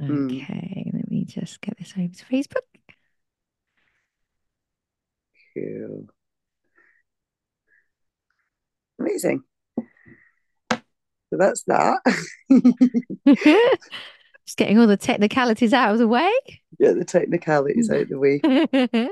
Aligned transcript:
Mm. 0.00 0.26
Okay, 0.26 0.90
let 0.92 1.10
me 1.10 1.24
just 1.24 1.60
get 1.60 1.76
this 1.78 1.94
over 1.96 2.12
to 2.12 2.24
Facebook. 2.24 2.66
Cool. 5.54 6.06
Amazing. 8.98 9.42
So 11.30 11.38
that's 11.38 11.64
that. 11.64 12.00
Just 14.46 14.58
getting 14.58 14.78
all 14.78 14.86
the 14.86 14.96
technicalities 14.96 15.72
out 15.72 15.92
of 15.92 15.98
the 15.98 16.06
way. 16.06 16.30
Yeah, 16.78 16.92
the 16.92 17.04
technicalities 17.04 17.90
out 17.90 18.02
of 18.02 18.08
the 18.08 18.18
way. 18.18 18.40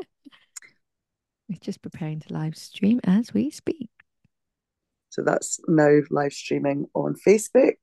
We're 1.48 1.58
just 1.60 1.82
preparing 1.82 2.20
to 2.20 2.32
live 2.32 2.56
stream 2.56 3.00
as 3.04 3.34
we 3.34 3.50
speak. 3.50 3.90
So 5.10 5.22
that's 5.22 5.60
now 5.66 6.00
live 6.10 6.32
streaming 6.32 6.86
on 6.94 7.16
Facebook. 7.26 7.74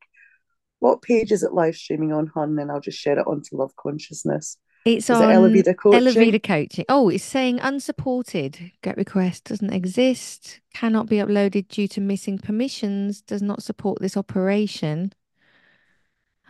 What 0.81 1.03
page 1.03 1.31
is 1.31 1.43
it 1.43 1.53
live 1.53 1.75
streaming 1.75 2.11
on, 2.11 2.25
Hun? 2.25 2.57
And 2.57 2.71
I'll 2.71 2.81
just 2.81 2.97
share 2.97 3.19
it 3.19 3.27
onto 3.27 3.55
Love 3.55 3.75
Consciousness. 3.75 4.57
It's 4.83 5.11
Is 5.11 5.15
on 5.15 5.29
it 5.29 5.77
Coaching? 5.77 6.01
Elavida 6.01 6.41
Coaching. 6.41 6.85
Oh, 6.89 7.09
it's 7.09 7.23
saying 7.23 7.59
unsupported. 7.59 8.71
Get 8.81 8.97
request 8.97 9.43
doesn't 9.43 9.71
exist. 9.71 10.59
Cannot 10.73 11.07
be 11.07 11.17
uploaded 11.17 11.67
due 11.67 11.87
to 11.89 12.01
missing 12.01 12.39
permissions. 12.39 13.21
Does 13.21 13.43
not 13.43 13.61
support 13.61 14.01
this 14.01 14.17
operation. 14.17 15.13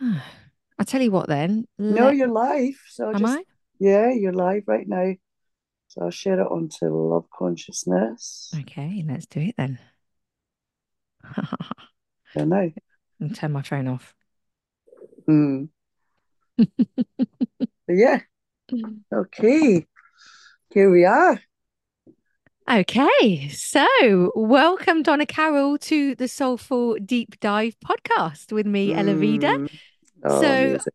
I'll 0.00 0.86
tell 0.86 1.02
you 1.02 1.10
what 1.10 1.28
then. 1.28 1.68
No, 1.78 2.06
Let- 2.06 2.16
you're 2.16 2.28
live. 2.28 2.80
So 2.88 3.10
am 3.10 3.18
just 3.18 3.38
I? 3.38 3.44
yeah, 3.78 4.10
you're 4.12 4.32
live 4.32 4.62
right 4.66 4.88
now. 4.88 5.12
So 5.88 6.04
I'll 6.04 6.10
share 6.10 6.40
it 6.40 6.46
onto 6.50 6.86
Love 6.88 7.26
Consciousness. 7.30 8.50
Okay, 8.60 9.04
let's 9.06 9.26
do 9.26 9.40
it 9.40 9.56
then. 9.58 9.78
Yeah, 12.34 12.44
now. 12.46 12.70
and 13.20 13.36
turn 13.36 13.52
my 13.52 13.60
phone 13.60 13.86
off. 13.88 14.14
Hmm. 15.26 15.64
yeah. 17.88 18.20
Okay. 19.14 19.86
Here 20.72 20.90
we 20.90 21.04
are. 21.04 21.40
Okay, 22.70 23.48
so 23.48 24.32
welcome 24.34 25.02
Donna 25.02 25.26
Carroll 25.26 25.78
to 25.78 26.14
the 26.14 26.28
Soulful 26.28 26.96
Deep 27.04 27.38
Dive 27.40 27.76
podcast 27.84 28.52
with 28.52 28.66
me, 28.66 28.92
Elavida. 28.92 29.58
Mm. 29.58 29.70
Oh, 30.24 30.40
So- 30.40 30.46
amazing. 30.52 30.92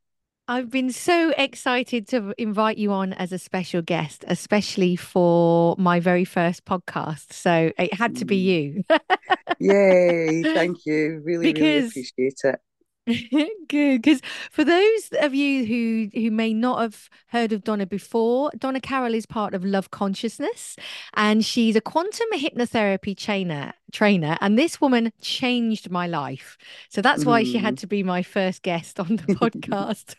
I've 0.49 0.69
been 0.69 0.93
so 0.93 1.33
excited 1.37 2.07
to 2.07 2.33
invite 2.37 2.77
you 2.77 2.93
on 2.93 3.11
as 3.11 3.33
a 3.33 3.37
special 3.37 3.81
guest, 3.81 4.23
especially 4.29 4.95
for 4.95 5.75
my 5.77 5.99
very 5.99 6.23
first 6.23 6.63
podcast. 6.63 7.33
So 7.33 7.73
it 7.77 7.93
had 7.93 8.15
to 8.15 8.25
be 8.25 8.37
you. 8.37 8.83
Yay. 9.59 10.43
Thank 10.43 10.85
you. 10.85 11.21
Really, 11.25 11.51
really 11.51 11.87
appreciate 11.87 12.39
it. 12.45 12.59
Good, 13.69 14.01
because 14.01 14.21
for 14.51 14.63
those 14.63 15.09
of 15.21 15.33
you 15.33 15.65
who 15.65 16.09
who 16.19 16.31
may 16.31 16.53
not 16.53 16.81
have 16.81 17.09
heard 17.27 17.53
of 17.53 17.63
Donna 17.63 17.85
before, 17.85 18.51
Donna 18.57 18.81
Carroll 18.81 19.13
is 19.13 19.25
part 19.25 19.53
of 19.53 19.63
Love 19.63 19.91
Consciousness, 19.91 20.75
and 21.13 21.45
she's 21.45 21.75
a 21.75 21.81
quantum 21.81 22.27
hypnotherapy 22.33 23.17
trainer. 23.17 23.73
Trainer, 23.93 24.37
and 24.41 24.59
this 24.59 24.81
woman 24.81 25.13
changed 25.21 25.89
my 25.89 26.07
life. 26.07 26.57
So 26.89 27.01
that's 27.01 27.23
why 27.23 27.43
she 27.43 27.57
had 27.57 27.75
mm. 27.75 27.79
to 27.79 27.87
be 27.87 28.03
my 28.03 28.21
first 28.21 28.61
guest 28.61 28.99
on 28.99 29.15
the 29.15 29.23
podcast. 29.35 30.15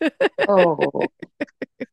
Oh, 0.49 1.03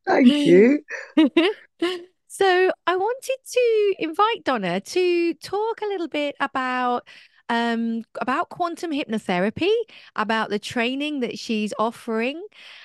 thank 0.06 0.28
you. 0.28 0.84
So 2.38 2.70
I 2.86 2.98
wanted 2.98 3.38
to 3.54 3.96
invite 3.98 4.44
Donna 4.44 4.82
to 4.82 5.34
talk 5.36 5.80
a 5.82 5.86
little 5.86 6.10
bit 6.10 6.36
about 6.42 7.08
um 7.50 8.04
about 8.22 8.50
quantum 8.50 8.92
hypnotherapy, 8.92 9.72
about 10.16 10.50
the 10.50 10.60
training 10.60 11.20
that 11.20 11.38
she's 11.38 11.74
offering. 11.78 12.44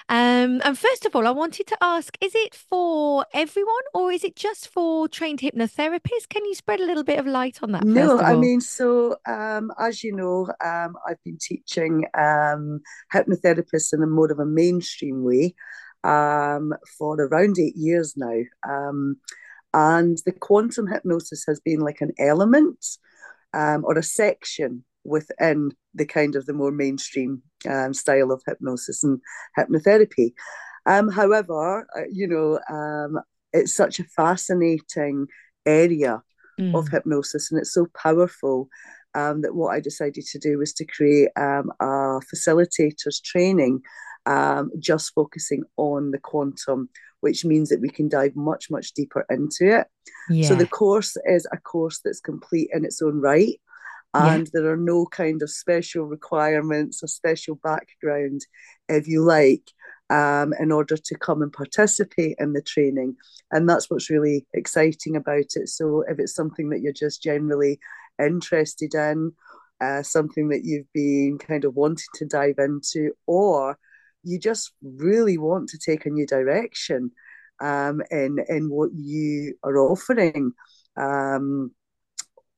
Um 0.09 0.61
and 0.65 0.79
first 0.79 1.07
of 1.07 1.17
all, 1.17 1.27
I 1.27 1.31
wanted 1.31 1.67
to 1.69 1.77
ask, 1.81 2.17
is 2.21 2.35
it 2.35 2.55
for 2.55 3.25
everyone 3.33 3.85
or 3.95 4.13
is 4.13 4.25
it 4.25 4.37
just 4.37 4.69
for 4.69 5.09
trained 5.09 5.41
hypnotherapists? 5.41 6.29
Can 6.29 6.45
you 6.45 6.55
spread 6.55 6.81
a 6.81 6.87
little 6.87 7.05
bit 7.05 7.19
of 7.19 7.27
light 7.27 7.63
on 7.63 7.73
that 7.73 7.85
No, 7.85 8.19
I 8.21 8.37
mean, 8.37 8.61
so 8.61 9.17
um, 9.27 9.73
as 9.79 10.05
you 10.05 10.15
know, 10.15 10.49
um, 10.65 10.97
I've 11.09 11.23
been 11.25 11.39
teaching 11.41 12.05
um, 12.17 12.81
hypnotherapists 13.15 13.93
in 13.93 14.03
a 14.03 14.07
more 14.07 14.31
of 14.31 14.39
a 14.39 14.47
mainstream 14.47 15.25
way 15.25 15.55
um, 16.05 16.75
for 16.99 17.17
around 17.17 17.59
eight 17.59 17.77
years 17.77 18.17
now. 18.17 18.41
Um, 18.69 19.17
and 19.73 20.19
the 20.27 20.33
quantum 20.33 20.87
hypnosis 20.87 21.45
has 21.47 21.61
been 21.61 21.81
like 21.81 22.01
an 22.01 22.13
element 22.19 22.85
um, 23.55 23.85
or 23.85 23.99
a 23.99 24.03
section 24.03 24.85
within 25.05 25.71
the 25.95 26.05
kind 26.07 26.37
of 26.37 26.47
the 26.47 26.53
more 26.53 26.71
mainstream 26.71 27.43
um, 27.69 27.93
style 27.95 28.31
of 28.31 28.43
hypnosis 28.47 29.03
and 29.03 29.21
hypnotherapy. 29.59 30.33
Um, 30.87 31.09
however, 31.11 31.87
uh, 31.97 32.03
you 32.11 32.27
know, 32.27 32.59
um, 32.69 33.21
it's 33.53 33.75
such 33.75 33.99
a 34.01 34.05
fascinating 34.05 35.27
area 35.67 36.23
of 36.75 36.85
Mm. 36.87 36.91
hypnosis, 36.91 37.51
and 37.51 37.59
it's 37.61 37.73
so 37.73 37.87
powerful 37.97 38.69
um, 39.15 39.41
that 39.43 39.55
what 39.55 39.75
I 39.75 39.81
decided 39.81 40.25
to 40.27 40.39
do 40.39 40.59
was 40.59 40.73
to 40.75 40.85
create 40.85 41.31
um, 41.37 41.73
a 41.81 42.21
facilitator's 42.29 43.21
training, 43.21 43.81
um, 44.27 44.71
just 44.79 45.13
focusing 45.15 45.63
on 45.79 46.11
the 46.11 46.19
quantum, 46.19 46.89
which 47.21 47.45
means 47.45 47.69
that 47.69 47.81
we 47.81 47.89
can 47.89 48.09
dive 48.09 48.35
much, 48.37 48.71
much 48.71 48.93
deeper 48.93 49.25
into 49.31 49.81
it. 49.81 49.87
So 50.45 50.55
the 50.55 50.67
course 50.67 51.17
is 51.25 51.47
a 51.53 51.59
course 51.59 52.01
that's 52.05 52.21
complete 52.21 52.71
in 52.73 52.85
its 52.85 53.03
own 53.03 53.21
right. 53.21 53.61
Yeah. 54.15 54.35
And 54.35 54.51
there 54.53 54.71
are 54.71 54.77
no 54.77 55.07
kind 55.07 55.41
of 55.43 55.51
special 55.51 56.05
requirements 56.05 57.03
or 57.03 57.07
special 57.07 57.55
background, 57.57 58.45
if 58.89 59.07
you 59.07 59.23
like, 59.23 59.71
um, 60.09 60.53
in 60.59 60.73
order 60.73 60.97
to 60.97 61.19
come 61.19 61.43
and 61.43 61.53
participate 61.53 62.37
in 62.41 62.53
the 62.53 62.63
training. 62.63 63.17
And 63.53 63.69
that's 63.69 63.89
what's 63.89 64.11
really 64.11 64.47
exciting 64.53 65.15
about 65.15 65.55
it. 65.55 65.69
So 65.69 66.03
if 66.09 66.19
it's 66.19 66.35
something 66.35 66.71
that 66.71 66.81
you're 66.81 66.93
just 66.93 67.23
generally 67.23 67.79
interested 68.19 68.95
in, 68.95 69.33
uh, 69.81 70.03
something 70.03 70.49
that 70.49 70.65
you've 70.65 70.93
been 70.93 71.39
kind 71.39 71.65
of 71.65 71.77
wanting 71.77 72.11
to 72.15 72.25
dive 72.25 72.59
into, 72.59 73.13
or 73.27 73.79
you 74.23 74.39
just 74.39 74.73
really 74.83 75.39
want 75.39 75.69
to 75.71 75.79
take 75.79 76.07
a 76.07 76.11
new 76.11 76.27
direction 76.27 77.11
um, 77.61 78.03
in 78.11 78.39
in 78.49 78.71
what 78.71 78.91
you 78.95 79.55
are 79.63 79.77
offering, 79.79 80.53
um, 80.97 81.73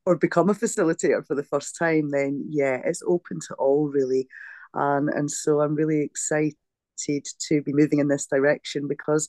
or 0.07 0.17
become 0.17 0.49
a 0.51 0.55
facilitator 0.55 1.27
for 1.27 1.35
the 1.35 1.45
first 1.45 1.77
time, 1.79 2.11
then 2.11 2.45
yeah, 2.49 2.81
it's 2.85 3.03
open 3.07 3.39
to 3.49 3.55
all 3.55 3.89
really, 3.89 4.29
um, 4.75 5.09
and 5.09 5.31
so 5.31 5.61
I'm 5.61 5.75
really 5.75 6.03
excited 6.03 6.55
to 7.49 7.63
be 7.63 7.73
moving 7.73 7.99
in 7.99 8.09
this 8.09 8.27
direction 8.27 8.87
because 8.89 9.29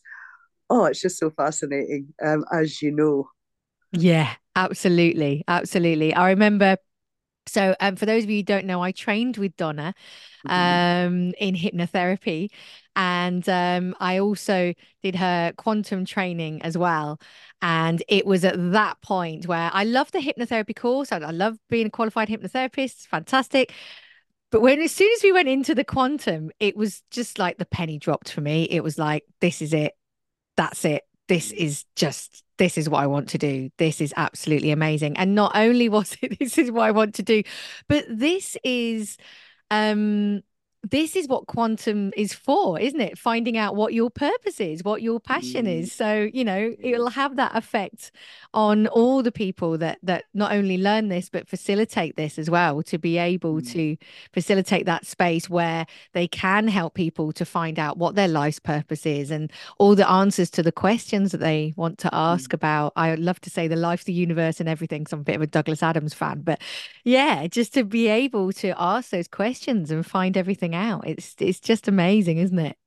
oh, 0.69 0.85
it's 0.85 1.01
just 1.01 1.19
so 1.19 1.29
fascinating, 1.29 2.13
um, 2.23 2.45
as 2.51 2.81
you 2.81 2.91
know. 2.91 3.29
Yeah, 3.91 4.33
absolutely. 4.55 5.43
Absolutely. 5.47 6.13
I 6.13 6.29
remember. 6.29 6.77
So, 7.45 7.75
um, 7.79 7.95
for 7.95 8.05
those 8.05 8.23
of 8.23 8.29
you 8.29 8.37
who 8.37 8.43
don't 8.43 8.65
know, 8.65 8.81
I 8.81 8.91
trained 8.91 9.37
with 9.37 9.55
Donna 9.57 9.93
Mhm. 10.45 10.51
um, 10.51 11.33
in 11.39 11.55
hypnotherapy, 11.55 12.49
and 12.95 13.47
um, 13.49 13.95
I 13.99 14.19
also 14.19 14.73
did 15.01 15.15
her 15.15 15.53
quantum 15.57 16.05
training 16.05 16.61
as 16.61 16.77
well. 16.77 17.19
And 17.61 18.03
it 18.07 18.25
was 18.25 18.43
at 18.45 18.55
that 18.73 19.01
point 19.01 19.47
where 19.47 19.69
I 19.73 19.83
love 19.83 20.11
the 20.11 20.19
hypnotherapy 20.19 20.75
course. 20.75 21.11
I, 21.11 21.17
I 21.17 21.31
love 21.31 21.57
being 21.69 21.87
a 21.87 21.89
qualified 21.89 22.27
hypnotherapist. 22.29 23.07
Fantastic. 23.07 23.73
But 24.51 24.61
when 24.61 24.81
as 24.81 24.91
soon 24.91 25.11
as 25.17 25.23
we 25.23 25.31
went 25.31 25.49
into 25.49 25.73
the 25.73 25.83
quantum, 25.83 26.51
it 26.59 26.75
was 26.77 27.01
just 27.09 27.39
like 27.39 27.57
the 27.57 27.65
penny 27.65 27.97
dropped 27.97 28.29
for 28.31 28.41
me. 28.41 28.63
It 28.65 28.83
was 28.83 28.99
like, 28.99 29.23
this 29.41 29.61
is 29.61 29.73
it. 29.73 29.93
That's 30.57 30.85
it. 30.85 31.03
This 31.27 31.51
is 31.51 31.85
just, 31.95 32.42
this 32.57 32.77
is 32.77 32.89
what 32.89 33.01
I 33.01 33.07
want 33.07 33.29
to 33.29 33.37
do. 33.37 33.69
This 33.77 34.01
is 34.01 34.13
absolutely 34.15 34.71
amazing. 34.71 35.17
And 35.17 35.35
not 35.35 35.55
only 35.55 35.89
was 35.89 36.15
it, 36.21 36.39
this 36.39 36.57
is 36.57 36.71
what 36.71 36.83
I 36.83 36.91
want 36.91 37.15
to 37.15 37.23
do, 37.23 37.43
but 37.87 38.05
this 38.09 38.57
is, 38.63 39.17
um, 39.71 40.41
this 40.89 41.15
is 41.15 41.29
what 41.29 41.47
quantum 41.47 42.11
is 42.17 42.33
for, 42.33 42.77
isn't 42.77 42.99
it? 42.99 43.17
Finding 43.17 43.57
out 43.57 43.75
what 43.75 43.93
your 43.93 44.09
purpose 44.09 44.59
is, 44.59 44.83
what 44.83 45.01
your 45.01 45.19
passion 45.19 45.65
Mm. 45.65 45.79
is. 45.79 45.93
So, 45.93 46.29
you 46.33 46.43
know, 46.43 46.75
it'll 46.81 47.09
have 47.11 47.37
that 47.37 47.55
effect 47.55 48.11
on 48.53 48.87
all 48.87 49.23
the 49.23 49.31
people 49.31 49.77
that 49.77 49.97
that 50.03 50.25
not 50.33 50.51
only 50.51 50.77
learn 50.77 51.07
this 51.07 51.29
but 51.29 51.47
facilitate 51.47 52.17
this 52.17 52.37
as 52.37 52.49
well 52.49 52.83
to 52.83 52.97
be 52.97 53.17
able 53.17 53.61
Mm. 53.61 53.71
to 53.71 53.97
facilitate 54.33 54.85
that 54.85 55.05
space 55.05 55.49
where 55.49 55.85
they 56.11 56.27
can 56.27 56.67
help 56.67 56.93
people 56.95 57.31
to 57.31 57.45
find 57.45 57.79
out 57.79 57.97
what 57.97 58.15
their 58.15 58.27
life's 58.27 58.59
purpose 58.59 59.05
is 59.05 59.31
and 59.31 59.51
all 59.77 59.95
the 59.95 60.09
answers 60.09 60.49
to 60.51 60.61
the 60.61 60.71
questions 60.71 61.31
that 61.31 61.39
they 61.39 61.73
want 61.77 61.97
to 61.99 62.09
ask 62.13 62.51
about. 62.51 62.91
I 62.97 63.15
love 63.15 63.39
to 63.41 63.49
say 63.49 63.69
the 63.69 63.77
life, 63.77 64.03
the 64.03 64.11
universe, 64.13 64.59
and 64.59 64.67
everything. 64.67 65.07
So 65.07 65.15
I'm 65.15 65.21
a 65.21 65.23
bit 65.23 65.35
of 65.37 65.41
a 65.41 65.47
Douglas 65.47 65.81
Adams 65.81 66.13
fan, 66.13 66.41
but 66.41 66.59
yeah, 67.05 67.47
just 67.47 67.73
to 67.75 67.85
be 67.85 68.07
able 68.09 68.51
to 68.53 68.73
ask 68.77 69.11
those 69.11 69.29
questions 69.29 69.89
and 69.89 70.05
find 70.05 70.35
everything 70.35 70.72
out. 70.73 71.07
It's 71.07 71.35
it's 71.39 71.59
just 71.59 71.87
amazing, 71.87 72.37
isn't 72.37 72.59
it? 72.59 72.77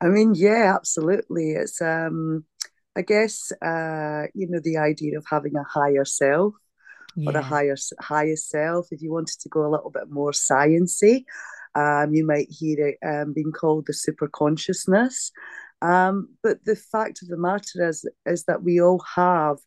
I 0.00 0.08
mean, 0.08 0.34
yeah, 0.34 0.74
absolutely. 0.74 1.52
It's 1.52 1.80
um, 1.80 2.44
I 2.96 3.02
guess 3.02 3.52
uh, 3.62 4.26
you 4.34 4.48
know, 4.48 4.60
the 4.62 4.78
idea 4.78 5.18
of 5.18 5.24
having 5.28 5.56
a 5.56 5.64
higher 5.64 6.04
self 6.04 6.54
or 7.26 7.36
a 7.36 7.42
higher 7.42 7.76
higher 8.00 8.36
self, 8.36 8.88
if 8.90 9.02
you 9.02 9.12
wanted 9.12 9.40
to 9.40 9.48
go 9.48 9.66
a 9.66 9.72
little 9.72 9.90
bit 9.90 10.08
more 10.10 10.32
sciency, 10.32 11.24
Um, 11.74 12.14
you 12.14 12.26
might 12.26 12.48
hear 12.50 12.88
it 12.88 12.98
um, 13.06 13.32
being 13.32 13.52
called 13.52 13.86
the 13.86 13.92
super 13.92 14.28
consciousness. 14.28 15.30
Um, 15.80 16.34
but 16.42 16.64
the 16.64 16.74
fact 16.74 17.22
of 17.22 17.28
the 17.28 17.36
matter 17.36 17.88
is, 17.88 18.08
is 18.24 18.44
that 18.44 18.62
we 18.62 18.80
all 18.80 19.00
have 19.14 19.58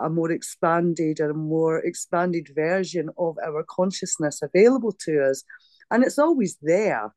a 0.00 0.08
more 0.08 0.32
expanded 0.32 1.20
and 1.20 1.30
a 1.30 1.34
more 1.34 1.78
expanded 1.78 2.48
version 2.54 3.10
of 3.16 3.36
our 3.44 3.64
consciousness 3.64 4.40
available 4.42 4.92
to 5.04 5.30
us. 5.30 5.44
And 5.92 6.02
it's 6.02 6.18
always 6.18 6.56
there. 6.62 7.14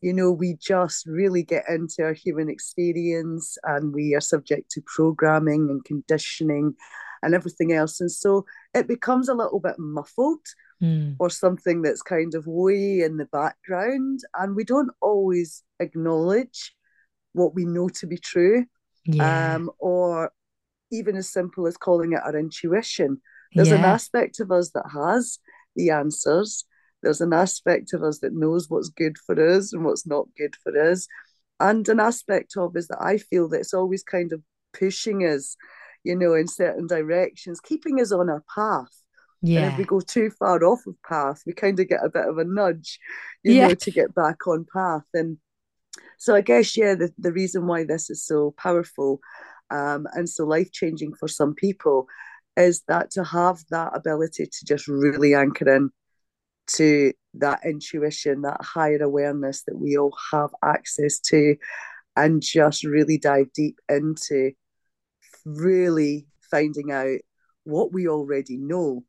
You 0.00 0.12
know, 0.12 0.32
we 0.32 0.56
just 0.60 1.06
really 1.06 1.42
get 1.42 1.64
into 1.68 2.02
our 2.02 2.12
human 2.12 2.48
experience 2.48 3.56
and 3.64 3.94
we 3.94 4.14
are 4.14 4.20
subject 4.20 4.70
to 4.72 4.82
programming 4.84 5.70
and 5.70 5.84
conditioning 5.84 6.74
and 7.22 7.34
everything 7.34 7.72
else. 7.72 8.00
And 8.00 8.10
so 8.10 8.44
it 8.74 8.88
becomes 8.88 9.28
a 9.28 9.34
little 9.34 9.60
bit 9.60 9.78
muffled 9.78 10.44
mm. 10.82 11.16
or 11.18 11.30
something 11.30 11.82
that's 11.82 12.02
kind 12.02 12.34
of 12.34 12.46
way 12.46 13.00
in 13.00 13.16
the 13.16 13.26
background. 13.26 14.20
And 14.38 14.54
we 14.54 14.64
don't 14.64 14.90
always 15.00 15.62
acknowledge 15.80 16.74
what 17.32 17.54
we 17.54 17.64
know 17.64 17.88
to 17.88 18.06
be 18.06 18.18
true. 18.18 18.66
Yeah. 19.06 19.54
Um, 19.54 19.70
or 19.78 20.32
even 20.90 21.16
as 21.16 21.30
simple 21.30 21.66
as 21.66 21.76
calling 21.76 22.12
it 22.12 22.22
our 22.24 22.36
intuition. 22.36 23.20
There's 23.54 23.68
yeah. 23.68 23.76
an 23.76 23.84
aspect 23.84 24.40
of 24.40 24.50
us 24.50 24.70
that 24.70 24.84
has 24.92 25.38
the 25.76 25.90
answers. 25.90 26.64
There's 27.04 27.20
an 27.20 27.32
aspect 27.32 27.92
of 27.92 28.02
us 28.02 28.18
that 28.20 28.34
knows 28.34 28.68
what's 28.68 28.88
good 28.88 29.16
for 29.18 29.38
us 29.38 29.72
and 29.72 29.84
what's 29.84 30.06
not 30.06 30.26
good 30.36 30.54
for 30.62 30.76
us. 30.90 31.06
And 31.60 31.88
an 31.88 32.00
aspect 32.00 32.56
of 32.56 32.76
us 32.76 32.88
that 32.88 33.00
I 33.00 33.18
feel 33.18 33.48
that 33.48 33.60
it's 33.60 33.74
always 33.74 34.02
kind 34.02 34.32
of 34.32 34.42
pushing 34.76 35.20
us, 35.20 35.56
you 36.02 36.16
know, 36.16 36.34
in 36.34 36.48
certain 36.48 36.86
directions, 36.86 37.60
keeping 37.60 38.00
us 38.00 38.10
on 38.10 38.28
our 38.28 38.42
path. 38.52 38.90
Yeah. 39.40 39.60
And 39.60 39.72
if 39.72 39.78
we 39.78 39.84
go 39.84 40.00
too 40.00 40.30
far 40.30 40.64
off 40.64 40.86
of 40.86 40.96
path, 41.06 41.42
we 41.46 41.52
kind 41.52 41.78
of 41.78 41.88
get 41.88 42.04
a 42.04 42.08
bit 42.08 42.26
of 42.26 42.38
a 42.38 42.44
nudge, 42.44 42.98
you 43.42 43.52
yeah. 43.52 43.68
know, 43.68 43.74
to 43.74 43.90
get 43.90 44.14
back 44.14 44.46
on 44.46 44.66
path. 44.72 45.04
And 45.12 45.36
so 46.18 46.34
I 46.34 46.40
guess, 46.40 46.76
yeah, 46.76 46.94
the, 46.94 47.12
the 47.18 47.32
reason 47.32 47.66
why 47.66 47.84
this 47.84 48.10
is 48.10 48.24
so 48.24 48.54
powerful 48.56 49.20
um, 49.70 50.06
and 50.14 50.28
so 50.28 50.44
life 50.44 50.72
changing 50.72 51.14
for 51.14 51.28
some 51.28 51.54
people 51.54 52.06
is 52.56 52.82
that 52.88 53.10
to 53.12 53.24
have 53.24 53.58
that 53.70 53.92
ability 53.94 54.46
to 54.46 54.64
just 54.64 54.88
really 54.88 55.34
anchor 55.34 55.68
in 55.74 55.90
to 56.66 57.12
that 57.34 57.60
intuition, 57.64 58.42
that 58.42 58.62
higher 58.62 59.02
awareness 59.02 59.62
that 59.64 59.78
we 59.78 59.96
all 59.96 60.16
have 60.32 60.50
access 60.62 61.18
to, 61.18 61.56
and 62.16 62.42
just 62.42 62.84
really 62.84 63.18
dive 63.18 63.52
deep 63.52 63.80
into 63.88 64.52
really 65.44 66.26
finding 66.50 66.92
out 66.92 67.18
what 67.64 67.92
we 67.92 68.08
already 68.08 68.56
know, 68.56 69.02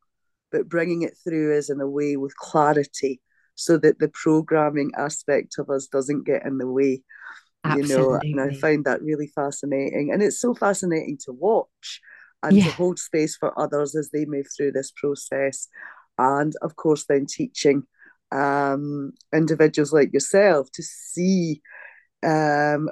but 0.52 0.68
bringing 0.69 1.04
it 1.04 1.16
through 1.24 1.57
us 1.57 1.69
in 1.69 1.80
a 1.81 1.88
way 1.88 2.18
with 2.18 2.36
clarity 2.38 3.22
so 3.56 3.78
that 3.78 4.00
the 4.00 4.10
programming 4.10 4.92
aspect 4.98 5.56
of 5.58 5.69
us 5.69 5.88
doesn't 5.88 6.25
get 6.25 6.46
in 6.46 6.58
the 6.58 6.68
way. 6.68 7.04
Absolutely. 7.63 8.30
You 8.30 8.36
know, 8.36 8.42
and 8.42 8.51
I 8.51 8.54
find 8.60 8.86
that 8.86 9.01
really 9.01 9.28
fascinating. 9.28 10.12
And 10.12 10.22
it's 10.22 10.40
so 10.40 10.54
fascinating 10.54 11.18
to 11.25 11.34
watch 11.34 12.01
and 12.44 12.58
yeah. 12.58 12.66
to 12.66 12.72
hold 12.72 13.00
space 13.00 13.36
for 13.36 13.58
others 13.60 13.96
as 13.96 14.10
they 14.12 14.25
move 14.25 14.46
through 14.56 14.74
this 14.74 14.92
process. 14.96 15.68
And 16.18 16.54
of 16.62 16.76
course, 16.76 17.06
then 17.08 17.26
teaching 17.26 17.84
um, 18.32 19.14
individuals 19.34 19.94
like 19.94 20.14
yourself 20.14 20.72
to 20.74 20.84
see 20.84 21.62
um, 22.24 22.90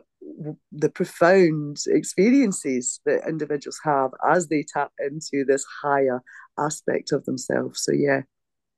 the 0.71 0.89
profound 0.89 1.77
experiences 1.87 2.99
that 3.05 3.27
individuals 3.27 3.79
have 3.83 4.11
as 4.29 4.47
they 4.47 4.63
tap 4.63 4.91
into 4.99 5.43
this 5.45 5.65
higher 5.81 6.21
aspect 6.57 7.11
of 7.11 7.25
themselves. 7.25 7.83
So, 7.83 7.91
yeah. 7.91 8.21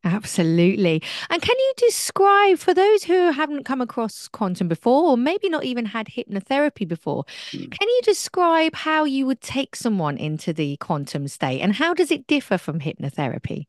Absolutely. 0.03 1.01
And 1.31 1.41
can 1.41 1.55
you 1.57 1.73
describe 1.77 2.59
for 2.59 2.75
those 2.75 3.03
who 3.03 3.31
haven't 3.31 3.63
come 3.63 3.81
across 3.81 4.27
quantum 4.27 4.67
before, 4.67 5.09
or 5.09 5.17
maybe 5.17 5.49
not 5.49 5.63
even 5.63 5.85
had 5.85 6.07
hypnotherapy 6.07 6.87
before, 6.87 7.25
mm. 7.51 7.71
can 7.71 7.89
you 7.89 8.01
describe 8.03 8.75
how 8.75 9.03
you 9.03 9.25
would 9.25 9.41
take 9.41 9.75
someone 9.75 10.17
into 10.17 10.53
the 10.53 10.77
quantum 10.77 11.27
state 11.27 11.59
and 11.59 11.73
how 11.73 11.95
does 11.95 12.11
it 12.11 12.27
differ 12.27 12.59
from 12.59 12.79
hypnotherapy? 12.79 13.65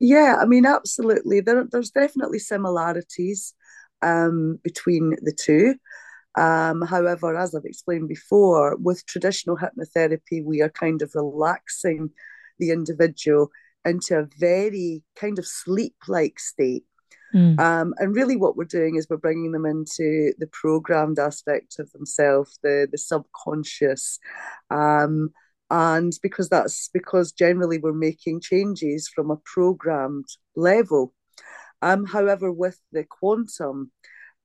Yeah, 0.00 0.36
I 0.40 0.46
mean, 0.46 0.64
absolutely. 0.64 1.40
There, 1.40 1.66
there's 1.70 1.90
definitely 1.90 2.38
similarities 2.38 3.54
um, 4.02 4.58
between 4.64 5.10
the 5.22 5.32
two. 5.32 5.74
Um, 6.36 6.82
however, 6.82 7.36
as 7.36 7.54
I've 7.54 7.64
explained 7.64 8.08
before, 8.08 8.76
with 8.76 9.04
traditional 9.06 9.58
hypnotherapy, 9.58 10.44
we 10.44 10.62
are 10.62 10.70
kind 10.70 11.02
of 11.02 11.12
relaxing 11.14 12.10
the 12.58 12.70
individual 12.70 13.50
into 13.84 14.18
a 14.18 14.28
very 14.38 15.02
kind 15.16 15.38
of 15.38 15.46
sleep 15.46 15.96
like 16.08 16.38
state. 16.38 16.84
Mm. 17.34 17.60
Um, 17.60 17.94
and 17.98 18.14
really, 18.14 18.36
what 18.36 18.56
we're 18.56 18.64
doing 18.64 18.96
is 18.96 19.06
we're 19.08 19.16
bringing 19.16 19.52
them 19.52 19.66
into 19.66 20.32
the 20.38 20.48
programmed 20.52 21.18
aspect 21.18 21.78
of 21.78 21.90
themselves, 21.92 22.58
the 22.62 22.88
the 22.90 22.98
subconscious, 22.98 24.18
um, 24.70 25.30
and 25.70 26.12
because 26.22 26.48
that's 26.48 26.88
because 26.92 27.32
generally 27.32 27.78
we're 27.78 27.92
making 27.92 28.40
changes 28.40 29.08
from 29.08 29.30
a 29.30 29.40
programmed 29.44 30.26
level. 30.56 31.14
Um, 31.82 32.04
however, 32.04 32.52
with 32.52 32.78
the 32.92 33.04
quantum, 33.04 33.92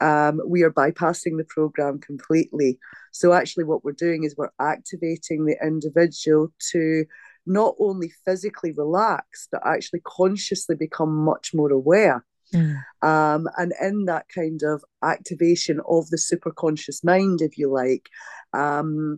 um, 0.02 0.42
we 0.46 0.64
are 0.64 0.72
bypassing 0.72 1.38
the 1.38 1.46
program 1.48 2.00
completely. 2.00 2.78
So 3.12 3.34
actually, 3.34 3.64
what 3.64 3.84
we're 3.84 3.94
doing 3.94 4.24
is 4.24 4.36
we're 4.38 4.50
activating 4.60 5.46
the 5.46 5.58
individual 5.64 6.54
to 6.72 7.06
not 7.46 7.76
only 7.80 8.12
physically 8.26 8.72
relax, 8.72 9.48
but 9.52 9.62
actually 9.66 10.02
consciously 10.06 10.76
become 10.76 11.16
much 11.16 11.54
more 11.54 11.72
aware. 11.72 12.26
Mm. 12.54 12.84
Um, 13.02 13.48
and 13.58 13.74
in 13.82 14.06
that 14.06 14.26
kind 14.34 14.62
of 14.64 14.84
activation 15.04 15.80
of 15.88 16.10
the 16.10 16.18
superconscious 16.18 17.04
mind, 17.04 17.42
if 17.42 17.58
you 17.58 17.72
like, 17.72 18.10
um, 18.54 19.18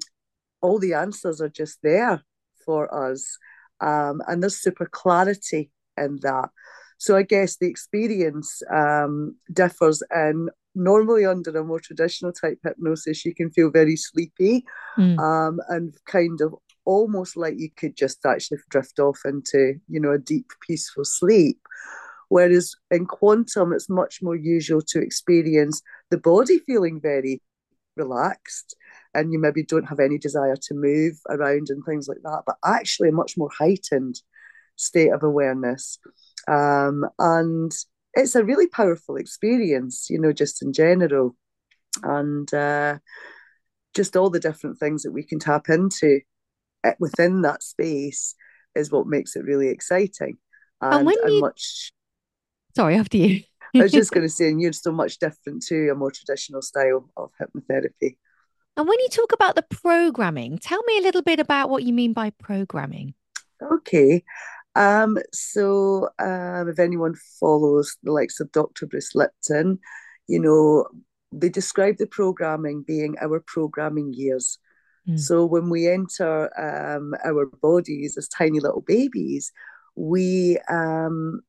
all 0.61 0.79
the 0.79 0.93
answers 0.93 1.41
are 1.41 1.49
just 1.49 1.79
there 1.83 2.23
for 2.65 2.93
us. 2.93 3.37
Um, 3.79 4.21
and 4.27 4.41
there's 4.41 4.61
super 4.61 4.87
clarity 4.87 5.71
in 5.97 6.19
that. 6.21 6.49
So 6.97 7.15
I 7.15 7.23
guess 7.23 7.57
the 7.57 7.67
experience 7.67 8.61
um, 8.73 9.35
differs 9.53 10.01
in 10.13 10.49
normally 10.73 11.25
under 11.25 11.55
a 11.57 11.63
more 11.63 11.79
traditional 11.79 12.31
type 12.31 12.59
hypnosis, 12.63 13.25
you 13.25 13.33
can 13.33 13.51
feel 13.51 13.71
very 13.71 13.95
sleepy 13.95 14.63
mm. 14.97 15.17
um, 15.19 15.59
and 15.69 15.95
kind 16.05 16.39
of 16.41 16.55
almost 16.85 17.35
like 17.35 17.55
you 17.57 17.69
could 17.75 17.95
just 17.97 18.25
actually 18.25 18.59
drift 18.69 18.99
off 18.99 19.19
into, 19.25 19.75
you 19.89 19.99
know, 19.99 20.11
a 20.11 20.17
deep, 20.17 20.51
peaceful 20.65 21.03
sleep. 21.03 21.59
Whereas 22.29 22.75
in 22.91 23.05
quantum, 23.05 23.73
it's 23.73 23.89
much 23.89 24.21
more 24.21 24.35
usual 24.35 24.81
to 24.89 25.01
experience 25.01 25.81
the 26.09 26.17
body 26.17 26.59
feeling 26.59 26.99
very 27.01 27.41
relaxed 27.97 28.75
and 29.13 29.33
you 29.33 29.39
maybe 29.39 29.63
don't 29.63 29.87
have 29.87 29.99
any 29.99 30.17
desire 30.17 30.55
to 30.55 30.73
move 30.73 31.19
around 31.29 31.67
and 31.69 31.83
things 31.83 32.07
like 32.07 32.21
that, 32.23 32.43
but 32.45 32.55
actually 32.63 33.09
a 33.09 33.13
much 33.13 33.37
more 33.37 33.49
heightened 33.57 34.21
state 34.75 35.11
of 35.11 35.23
awareness. 35.23 35.99
Um, 36.47 37.05
and 37.19 37.71
it's 38.13 38.35
a 38.35 38.43
really 38.43 38.67
powerful 38.67 39.15
experience, 39.15 40.07
you 40.09 40.19
know, 40.19 40.31
just 40.31 40.61
in 40.61 40.73
general. 40.73 41.35
And 42.03 42.51
uh, 42.53 42.99
just 43.95 44.15
all 44.15 44.29
the 44.29 44.39
different 44.39 44.77
things 44.77 45.03
that 45.03 45.11
we 45.11 45.23
can 45.23 45.39
tap 45.39 45.69
into 45.69 46.21
within 46.99 47.41
that 47.41 47.63
space 47.63 48.35
is 48.75 48.91
what 48.91 49.07
makes 49.07 49.35
it 49.35 49.43
really 49.43 49.69
exciting 49.69 50.37
and, 50.81 50.93
and, 50.93 51.05
when 51.05 51.15
and 51.23 51.33
you... 51.33 51.41
much 51.41 51.91
sorry 52.75 52.95
after 52.95 53.17
you 53.17 53.41
i 53.79 53.83
was 53.83 53.91
just 53.91 54.11
going 54.13 54.25
to 54.25 54.29
say 54.29 54.49
and 54.49 54.61
you're 54.61 54.73
so 54.73 54.91
much 54.91 55.19
different 55.19 55.63
to 55.63 55.89
a 55.89 55.95
more 55.95 56.11
traditional 56.11 56.61
style 56.61 57.09
of 57.17 57.31
hypnotherapy. 57.39 58.17
And 58.75 58.87
when 58.87 58.99
you 58.99 59.07
talk 59.09 59.31
about 59.31 59.55
the 59.55 59.65
programming 59.69 60.57
tell 60.59 60.81
me 60.83 60.99
a 60.99 61.01
little 61.01 61.23
bit 61.23 61.39
about 61.39 61.69
what 61.69 61.83
you 61.83 61.93
mean 61.93 62.13
by 62.13 62.31
programming. 62.31 63.13
Okay 63.61 64.23
um, 64.75 65.17
so 65.33 66.09
um, 66.19 66.69
if 66.69 66.77
anyone 66.77 67.15
follows 67.39 67.97
the 68.03 68.11
likes 68.11 68.39
of 68.39 68.51
dr 68.51 68.85
bruce 68.85 69.15
lipton 69.15 69.79
you 70.27 70.39
know 70.39 70.85
they 71.31 71.49
describe 71.49 71.97
the 71.97 72.07
programming 72.07 72.83
being 72.83 73.15
our 73.21 73.39
programming 73.39 74.13
years. 74.13 74.59
Mm. 75.07 75.19
So 75.19 75.45
when 75.45 75.69
we 75.69 75.87
enter 75.87 76.49
um, 76.59 77.13
our 77.25 77.45
bodies 77.45 78.17
as 78.17 78.27
tiny 78.27 78.59
little 78.59 78.81
babies, 78.81 79.51
we 79.95 80.57
um, 80.69 81.41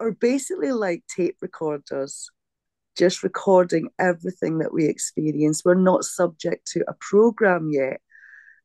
are 0.00 0.12
basically 0.12 0.72
like 0.72 1.02
tape 1.06 1.36
recorders, 1.40 2.30
just 2.96 3.22
recording 3.22 3.88
everything 3.98 4.58
that 4.58 4.72
we 4.72 4.86
experience. 4.86 5.64
We're 5.64 5.74
not 5.74 6.04
subject 6.04 6.66
to 6.72 6.84
a 6.88 6.94
program 7.00 7.70
yet. 7.72 8.00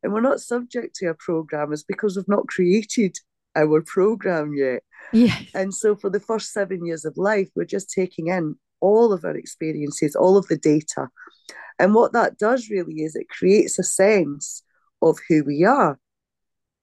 And 0.02 0.14
we're 0.14 0.22
not 0.22 0.40
subject 0.40 0.96
to 0.98 1.08
a 1.08 1.14
program 1.14 1.74
is 1.74 1.84
because 1.84 2.16
we've 2.16 2.28
not 2.28 2.48
created 2.48 3.18
our 3.56 3.82
program 3.82 4.54
yet. 4.54 4.84
Yes. 5.12 5.46
And 5.54 5.74
so 5.74 5.96
for 5.96 6.10
the 6.10 6.20
first 6.20 6.54
seven 6.54 6.86
years 6.86 7.04
of 7.04 7.18
life, 7.18 7.50
we're 7.56 7.66
just 7.66 7.92
taking 7.92 8.28
in 8.28 8.56
all 8.80 9.12
of 9.12 9.26
our 9.26 9.36
experiences, 9.36 10.16
all 10.16 10.38
of 10.38 10.48
the 10.48 10.58
data, 10.58 11.10
and 11.80 11.96
what 11.96 12.12
that 12.12 12.38
does 12.38 12.70
really 12.70 13.04
is 13.04 13.16
it 13.16 13.30
creates 13.30 13.80
a 13.80 13.84
sense 13.84 14.64
of 15.02 15.18
who 15.28 15.44
we 15.46 15.64
are, 15.64 15.98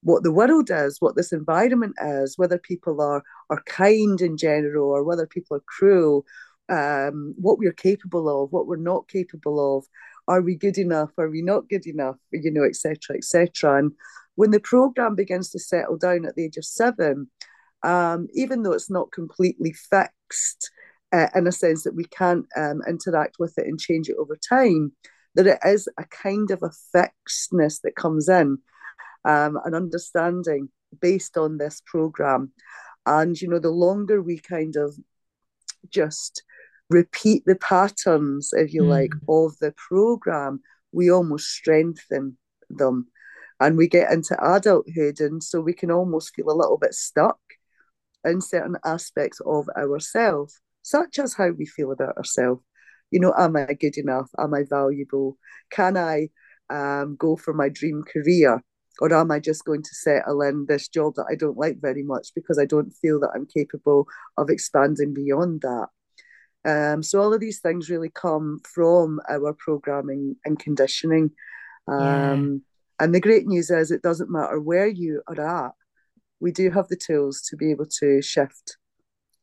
what 0.06 0.22
the 0.22 0.30
world 0.30 0.70
is, 0.70 1.00
what 1.00 1.16
this 1.16 1.32
environment 1.32 1.96
is, 2.00 2.38
whether 2.38 2.58
people 2.58 3.00
are, 3.00 3.25
are 3.50 3.60
kind 3.66 4.20
in 4.20 4.36
general 4.36 4.88
or 4.88 5.02
whether 5.02 5.26
people 5.26 5.56
are 5.56 5.64
cruel, 5.66 6.25
um, 6.68 7.34
what 7.36 7.58
we're 7.58 7.72
capable 7.72 8.44
of, 8.44 8.52
what 8.52 8.68
we're 8.68 8.76
not 8.76 9.08
capable 9.08 9.78
of. 9.78 9.84
Are 10.28 10.40
we 10.40 10.54
good 10.54 10.78
enough? 10.78 11.10
Are 11.18 11.28
we 11.28 11.42
not 11.42 11.68
good 11.68 11.88
enough? 11.88 12.14
You 12.30 12.52
know, 12.52 12.62
etc., 12.62 13.16
etc. 13.16 13.78
And 13.78 13.92
when 14.36 14.52
the 14.52 14.60
program 14.60 15.16
begins 15.16 15.50
to 15.50 15.58
settle 15.58 15.96
down 15.96 16.25
at 16.25 16.36
the 16.36 16.44
age 16.44 16.56
of 16.56 16.64
seven, 16.64 17.28
um, 17.82 18.28
even 18.32 18.62
though 18.62 18.75
it's 18.75 18.90
not 18.90 19.10
completely 19.10 19.72
fixed 19.72 20.70
uh, 21.12 21.26
in 21.34 21.48
a 21.48 21.52
sense 21.52 21.82
that 21.82 21.96
we 21.96 22.04
can't 22.04 22.46
um, 22.56 22.80
interact 22.86 23.40
with 23.40 23.58
it 23.58 23.66
and 23.66 23.80
change 23.80 24.08
it 24.08 24.16
over 24.20 24.36
time, 24.36 24.92
that 25.34 25.48
it 25.48 25.58
is 25.64 25.88
a 25.98 26.04
kind 26.04 26.52
of 26.52 26.62
a 26.62 26.70
fixedness 26.92 27.80
that 27.80 27.96
comes 27.96 28.28
in, 28.28 28.58
um, 29.26 29.59
an 29.64 29.75
understanding 29.75 30.71
based 31.00 31.37
on 31.37 31.59
this 31.59 31.83
program. 31.85 32.52
And, 33.04 33.40
you 33.40 33.49
know, 33.49 33.59
the 33.59 33.71
longer 33.71 34.23
we 34.23 34.38
kind 34.38 34.76
of 34.76 34.97
just 35.90 36.42
repeat 36.88 37.42
the 37.45 37.56
patterns, 37.56 38.50
if 38.52 38.73
you 38.73 38.83
mm. 38.83 38.88
like, 38.88 39.12
of 39.28 39.59
the 39.61 39.75
program, 39.76 40.61
we 40.92 41.11
almost 41.11 41.49
strengthen 41.49 42.38
them. 42.71 43.09
And 43.59 43.76
we 43.76 43.88
get 43.88 44.12
into 44.12 44.37
adulthood, 44.42 45.21
and 45.21 45.42
so 45.42 45.61
we 45.61 45.73
can 45.73 45.90
almost 45.90 46.35
feel 46.35 46.50
a 46.50 46.52
little 46.52 46.78
bit 46.78 46.95
stuck 46.95 47.38
in 48.25 48.40
certain 48.40 48.76
aspects 48.85 49.40
of 49.47 49.68
ourselves, 49.76 50.61
such 50.83 51.18
as 51.18 51.35
how 51.35 51.50
we 51.50 51.64
feel 51.64 51.90
about 51.90 52.16
ourselves. 52.18 52.62
You 53.11 53.21
know, 53.21 53.33
am 53.37 53.56
I 53.56 53.73
good 53.73 53.97
enough? 53.97 54.28
Am 54.38 54.52
I 54.52 54.64
valuable? 54.68 55.38
Can 55.71 55.97
I 55.97 56.28
um, 56.68 57.16
go 57.16 57.37
for 57.37 57.54
my 57.54 57.71
dream 57.71 58.02
career? 58.02 58.62
Or 59.00 59.12
am 59.12 59.31
I 59.31 59.41
just 59.41 59.65
going 59.65 59.83
to 59.83 59.95
settle 59.95 60.43
in 60.43 60.67
this 60.67 60.88
job 60.88 61.15
that 61.17 61.26
I 61.31 61.35
don't 61.35 61.59
like 61.59 61.81
very 61.81 62.03
much 62.03 62.29
because 62.35 62.59
I 62.59 62.65
don't 62.65 62.91
feel 62.91 63.21
that 63.21 63.33
I'm 63.35 63.47
capable 63.47 64.07
of 64.37 64.50
expanding 64.50 65.12
beyond 65.12 65.62
that? 65.62 65.88
Um, 66.65 67.03
so 67.03 67.21
all 67.21 67.33
of 67.33 67.41
these 67.41 67.61
things 67.61 67.91
really 67.91 68.11
come 68.11 68.61
from 68.65 69.21
our 69.29 69.53
programming 69.53 70.37
and 70.45 70.59
conditioning. 70.59 71.31
Um, 71.87 72.62
yeah. 72.99 73.05
And 73.05 73.15
the 73.15 73.21
great 73.21 73.47
news 73.47 73.71
is 73.71 73.91
it 73.91 74.03
doesn't 74.03 74.31
matter 74.31 74.61
where 74.61 74.88
you 74.88 75.23
are 75.29 75.67
at, 75.67 75.73
we 76.41 76.53
do 76.53 76.71
have 76.71 76.88
the 76.88 76.97
tools 76.97 77.43
to 77.43 77.57
be 77.57 77.71
able 77.71 77.87
to 78.00 78.21
shift 78.23 78.79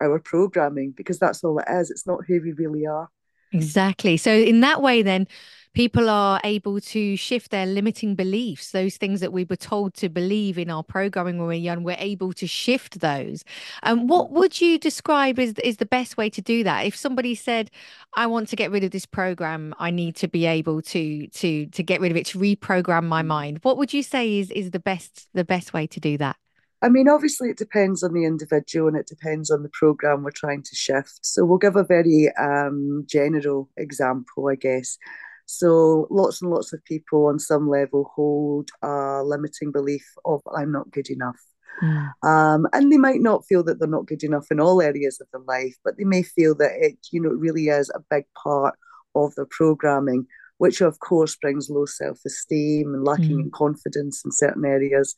our 0.01 0.19
programming 0.19 0.91
because 0.91 1.19
that's 1.19 1.43
all 1.43 1.59
it 1.59 1.65
is. 1.69 1.89
It's 1.91 2.07
not 2.07 2.25
who 2.27 2.41
we 2.41 2.53
really 2.53 2.85
are. 2.85 3.09
Exactly. 3.53 4.17
So 4.17 4.31
in 4.31 4.61
that 4.61 4.81
way, 4.81 5.01
then 5.01 5.27
people 5.73 6.09
are 6.09 6.39
able 6.43 6.79
to 6.79 7.15
shift 7.15 7.51
their 7.51 7.65
limiting 7.65 8.15
beliefs, 8.15 8.71
those 8.71 8.97
things 8.97 9.19
that 9.21 9.33
we 9.33 9.43
were 9.43 9.55
told 9.55 9.93
to 9.95 10.07
believe 10.09 10.57
in 10.57 10.69
our 10.69 10.83
programming 10.83 11.37
when 11.39 11.47
we 11.47 11.55
are 11.55 11.59
young, 11.59 11.83
we're 11.83 11.95
able 11.99 12.31
to 12.33 12.47
shift 12.47 12.99
those. 12.99 13.43
And 13.81 14.01
um, 14.01 14.07
what 14.07 14.31
would 14.31 14.61
you 14.61 14.77
describe 14.77 15.39
as 15.39 15.53
is 15.63 15.77
the 15.77 15.85
best 15.85 16.17
way 16.17 16.29
to 16.29 16.41
do 16.41 16.63
that? 16.63 16.85
If 16.85 16.95
somebody 16.95 17.35
said, 17.35 17.71
I 18.13 18.27
want 18.27 18.49
to 18.49 18.55
get 18.55 18.71
rid 18.71 18.83
of 18.83 18.91
this 18.91 19.05
program, 19.05 19.73
I 19.79 19.91
need 19.91 20.15
to 20.17 20.27
be 20.27 20.45
able 20.45 20.81
to 20.83 21.27
to 21.27 21.65
to 21.67 21.83
get 21.83 22.01
rid 22.01 22.11
of 22.11 22.17
it, 22.17 22.27
to 22.27 22.39
reprogram 22.39 23.05
my 23.05 23.21
mind. 23.23 23.59
What 23.63 23.77
would 23.77 23.93
you 23.93 24.03
say 24.03 24.39
is 24.39 24.51
is 24.51 24.71
the 24.71 24.79
best 24.79 25.27
the 25.33 25.45
best 25.45 25.73
way 25.73 25.87
to 25.87 25.99
do 25.99 26.17
that? 26.19 26.37
I 26.83 26.89
mean, 26.89 27.09
obviously, 27.09 27.49
it 27.49 27.57
depends 27.57 28.03
on 28.03 28.13
the 28.13 28.25
individual 28.25 28.87
and 28.89 28.97
it 28.97 29.07
depends 29.07 29.49
on 29.49 29.63
the 29.63 29.71
program 29.73 30.21
we're 30.21 30.31
trying 30.31 30.61
to 30.61 30.75
shift. 30.75 31.19
So, 31.23 31.45
we'll 31.45 31.57
give 31.57 31.75
a 31.75 31.83
very 31.83 32.29
um, 32.37 33.05
general 33.07 33.69
example, 33.77 34.49
I 34.49 34.55
guess. 34.55 34.97
So 35.45 36.07
lots 36.09 36.41
and 36.41 36.51
lots 36.51 36.73
of 36.73 36.83
people 36.85 37.27
on 37.27 37.39
some 37.39 37.69
level 37.69 38.11
hold 38.15 38.69
a 38.81 39.21
limiting 39.23 39.71
belief 39.71 40.05
of 40.25 40.41
I'm 40.55 40.71
not 40.71 40.91
good 40.91 41.09
enough. 41.09 41.39
Mm. 41.81 42.11
Um, 42.23 42.67
and 42.71 42.91
they 42.91 42.97
might 42.97 43.21
not 43.21 43.45
feel 43.45 43.63
that 43.63 43.79
they're 43.79 43.87
not 43.87 44.05
good 44.05 44.23
enough 44.23 44.47
in 44.51 44.59
all 44.59 44.81
areas 44.81 45.19
of 45.19 45.27
their 45.31 45.41
life, 45.41 45.75
but 45.83 45.97
they 45.97 46.03
may 46.03 46.23
feel 46.23 46.55
that 46.55 46.71
it, 46.79 46.97
you 47.11 47.21
know, 47.21 47.29
really 47.29 47.67
is 47.67 47.89
a 47.89 48.03
big 48.09 48.25
part 48.41 48.75
of 49.15 49.35
their 49.35 49.47
programming, 49.49 50.25
which 50.57 50.81
of 50.81 50.99
course 50.99 51.35
brings 51.35 51.69
low 51.69 51.85
self-esteem 51.85 52.93
and 52.93 53.03
lacking 53.03 53.37
mm. 53.37 53.43
in 53.43 53.51
confidence 53.51 54.23
in 54.23 54.31
certain 54.31 54.65
areas. 54.65 55.15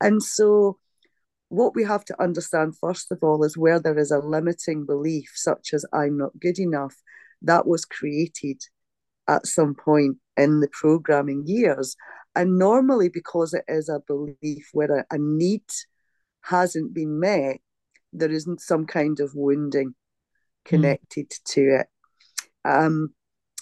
And 0.00 0.22
so 0.22 0.78
what 1.48 1.74
we 1.74 1.84
have 1.84 2.04
to 2.06 2.22
understand 2.22 2.76
first 2.80 3.12
of 3.12 3.18
all 3.22 3.44
is 3.44 3.56
where 3.56 3.80
there 3.80 3.98
is 3.98 4.10
a 4.10 4.18
limiting 4.18 4.84
belief, 4.84 5.30
such 5.34 5.70
as 5.72 5.84
I'm 5.92 6.18
not 6.18 6.38
good 6.40 6.58
enough, 6.58 6.94
that 7.42 7.66
was 7.66 7.84
created 7.84 8.60
at 9.28 9.46
some 9.46 9.74
point 9.74 10.16
in 10.36 10.60
the 10.60 10.68
programming 10.68 11.44
years. 11.46 11.96
And 12.34 12.58
normally, 12.58 13.08
because 13.08 13.54
it 13.54 13.64
is 13.68 13.88
a 13.88 14.00
belief 14.06 14.68
where 14.72 14.98
a, 14.98 15.14
a 15.14 15.18
need 15.18 15.64
hasn't 16.42 16.94
been 16.94 17.18
met, 17.18 17.58
there 18.12 18.30
isn't 18.30 18.60
some 18.60 18.86
kind 18.86 19.20
of 19.20 19.32
wounding 19.34 19.94
connected 20.64 21.30
mm. 21.30 21.44
to 21.44 21.60
it. 21.80 21.86
Um, 22.64 23.14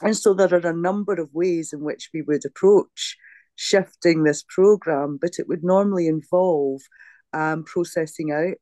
and 0.02 0.16
so 0.16 0.34
there 0.34 0.52
are 0.52 0.66
a 0.66 0.76
number 0.76 1.14
of 1.14 1.32
ways 1.32 1.72
in 1.72 1.80
which 1.80 2.10
we 2.12 2.22
would 2.22 2.44
approach 2.44 3.16
shifting 3.56 4.24
this 4.24 4.44
program, 4.48 5.18
but 5.20 5.38
it 5.38 5.48
would 5.48 5.62
normally 5.62 6.08
involve 6.08 6.80
um, 7.34 7.64
processing 7.64 8.32
out 8.32 8.56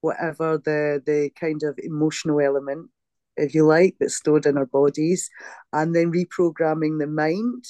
whatever 0.00 0.58
the 0.58 1.02
the 1.06 1.30
kind 1.40 1.62
of 1.62 1.78
emotional 1.78 2.40
element 2.40 2.90
if 3.36 3.54
you 3.54 3.66
like, 3.66 3.96
that's 3.98 4.16
stored 4.16 4.46
in 4.46 4.56
our 4.56 4.66
bodies, 4.66 5.28
and 5.72 5.94
then 5.94 6.12
reprogramming 6.12 6.98
the 6.98 7.06
mind 7.06 7.64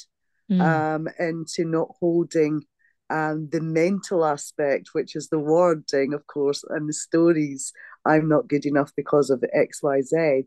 mm. 0.50 0.60
um, 0.60 1.08
into 1.18 1.64
not 1.64 1.88
holding 2.00 2.62
um, 3.10 3.48
the 3.50 3.60
mental 3.60 4.24
aspect, 4.24 4.90
which 4.92 5.16
is 5.16 5.28
the 5.28 5.38
wording, 5.38 6.12
of 6.14 6.26
course, 6.26 6.64
and 6.68 6.88
the 6.88 6.92
stories. 6.92 7.72
I'm 8.04 8.28
not 8.28 8.48
good 8.48 8.66
enough 8.66 8.92
because 8.96 9.30
of 9.30 9.42
X, 9.52 9.82
Y, 9.82 10.02
Z. 10.02 10.44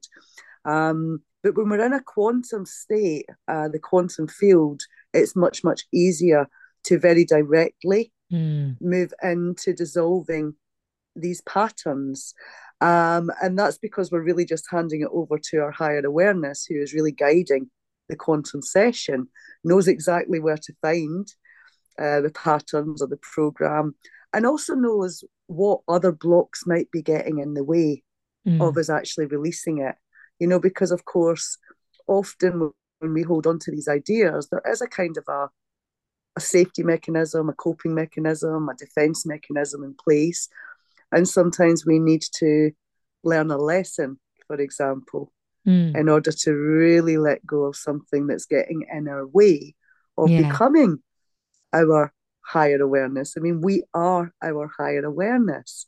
Um, 0.66 1.22
but 1.44 1.56
when 1.56 1.70
we're 1.70 1.86
in 1.86 1.94
a 1.94 2.04
quantum 2.04 2.66
state, 2.66 3.26
uh, 3.48 3.70
the 3.70 3.80
quantum 3.80 4.28
field, 4.28 4.82
it's 5.14 5.36
much, 5.36 5.64
much 5.64 5.84
easier 5.94 6.48
to 6.84 7.00
very 7.00 7.26
directly 7.26 8.12
mm. 8.32 8.76
move 8.82 9.14
into 9.24 9.74
dissolving 9.74 10.56
these 11.16 11.42
patterns. 11.42 12.34
Um, 12.80 13.32
and 13.42 13.58
that's 13.58 13.78
because 13.78 14.12
we're 14.12 14.22
really 14.22 14.46
just 14.46 14.66
handing 14.70 15.02
it 15.02 15.10
over 15.12 15.40
to 15.50 15.58
our 15.58 15.72
higher 15.72 16.06
awareness, 16.06 16.66
who 16.66 16.80
is 16.80 16.94
really 16.94 17.12
guiding 17.12 17.70
the 18.10 18.16
quantum 18.16 18.62
session, 18.62 19.28
knows 19.64 19.88
exactly 19.88 20.40
where 20.40 20.58
to 20.58 20.74
find 20.82 21.28
uh, 22.00 22.22
the 22.22 22.32
patterns 22.34 23.02
of 23.02 23.10
the 23.10 23.18
program, 23.18 23.96
and 24.34 24.46
also 24.46 24.76
knows 24.76 25.24
what 25.48 25.80
other 25.88 26.12
blocks 26.12 26.68
might 26.68 26.92
be 26.92 27.02
getting 27.02 27.40
in 27.40 27.54
the 27.54 27.64
way 27.64 28.04
mm. 28.48 28.62
of 28.62 28.78
us 28.78 28.90
actually 28.90 29.26
releasing 29.26 29.80
it. 29.80 29.96
You 30.40 30.48
know, 30.48 30.60
because 30.60 30.92
of 30.92 31.06
course, 31.06 31.58
often 32.08 32.72
when 33.00 33.14
we 33.14 33.24
hold 33.24 33.48
on 33.48 33.60
to 33.60 33.72
these 33.72 33.88
ideas, 33.88 34.50
there 34.50 34.62
is 34.70 34.82
a 34.82 34.88
kind 34.88 35.18
of 35.18 35.24
a 35.28 35.48
a 36.38 36.40
safety 36.40 36.84
mechanism, 36.84 37.50
a 37.50 37.54
coping 37.54 37.94
mechanism, 37.94 38.70
a 38.70 38.76
defense 38.76 39.26
mechanism 39.26 39.84
in 39.84 39.94
place 39.94 40.48
and 41.12 41.28
sometimes 41.28 41.86
we 41.86 42.00
need 42.00 42.24
to 42.40 42.72
learn 43.24 43.52
a 43.52 43.58
lesson, 43.58 44.20
for 44.46 44.60
example, 44.60 45.32
mm. 45.66 45.96
in 45.96 46.10
order 46.10 46.32
to 46.32 46.52
really 46.52 47.18
let 47.18 47.46
go 47.46 47.64
of 47.64 47.76
something 47.76 48.28
that's 48.28 48.46
getting 48.46 48.86
in 48.92 49.08
our 49.08 49.26
way 49.26 49.76
of 50.18 50.30
yeah. 50.30 50.50
becoming 50.50 51.00
our 51.74 52.14
higher 52.42 52.82
awareness. 52.82 53.36
I 53.38 53.42
mean, 53.42 53.62
we 53.62 53.84
are 53.94 54.34
our 54.42 54.70
higher 54.78 55.06
awareness. 55.06 55.86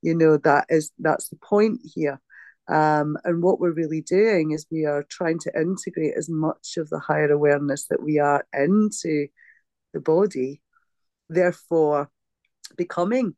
You 0.00 0.14
know, 0.14 0.36
that 0.38 0.66
is 0.68 0.90
that's 0.98 1.28
the 1.28 1.36
point 1.36 1.80
here. 1.82 2.20
Um, 2.68 3.16
and 3.24 3.42
what 3.42 3.58
we're 3.58 3.72
really 3.72 4.02
doing 4.02 4.52
is 4.52 4.66
we 4.70 4.84
are 4.84 5.04
trying 5.08 5.38
to 5.40 5.52
integrate 5.60 6.14
as 6.16 6.28
much 6.28 6.76
of 6.76 6.88
the 6.90 7.00
higher 7.00 7.30
awareness 7.30 7.86
that 7.88 8.02
we 8.02 8.18
are 8.18 8.44
into 8.52 9.26
the 9.92 10.00
body, 10.00 10.62
therefore 11.28 12.10
becoming 12.76 13.34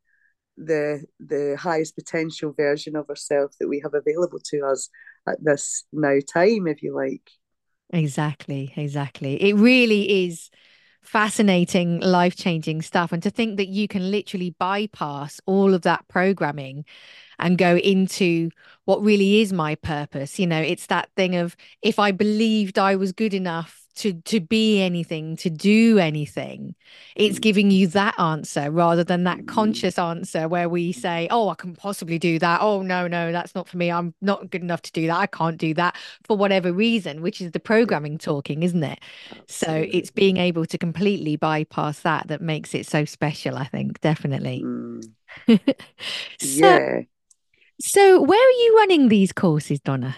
the 0.56 1.04
the 1.18 1.56
highest 1.58 1.96
potential 1.96 2.52
version 2.56 2.96
of 2.96 3.08
ourselves 3.08 3.56
that 3.58 3.68
we 3.68 3.80
have 3.80 3.94
available 3.94 4.38
to 4.44 4.60
us 4.60 4.88
at 5.28 5.42
this 5.42 5.84
now 5.92 6.18
time 6.32 6.66
if 6.66 6.82
you 6.82 6.94
like. 6.94 7.28
Exactly 7.92 8.72
exactly. 8.76 9.42
It 9.42 9.54
really 9.54 10.26
is 10.26 10.50
fascinating 11.02 12.00
life 12.00 12.34
changing 12.34 12.80
stuff 12.80 13.12
and 13.12 13.22
to 13.22 13.30
think 13.30 13.58
that 13.58 13.68
you 13.68 13.86
can 13.86 14.10
literally 14.10 14.54
bypass 14.58 15.38
all 15.44 15.74
of 15.74 15.82
that 15.82 16.06
programming 16.08 16.84
and 17.38 17.58
go 17.58 17.76
into 17.76 18.50
what 18.86 19.02
really 19.02 19.40
is 19.42 19.52
my 19.52 19.74
purpose. 19.74 20.38
You 20.38 20.46
know 20.46 20.60
it's 20.60 20.86
that 20.86 21.10
thing 21.16 21.34
of 21.36 21.56
if 21.82 21.98
i 21.98 22.10
believed 22.12 22.78
i 22.78 22.96
was 22.96 23.12
good 23.12 23.34
enough 23.34 23.83
to 23.96 24.12
to 24.12 24.40
be 24.40 24.82
anything 24.82 25.36
to 25.36 25.50
do 25.50 25.98
anything. 25.98 26.74
It's 27.14 27.38
mm. 27.38 27.42
giving 27.42 27.70
you 27.70 27.86
that 27.88 28.18
answer 28.18 28.70
rather 28.70 29.04
than 29.04 29.24
that 29.24 29.46
conscious 29.46 29.98
answer 29.98 30.48
where 30.48 30.68
we 30.68 30.92
say 30.92 31.28
oh 31.30 31.48
i 31.48 31.54
can 31.54 31.74
possibly 31.74 32.18
do 32.18 32.38
that. 32.38 32.60
Oh 32.60 32.82
no 32.82 33.06
no 33.06 33.32
that's 33.32 33.54
not 33.54 33.68
for 33.68 33.76
me. 33.76 33.90
I'm 33.90 34.14
not 34.20 34.50
good 34.50 34.62
enough 34.62 34.82
to 34.82 34.92
do 34.92 35.06
that. 35.06 35.16
I 35.16 35.26
can't 35.26 35.58
do 35.58 35.74
that 35.74 35.96
for 36.24 36.36
whatever 36.36 36.72
reason 36.72 37.22
which 37.22 37.40
is 37.40 37.52
the 37.52 37.60
programming 37.60 38.18
talking 38.18 38.62
isn't 38.62 38.82
it? 38.82 39.00
Absolutely. 39.30 39.90
so 39.90 39.96
it's 39.96 40.10
being 40.10 40.36
able 40.36 40.66
to 40.66 40.78
completely 40.78 41.36
bypass 41.36 42.00
that 42.00 42.28
that 42.28 42.40
makes 42.40 42.74
it 42.74 42.86
so 42.86 43.04
special 43.04 43.56
i 43.56 43.64
think 43.64 44.00
definitely. 44.00 44.62
Mm. 44.64 45.10
so, 46.38 46.66
yeah. 46.66 47.00
so 47.80 48.22
where 48.22 48.38
are 48.38 48.50
you 48.50 48.76
running 48.76 49.08
these 49.08 49.32
courses 49.32 49.80
donna 49.80 50.16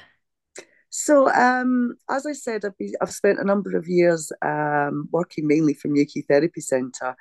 So, 0.99 1.31
um, 1.31 1.97
as 2.09 2.25
I 2.25 2.33
said, 2.33 2.65
I've, 2.65 2.79
been, 2.79 2.95
I've 3.03 3.11
spent 3.11 3.39
a 3.39 3.45
number 3.45 3.77
of 3.77 3.87
years 3.87 4.33
um, 4.41 5.11
working 5.13 5.47
mainly 5.47 5.75
from 5.75 5.93
Newquay 5.93 6.23
Therapy 6.23 6.63
Centre, 6.63 7.15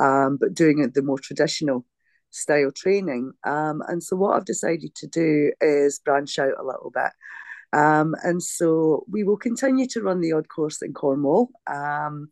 um, 0.00 0.36
but 0.40 0.52
doing 0.52 0.90
the 0.92 1.00
more 1.00 1.20
traditional 1.20 1.86
style 2.30 2.72
training. 2.72 3.30
Um, 3.46 3.84
and 3.86 4.02
so, 4.02 4.16
what 4.16 4.36
I've 4.36 4.46
decided 4.46 4.96
to 4.96 5.06
do 5.06 5.52
is 5.60 6.00
branch 6.00 6.40
out 6.40 6.58
a 6.58 6.64
little 6.64 6.90
bit. 6.92 7.12
Um, 7.72 8.16
and 8.24 8.42
so, 8.42 9.04
we 9.08 9.22
will 9.22 9.36
continue 9.36 9.86
to 9.90 10.02
run 10.02 10.20
the 10.20 10.32
odd 10.32 10.48
course 10.48 10.82
in 10.82 10.92
Cornwall. 10.92 11.50
Um, 11.68 12.30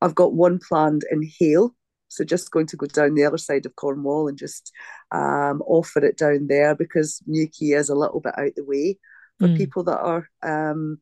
I've 0.00 0.14
got 0.14 0.32
one 0.32 0.60
planned 0.66 1.04
in 1.10 1.30
Hayle, 1.38 1.76
So 2.08 2.24
just 2.24 2.52
going 2.52 2.68
to 2.68 2.76
go 2.78 2.86
down 2.86 3.16
the 3.16 3.26
other 3.26 3.36
side 3.36 3.66
of 3.66 3.76
Cornwall 3.76 4.28
and 4.28 4.38
just 4.38 4.72
um, 5.12 5.62
offer 5.66 6.02
it 6.06 6.16
down 6.16 6.46
there 6.46 6.74
because 6.74 7.22
Newquay 7.26 7.72
is 7.72 7.90
a 7.90 7.94
little 7.94 8.20
bit 8.20 8.38
out 8.38 8.52
the 8.56 8.64
way 8.64 8.98
for 9.38 9.48
mm. 9.48 9.56
people 9.56 9.84
that 9.84 9.98
are 9.98 10.28
um, 10.42 11.00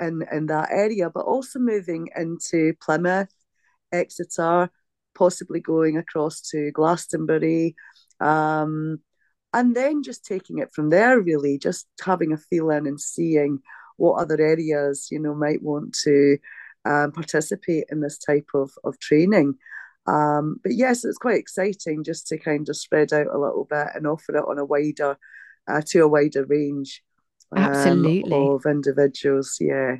in 0.00 0.24
in 0.32 0.46
that 0.46 0.68
area, 0.70 1.10
but 1.10 1.24
also 1.24 1.58
moving 1.58 2.08
into 2.16 2.74
Plymouth, 2.80 3.32
Exeter, 3.92 4.70
possibly 5.14 5.60
going 5.60 5.96
across 5.96 6.40
to 6.50 6.70
Glastonbury, 6.72 7.74
um, 8.20 9.00
and 9.52 9.74
then 9.74 10.02
just 10.02 10.24
taking 10.24 10.58
it 10.58 10.72
from 10.72 10.90
there. 10.90 11.20
Really, 11.20 11.58
just 11.58 11.86
having 12.04 12.32
a 12.32 12.38
feeling 12.38 12.86
and 12.86 13.00
seeing 13.00 13.60
what 13.96 14.20
other 14.20 14.40
areas 14.40 15.08
you 15.10 15.18
know 15.18 15.34
might 15.34 15.62
want 15.62 15.94
to 16.04 16.38
um, 16.84 17.12
participate 17.12 17.84
in 17.90 18.00
this 18.00 18.18
type 18.18 18.48
of, 18.54 18.70
of 18.84 18.98
training. 18.98 19.54
Um, 20.06 20.58
but 20.62 20.72
yes, 20.74 21.04
it's 21.04 21.18
quite 21.18 21.38
exciting 21.38 22.04
just 22.04 22.26
to 22.28 22.38
kind 22.38 22.68
of 22.68 22.76
spread 22.76 23.12
out 23.12 23.26
a 23.26 23.38
little 23.38 23.66
bit 23.68 23.88
and 23.94 24.06
offer 24.06 24.36
it 24.36 24.44
on 24.48 24.58
a 24.58 24.64
wider, 24.64 25.18
uh, 25.68 25.82
to 25.88 26.00
a 26.00 26.08
wider 26.08 26.44
range 26.46 27.02
um, 27.56 27.64
Absolutely. 27.64 28.32
of 28.32 28.66
individuals. 28.66 29.56
Yeah. 29.60 29.96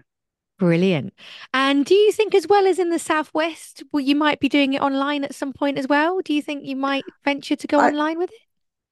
Brilliant. 0.60 1.14
And 1.54 1.86
do 1.86 1.94
you 1.94 2.12
think, 2.12 2.34
as 2.34 2.46
well 2.46 2.66
as 2.66 2.78
in 2.78 2.90
the 2.90 2.98
Southwest, 2.98 3.82
well, 3.92 4.02
you 4.02 4.14
might 4.14 4.40
be 4.40 4.48
doing 4.48 4.74
it 4.74 4.82
online 4.82 5.24
at 5.24 5.34
some 5.34 5.54
point 5.54 5.78
as 5.78 5.88
well? 5.88 6.20
Do 6.20 6.34
you 6.34 6.42
think 6.42 6.66
you 6.66 6.76
might 6.76 7.04
venture 7.24 7.56
to 7.56 7.66
go 7.66 7.80
I, 7.80 7.88
online 7.88 8.18
with 8.18 8.30
it? 8.30 8.38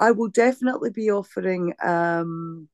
I 0.00 0.12
will 0.12 0.28
definitely 0.28 0.90
be 0.90 1.10
offering 1.10 1.74
um, 1.84 2.68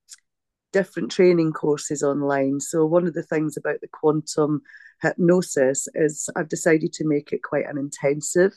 different 0.73 1.11
training 1.11 1.53
courses 1.53 2.05
online. 2.05 2.61
So, 2.61 2.87
one 2.87 3.07
of 3.07 3.15
the 3.15 3.23
things 3.25 3.57
about 3.57 3.81
the 3.81 3.89
quantum 3.89 4.63
hypnosis 5.03 5.89
is 5.95 6.31
I've 6.37 6.49
decided 6.49 6.93
to 6.95 7.09
make 7.09 7.33
it 7.33 7.43
quite 7.43 7.67
an 7.67 7.79
intensive. 7.79 8.53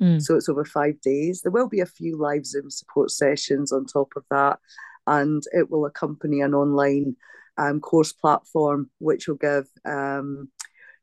Mm. 0.00 0.22
So, 0.22 0.36
it's 0.36 0.48
over 0.48 0.64
five 0.64 1.00
days. 1.00 1.42
There 1.42 1.50
will 1.50 1.68
be 1.68 1.80
a 1.80 1.86
few 1.86 2.16
live 2.16 2.46
Zoom 2.46 2.70
support 2.70 3.10
sessions 3.10 3.72
on 3.72 3.86
top 3.86 4.12
of 4.14 4.24
that, 4.30 4.60
and 5.06 5.42
it 5.52 5.70
will 5.70 5.86
accompany 5.86 6.40
an 6.40 6.54
online 6.54 7.16
um, 7.58 7.80
course 7.80 8.12
platform, 8.12 8.90
which 8.98 9.28
will 9.28 9.36
give, 9.36 9.66
um, 9.84 10.48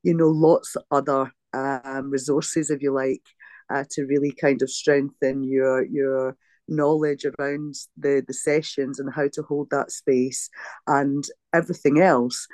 you 0.04 0.14
know, 0.14 0.30
lots 0.30 0.76
of 0.76 0.84
other 0.92 1.32
um, 1.54 2.10
resources, 2.10 2.70
if 2.70 2.82
you 2.82 2.94
like, 2.94 3.24
uh, 3.70 3.84
to 3.92 4.06
really 4.06 4.32
kind 4.32 4.62
of 4.62 4.70
strengthen 4.70 5.44
your 5.44 5.86
your 5.86 6.38
knowledge 6.68 7.26
around 7.26 7.76
the 7.98 8.24
the 8.28 8.34
sessions 8.34 9.00
and 9.00 9.14
how 9.14 9.28
to 9.32 9.42
hold 9.44 9.70
that 9.70 9.92
space 9.92 10.50
and 10.88 11.26
everything 11.54 12.00
else. 12.00 12.48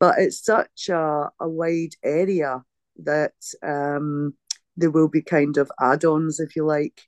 But 0.00 0.18
it's 0.18 0.44
such 0.44 0.88
a, 0.88 1.30
a 1.40 1.48
wide 1.48 1.94
area 2.02 2.62
that 3.04 3.32
um, 3.62 4.34
there 4.76 4.90
will 4.90 5.08
be 5.08 5.22
kind 5.22 5.56
of 5.56 5.70
add-ons 5.80 6.40
if 6.40 6.56
you 6.56 6.64
like 6.64 7.00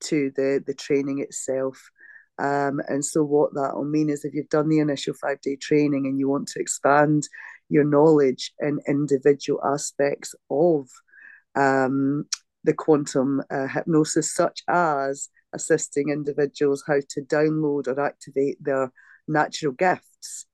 to 0.00 0.32
the 0.36 0.62
the 0.66 0.74
training 0.74 1.20
itself 1.20 1.90
um, 2.38 2.80
and 2.88 3.04
so 3.04 3.22
what 3.22 3.54
that 3.54 3.74
will 3.74 3.84
mean 3.84 4.08
is 4.08 4.24
if 4.24 4.34
you've 4.34 4.48
done 4.48 4.68
the 4.68 4.78
initial 4.78 5.14
five 5.14 5.40
day 5.40 5.56
training 5.56 6.06
and 6.06 6.18
you 6.18 6.28
want 6.28 6.48
to 6.48 6.60
expand 6.60 7.28
your 7.68 7.84
knowledge 7.84 8.52
in 8.60 8.80
individual 8.86 9.60
aspects 9.64 10.34
of 10.50 10.88
um, 11.54 12.24
the 12.64 12.72
quantum 12.72 13.42
uh, 13.50 13.66
hypnosis, 13.66 14.34
such 14.34 14.62
as 14.68 15.28
assisting 15.54 16.08
individuals 16.08 16.84
how 16.86 16.98
to 17.10 17.20
download 17.22 17.86
or 17.86 18.00
activate 18.00 18.62
their 18.62 18.92
natural 19.28 19.72
gifts. 19.72 20.46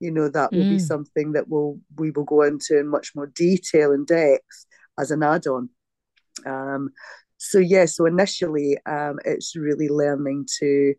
You 0.00 0.10
know, 0.10 0.28
that 0.28 0.52
will 0.52 0.64
mm. 0.64 0.70
be 0.70 0.78
something 0.78 1.32
that 1.32 1.48
will 1.48 1.80
we 1.96 2.10
will 2.10 2.24
go 2.24 2.42
into 2.42 2.78
in 2.78 2.88
much 2.88 3.12
more 3.14 3.26
detail 3.26 3.92
and 3.92 4.06
depth 4.06 4.66
as 4.98 5.10
an 5.10 5.22
add-on. 5.22 5.70
Um, 6.46 6.90
so 7.38 7.58
yeah, 7.58 7.86
so 7.86 8.06
initially 8.06 8.76
um, 8.86 9.18
it's 9.24 9.56
really 9.56 9.88
learning 9.88 10.46
to 10.60 10.94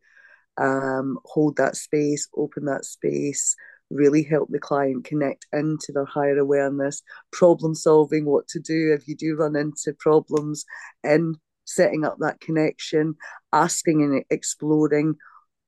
um, 0.57 1.17
hold 1.25 1.57
that 1.57 1.75
space, 1.75 2.27
open 2.35 2.65
that 2.65 2.85
space, 2.85 3.55
really 3.89 4.23
help 4.23 4.49
the 4.49 4.59
client 4.59 5.05
connect 5.05 5.45
into 5.53 5.91
their 5.93 6.05
higher 6.05 6.37
awareness, 6.37 7.01
problem 7.31 7.75
solving, 7.75 8.25
what 8.25 8.47
to 8.49 8.59
do 8.59 8.93
if 8.93 9.07
you 9.07 9.15
do 9.15 9.35
run 9.35 9.55
into 9.55 9.93
problems 9.99 10.65
and 11.03 11.37
setting 11.65 12.05
up 12.05 12.17
that 12.19 12.39
connection, 12.39 13.15
asking 13.51 14.01
and 14.01 14.23
exploring 14.29 15.15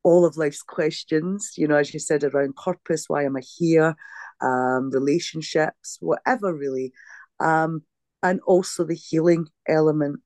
all 0.03 0.25
of 0.25 0.37
life's 0.37 0.61
questions, 0.61 1.53
you 1.57 1.67
know, 1.67 1.75
as 1.75 1.93
you 1.93 1.99
said, 1.99 2.23
around 2.23 2.55
purpose, 2.55 3.05
why 3.07 3.23
am 3.25 3.35
I 3.35 3.41
here, 3.57 3.95
um, 4.41 4.89
relationships, 4.91 5.97
whatever 5.99 6.53
really. 6.53 6.93
Um, 7.39 7.83
and 8.23 8.39
also 8.47 8.83
the 8.83 8.95
healing 8.95 9.47
element 9.67 10.21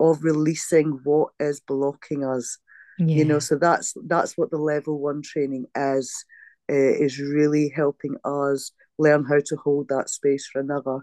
of 0.00 0.24
releasing 0.24 1.00
what 1.04 1.30
is 1.38 1.60
blocking 1.60 2.24
us. 2.24 2.58
Yeah. 2.98 3.16
You 3.16 3.24
know, 3.24 3.38
so 3.38 3.56
that's 3.56 3.94
that's 4.06 4.36
what 4.38 4.50
the 4.50 4.58
level 4.58 5.00
one 5.00 5.22
training 5.22 5.66
is, 5.76 6.24
uh, 6.70 6.74
is 6.74 7.18
really 7.18 7.72
helping 7.74 8.16
us 8.24 8.72
learn 8.98 9.24
how 9.24 9.40
to 9.46 9.56
hold 9.56 9.88
that 9.88 10.08
space 10.08 10.46
for 10.46 10.60
another 10.60 11.00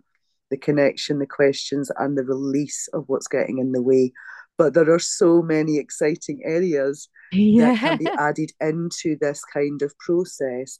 the 0.52 0.58
connection, 0.58 1.18
the 1.18 1.26
questions, 1.26 1.90
and 1.98 2.18
the 2.18 2.24
release 2.24 2.88
of 2.94 3.06
what's 3.08 3.28
getting 3.28 3.58
in 3.58 3.72
the 3.72 3.82
way. 3.82 4.12
But 4.58 4.74
there 4.74 4.92
are 4.92 5.00
so 5.00 5.42
many 5.42 5.80
exciting 5.80 6.42
areas 6.44 7.10
yeah. 7.32 7.72
that 7.72 7.80
can 7.80 7.98
be 7.98 8.08
added 8.20 8.52
into 8.60 9.18
this 9.20 9.44
kind 9.46 9.82
of 9.82 9.98
process 9.98 10.78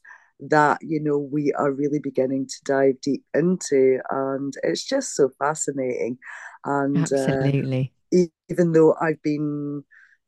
that 0.48 0.78
you 0.82 1.00
know 1.00 1.18
we 1.18 1.52
are 1.52 1.70
really 1.70 2.00
beginning 2.00 2.46
to 2.46 2.56
dive 2.64 3.00
deep 3.00 3.22
into 3.32 4.00
and 4.10 4.54
it's 4.64 4.84
just 4.84 5.14
so 5.14 5.30
fascinating 5.38 6.18
and 6.64 6.96
uh, 6.96 7.16
absolutely 7.16 7.92
uh, 8.12 8.24
even 8.48 8.72
though 8.72 8.96
i've 9.00 9.22
been 9.22 9.84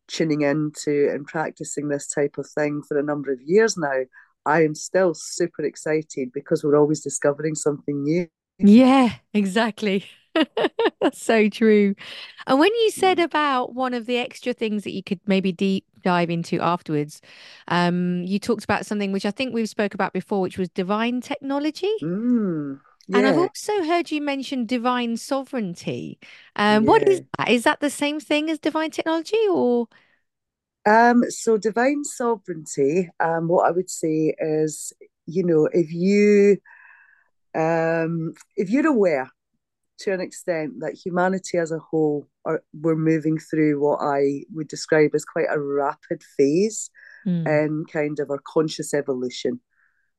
tuning 0.09 0.43
into 0.43 1.09
and 1.12 1.27
practicing 1.27 1.88
this 1.88 2.07
type 2.07 2.37
of 2.38 2.49
thing 2.49 2.83
for 2.87 2.99
a 2.99 3.03
number 3.03 3.33
of 3.33 3.40
years 3.43 3.77
now 3.77 4.01
i 4.47 4.62
am 4.62 4.75
still 4.75 5.14
super 5.14 5.62
excited 5.62 6.31
because 6.33 6.62
we're 6.62 6.79
always 6.79 7.01
discovering 7.01 7.55
something 7.55 8.03
new 8.03 8.29
yeah, 8.59 9.14
exactly. 9.33 10.05
That's 11.01 11.23
so 11.23 11.49
true. 11.49 11.95
And 12.47 12.59
when 12.59 12.73
you 12.75 12.90
said 12.90 13.19
mm. 13.19 13.25
about 13.25 13.75
one 13.75 13.95
of 13.95 14.07
the 14.07 14.19
extra 14.19 14.53
things 14.53 14.85
that 14.85 14.93
you 14.93 15.03
could 15.03 15.21
maybe 15.27 15.53
deep 15.53 15.85
dive 16.03 16.31
into 16.31 16.61
afterwards, 16.61 17.21
um, 17.69 18.23
you 18.25 18.38
talked 18.38 18.64
about 18.64 18.87
something 18.87 19.12
which 19.12 19.27
I 19.27 19.31
think 19.31 19.55
we've 19.55 19.69
spoke 19.69 19.95
about 19.95 20.12
before, 20.12 20.40
which 20.40 20.59
was 20.59 20.69
divine 20.71 21.21
technology. 21.21 21.90
Mm, 22.03 22.81
yeah. 23.07 23.19
And 23.19 23.27
I've 23.27 23.38
also 23.38 23.85
heard 23.85 24.11
you 24.11 24.21
mention 24.21 24.67
divine 24.67 25.17
sovereignty. 25.17 26.19
Um, 26.57 26.85
yeah. 26.85 26.90
What 26.90 27.09
is 27.09 27.23
that? 27.38 27.51
Is 27.51 27.64
that 27.64 27.81
the 27.81 27.90
same 27.90 28.21
thing 28.21 28.51
as 28.51 28.59
divine 28.59 28.90
technology, 28.90 29.38
or? 29.51 29.88
Um, 30.87 31.25
so 31.31 31.57
divine 31.57 32.05
sovereignty. 32.05 33.11
Um, 33.21 33.49
what 33.49 33.67
I 33.67 33.71
would 33.71 33.90
say 33.90 34.35
is, 34.38 34.93
you 35.27 35.45
know, 35.45 35.69
if 35.73 35.93
you 35.93 36.59
um, 37.55 38.35
if 38.57 38.71
you're 38.71 38.87
aware 38.87 39.31
to 39.97 40.12
an 40.12 40.21
extent 40.21 40.81
that 40.81 40.95
humanity 40.95 41.57
as 41.57 41.71
a 41.71 41.79
whole 41.79 42.27
are 42.45 42.62
we're 42.73 42.97
moving 42.97 43.38
through 43.38 43.81
what 43.81 44.01
I 44.01 44.43
would 44.53 44.69
describe 44.69 45.12
as 45.14 45.25
quite 45.25 45.47
a 45.49 45.61
rapid 45.61 46.23
phase 46.37 46.90
mm. 47.27 47.47
in 47.47 47.85
kind 47.87 48.19
of 48.19 48.31
our 48.31 48.40
conscious 48.45 48.93
evolution. 48.93 49.61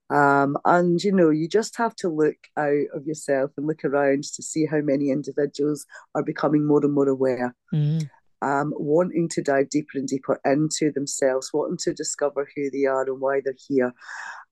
Um, 0.09 0.57
and 0.65 1.03
you 1.03 1.11
know, 1.11 1.29
you 1.29 1.47
just 1.47 1.77
have 1.77 1.95
to 1.97 2.09
look 2.09 2.37
out 2.57 2.85
of 2.93 3.05
yourself 3.07 3.51
and 3.57 3.65
look 3.65 3.83
around 3.83 4.23
to 4.23 4.43
see 4.43 4.65
how 4.65 4.81
many 4.81 5.09
individuals 5.09 5.85
are 6.13 6.23
becoming 6.23 6.65
more 6.65 6.83
and 6.83 6.93
more 6.93 7.09
aware, 7.09 7.55
mm. 7.73 8.07
um, 8.41 8.73
wanting 8.77 9.29
to 9.29 9.41
dive 9.41 9.69
deeper 9.69 9.97
and 9.97 10.07
deeper 10.07 10.39
into 10.45 10.91
themselves, 10.91 11.49
wanting 11.53 11.77
to 11.77 11.93
discover 11.93 12.47
who 12.55 12.69
they 12.69 12.85
are 12.85 13.03
and 13.03 13.19
why 13.19 13.41
they're 13.43 13.55
here. 13.67 13.93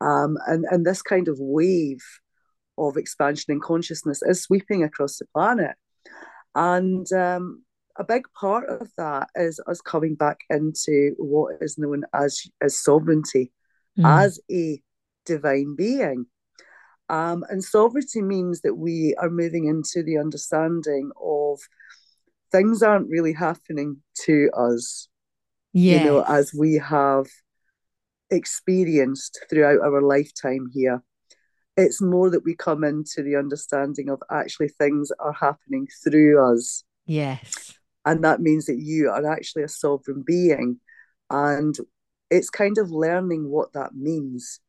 Um, 0.02 0.38
and, 0.48 0.66
and 0.72 0.86
this 0.86 1.04
kind 1.04 1.28
of 1.28 1.38
wave 1.40 2.02
of 2.78 2.98
expansion 2.98 3.54
in 3.54 3.60
consciousness 3.60 4.24
is 4.24 4.42
sweeping 4.42 4.84
across 4.84 5.18
the 5.18 5.26
planet. 5.36 5.76
And 6.56 7.12
um, 7.14 7.64
a 7.96 8.04
big 8.04 8.24
part 8.34 8.68
of 8.70 8.90
that 8.98 9.30
is 9.36 9.60
us 9.68 9.82
coming 9.82 10.16
back 10.16 10.40
into 10.50 11.14
what 11.18 11.58
is 11.62 11.78
known 11.78 12.06
as, 12.14 12.42
as 12.60 12.82
sovereignty, 12.82 13.52
mm. 14.00 14.06
as 14.06 14.40
a 14.52 14.82
divine 15.26 15.76
being. 15.76 16.26
Um, 17.10 17.44
and 17.50 17.64
sovereignty 17.64 18.22
means 18.22 18.62
that 18.62 18.76
we 18.76 19.16
are 19.20 19.30
moving 19.30 19.66
into 19.66 20.04
the 20.04 20.18
understanding 20.18 21.12
of 21.22 21.60
things 22.52 22.82
aren't 22.82 23.10
really 23.10 23.34
happening 23.34 23.98
to 24.26 24.50
us, 24.56 25.10
yes. 25.74 26.00
you 26.00 26.06
know, 26.06 26.24
as 26.24 26.54
we 26.58 26.76
have 26.76 27.28
experienced 28.32 29.46
throughout 29.50 29.82
our 29.82 30.02
lifetime 30.02 30.70
here 30.74 31.04
it's 31.76 32.02
more 32.02 32.30
that 32.30 32.44
we 32.44 32.56
come 32.56 32.84
into 32.84 33.24
the 33.24 33.36
understanding 33.36 34.10
of 34.10 34.22
actually 34.32 34.70
things 34.70 35.12
are 35.20 35.34
happening 35.34 35.88
through 36.04 36.54
us. 36.54 36.84
Yes. 37.06 37.74
And 38.06 38.24
that 38.24 38.42
means 38.42 38.66
that 38.66 38.80
you 38.80 39.10
are 39.10 39.26
actually 39.26 39.64
a 39.64 39.70
sovereign 39.70 40.24
being. 40.26 40.80
And 41.30 41.76
it's 42.30 42.50
kind 42.50 42.78
of 42.78 42.92
learning 42.92 43.50
what 43.50 43.74
that 43.74 43.96
means 43.96 44.60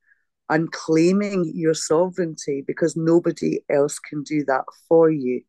and 0.49 0.71
claiming 0.73 1.51
your 1.55 1.75
sovereignty 1.75 2.63
because 2.67 2.97
nobody 2.97 3.61
else 3.71 3.99
can 3.99 4.23
do 4.23 4.45
that 4.45 4.65
for 4.89 5.11
you. 5.11 5.43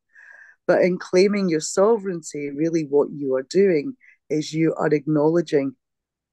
But 0.68 0.82
in 0.82 0.98
claiming 0.98 1.50
your 1.50 1.60
sovereignty, 1.60 2.50
really 2.50 2.84
what 2.84 3.10
you 3.12 3.36
are 3.36 3.46
doing 3.50 3.96
is 4.30 4.54
you 4.54 4.74
are 4.78 4.88
acknowledging 4.88 5.76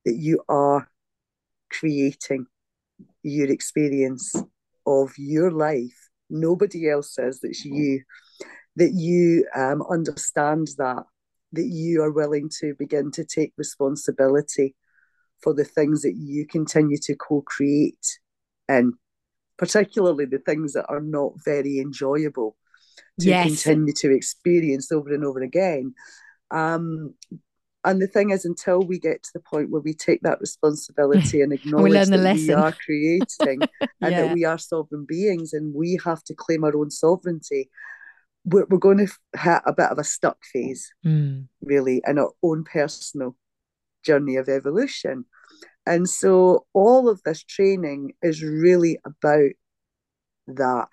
that 0.04 0.14
you 0.14 0.42
are 0.48 0.88
creating 1.70 2.46
your 3.22 3.50
experience 3.50 4.34
of 4.86 5.12
your 5.18 5.50
life. 5.50 6.08
Nobody 6.30 6.88
else 6.88 7.14
says 7.14 7.40
that's 7.40 7.64
you. 7.64 8.02
That 8.76 8.92
you 8.94 9.46
um, 9.54 9.82
understand 9.90 10.68
that, 10.78 11.04
that 11.52 11.66
you 11.66 12.02
are 12.02 12.10
willing 12.10 12.48
to 12.60 12.74
begin 12.78 13.10
to 13.12 13.24
take 13.24 13.52
responsibility 13.58 14.74
for 15.42 15.52
the 15.52 15.64
things 15.64 16.02
that 16.02 16.14
you 16.16 16.46
continue 16.46 16.96
to 17.02 17.14
co 17.14 17.42
create 17.42 18.18
and 18.72 18.94
particularly 19.58 20.24
the 20.24 20.38
things 20.38 20.72
that 20.72 20.86
are 20.88 21.00
not 21.00 21.32
very 21.44 21.78
enjoyable 21.78 22.56
to 23.20 23.28
yes. 23.28 23.46
continue 23.46 23.92
to 23.92 24.10
experience 24.10 24.90
over 24.90 25.12
and 25.12 25.24
over 25.24 25.40
again. 25.40 25.94
Um, 26.50 27.14
and 27.84 28.00
the 28.00 28.06
thing 28.06 28.30
is, 28.30 28.44
until 28.44 28.80
we 28.80 28.98
get 28.98 29.22
to 29.22 29.30
the 29.34 29.40
point 29.40 29.70
where 29.70 29.80
we 29.80 29.92
take 29.92 30.22
that 30.22 30.40
responsibility 30.40 31.40
and 31.42 31.52
acknowledge 31.58 32.08
that 32.08 32.18
lesson. 32.18 32.46
we 32.46 32.52
are 32.54 32.72
creating 32.72 33.60
and 34.00 34.12
yeah. 34.12 34.22
that 34.22 34.34
we 34.34 34.44
are 34.44 34.58
sovereign 34.58 35.04
beings 35.06 35.52
and 35.52 35.74
we 35.74 35.98
have 36.04 36.22
to 36.24 36.34
claim 36.34 36.64
our 36.64 36.76
own 36.76 36.90
sovereignty, 36.90 37.70
we're, 38.44 38.66
we're 38.70 38.78
going 38.78 38.98
to 38.98 39.12
hit 39.38 39.62
a 39.66 39.72
bit 39.72 39.90
of 39.90 39.98
a 39.98 40.04
stuck 40.04 40.38
phase, 40.52 40.92
mm. 41.04 41.46
really, 41.60 42.02
in 42.06 42.18
our 42.18 42.32
own 42.42 42.64
personal 42.64 43.36
journey 44.04 44.36
of 44.36 44.48
evolution. 44.48 45.24
And 45.86 46.08
so 46.08 46.66
all 46.72 47.08
of 47.08 47.22
this 47.24 47.42
training 47.42 48.12
is 48.22 48.42
really 48.42 48.98
about 49.04 49.50
that. 50.46 50.88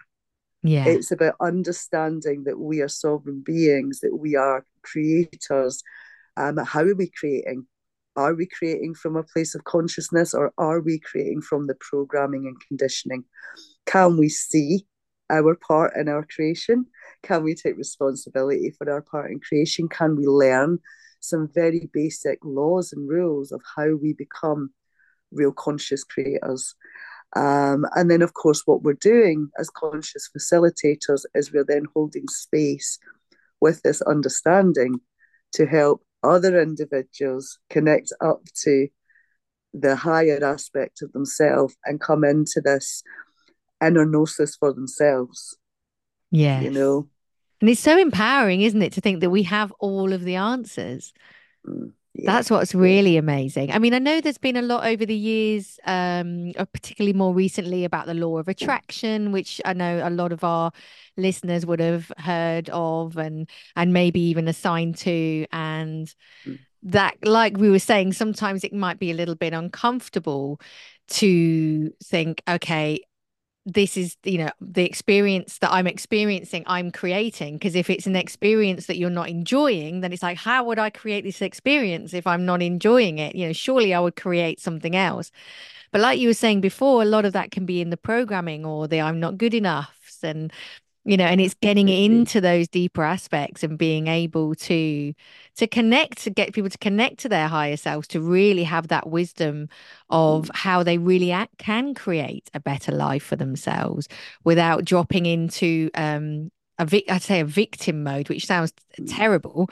Yeah. 0.64 0.86
It's 0.86 1.12
about 1.12 1.36
understanding 1.40 2.44
that 2.46 2.60
we 2.60 2.82
are 2.82 2.90
sovereign 2.90 3.42
beings, 3.46 4.00
that 4.02 4.18
we 4.18 4.36
are 4.36 4.66
creators. 4.82 5.84
Um, 6.36 6.58
how 6.58 6.82
are 6.82 6.96
we 6.96 7.10
creating? 7.10 7.66
Are 8.16 8.34
we 8.34 8.48
creating 8.48 8.96
from 8.96 9.16
a 9.16 9.24
place 9.24 9.56
of 9.56 9.64
consciousness 9.64 10.34
or 10.34 10.52
are 10.58 10.82
we 10.82 11.00
creating 11.00 11.42
from 11.42 11.68
the 11.68 11.76
programming 11.76 12.48
and 12.48 12.60
conditioning? 12.68 13.24
Can 13.86 14.18
we 14.18 14.28
see 14.28 14.86
our 15.30 15.56
part 15.56 15.94
in 15.96 16.10
our 16.10 16.26
creation? 16.26 16.86
Can 17.24 17.44
we 17.44 17.56
take 17.56 17.78
responsibility 17.78 18.72
for 18.78 18.92
our 18.92 19.02
part 19.02 19.32
in 19.32 19.40
creation? 19.40 19.88
Can 19.88 20.18
we 20.18 20.26
learn 20.26 20.80
some 21.22 21.50
very 21.54 21.90
basic 21.94 22.40
laws 22.44 22.92
and 22.92 23.08
rules 23.08 23.52
of 23.52 23.62
how 23.76 23.96
we 23.96 24.14
become 24.14 24.72
real 25.32 25.52
conscious 25.52 26.04
creators. 26.04 26.76
Um, 27.36 27.86
and 27.96 28.10
then, 28.10 28.22
of 28.22 28.34
course, 28.34 28.64
what 28.66 28.82
we're 28.82 28.94
doing 28.94 29.50
as 29.60 29.70
conscious 29.70 30.30
facilitators 30.36 31.22
is 31.36 31.54
we're 31.54 31.66
then 31.66 31.86
holding 31.94 32.28
space 32.28 32.98
with 33.62 33.82
this 33.84 34.02
understanding 34.02 35.00
to 35.54 35.66
help 35.66 36.04
other 36.24 36.62
individuals 36.62 37.60
connect 37.70 38.12
up 38.22 38.42
to 38.64 38.88
the 39.74 39.96
higher 39.96 40.44
aspect 40.44 41.02
of 41.02 41.12
themselves 41.12 41.76
and 41.86 42.02
come 42.02 42.24
into 42.24 42.62
this 42.62 43.04
inner 43.84 44.06
gnosis 44.06 44.56
for 44.56 44.74
themselves. 44.74 45.56
Yeah. 46.32 46.62
You 46.62 46.72
know? 46.72 47.10
And 47.62 47.70
it's 47.70 47.82
so 47.82 47.98
empowering, 47.98 48.62
isn't 48.62 48.82
it, 48.82 48.94
to 48.94 49.02
think 49.02 49.20
that 49.20 49.30
we 49.30 49.44
have 49.44 49.72
all 49.80 50.14
of 50.14 50.24
the 50.24 50.36
answers? 50.36 51.14
Mm. 51.68 51.94
Yeah. 52.22 52.34
That's 52.34 52.52
what's 52.52 52.76
really 52.76 53.16
amazing. 53.16 53.72
I 53.72 53.80
mean, 53.80 53.94
I 53.94 54.00
know 54.00 54.20
there's 54.20 54.38
been 54.38 54.58
a 54.58 54.62
lot 54.62 54.86
over 54.86 55.06
the 55.06 55.16
years, 55.16 55.80
um, 55.86 56.52
particularly 56.74 57.14
more 57.14 57.34
recently 57.34 57.86
about 57.86 58.08
the 58.08 58.14
law 58.14 58.38
of 58.38 58.48
attraction, 58.48 59.32
which 59.32 59.62
I 59.64 59.74
know 59.74 60.02
a 60.06 60.10
lot 60.10 60.34
of 60.34 60.44
our 60.44 60.72
listeners 61.16 61.66
would 61.66 61.80
have 61.80 62.12
heard 62.18 62.70
of 62.72 63.18
and 63.18 63.50
and 63.76 63.94
maybe 63.94 64.20
even 64.20 64.48
assigned 64.48 64.98
to. 64.98 65.46
And 65.54 66.14
mm. 66.46 66.60
that, 66.84 67.16
like 67.24 67.58
we 67.58 67.70
were 67.70 67.80
saying, 67.80 68.14
sometimes 68.14 68.64
it 68.64 68.74
might 68.74 69.00
be 69.00 69.12
a 69.12 69.16
little 69.16 69.36
bit 69.36 69.54
uncomfortable 69.54 70.60
to 71.10 71.92
think, 72.04 72.42
okay, 72.50 73.02
this 73.74 73.98
is 73.98 74.18
you 74.24 74.38
know 74.38 74.50
the 74.62 74.86
experience 74.86 75.58
that 75.60 75.72
i'm 75.72 75.88
experiencing 75.88 76.64
i'm 76.68 76.92
creating. 76.92 77.56
Because 77.56 77.76
if 77.76 77.90
it's 77.90 78.08
an 78.08 78.16
experience 78.16 78.88
that 78.88 78.98
you're 78.98 79.10
not 79.10 79.30
enjoying 79.30 80.02
then 80.02 80.14
it's 80.14 80.24
like 80.24 80.38
how 80.38 80.64
would 80.66 80.80
i 80.80 80.90
create 80.90 81.24
this 81.24 81.42
experience 81.42 82.14
if 82.14 82.28
i'm 82.28 82.46
not 82.46 82.62
enjoying 82.62 83.20
it? 83.20 83.36
You 83.36 83.48
know 83.48 83.54
surely 83.54 83.94
i 83.94 84.00
would 84.00 84.16
create 84.16 84.60
something 84.60 84.96
else. 84.96 85.32
But 85.92 86.02
like 86.02 86.20
you 86.20 86.28
were 86.28 86.34
saying 86.36 86.62
before 86.62 87.02
a 87.02 87.06
lot 87.06 87.26
of 87.26 87.34
that 87.34 87.52
can 87.52 87.66
be 87.66 87.82
in 87.82 87.90
the 87.90 87.98
programming 87.98 88.66
or 88.66 88.88
the 88.88 89.02
i'm 89.02 89.20
not 89.20 89.38
good 89.38 89.54
enough 89.54 89.96
and 90.24 90.52
you 91.10 91.18
know 91.18 91.26
and 91.26 91.42
it's 91.42 91.56
getting 91.56 91.90
into 91.90 92.40
those 92.40 92.68
deeper 92.68 93.04
aspects 93.04 93.64
and 93.64 93.80
being 93.80 94.08
able 94.08 94.54
to 94.54 95.12
to 95.56 95.66
connect 95.66 96.20
to 96.20 96.30
get 96.30 96.54
people 96.54 96.70
to 96.70 96.78
connect 96.78 97.18
to 97.18 97.28
their 97.28 97.48
higher 97.48 97.78
selves 97.78 98.08
to 98.08 98.22
really 98.22 98.64
have 98.64 98.90
that 98.90 99.10
wisdom 99.10 99.68
of 100.12 100.46
mm. 100.46 100.56
how 100.56 100.84
they 100.84 101.00
really 101.00 101.32
act, 101.32 101.58
can 101.58 101.96
create 101.96 102.52
a 102.54 102.60
better 102.60 102.92
life 102.92 103.24
for 103.24 103.36
themselves 103.36 104.08
without 104.44 104.86
dropping 104.86 105.26
into 105.26 105.90
um 105.96 106.52
a 106.78 106.86
vic- 106.86 107.10
I'd 107.12 107.24
say 107.24 107.40
a 107.40 107.46
victim 107.46 108.04
mode 108.04 108.30
which 108.30 108.46
sounds 108.46 108.72
mm. 109.00 109.08
terrible 109.10 109.68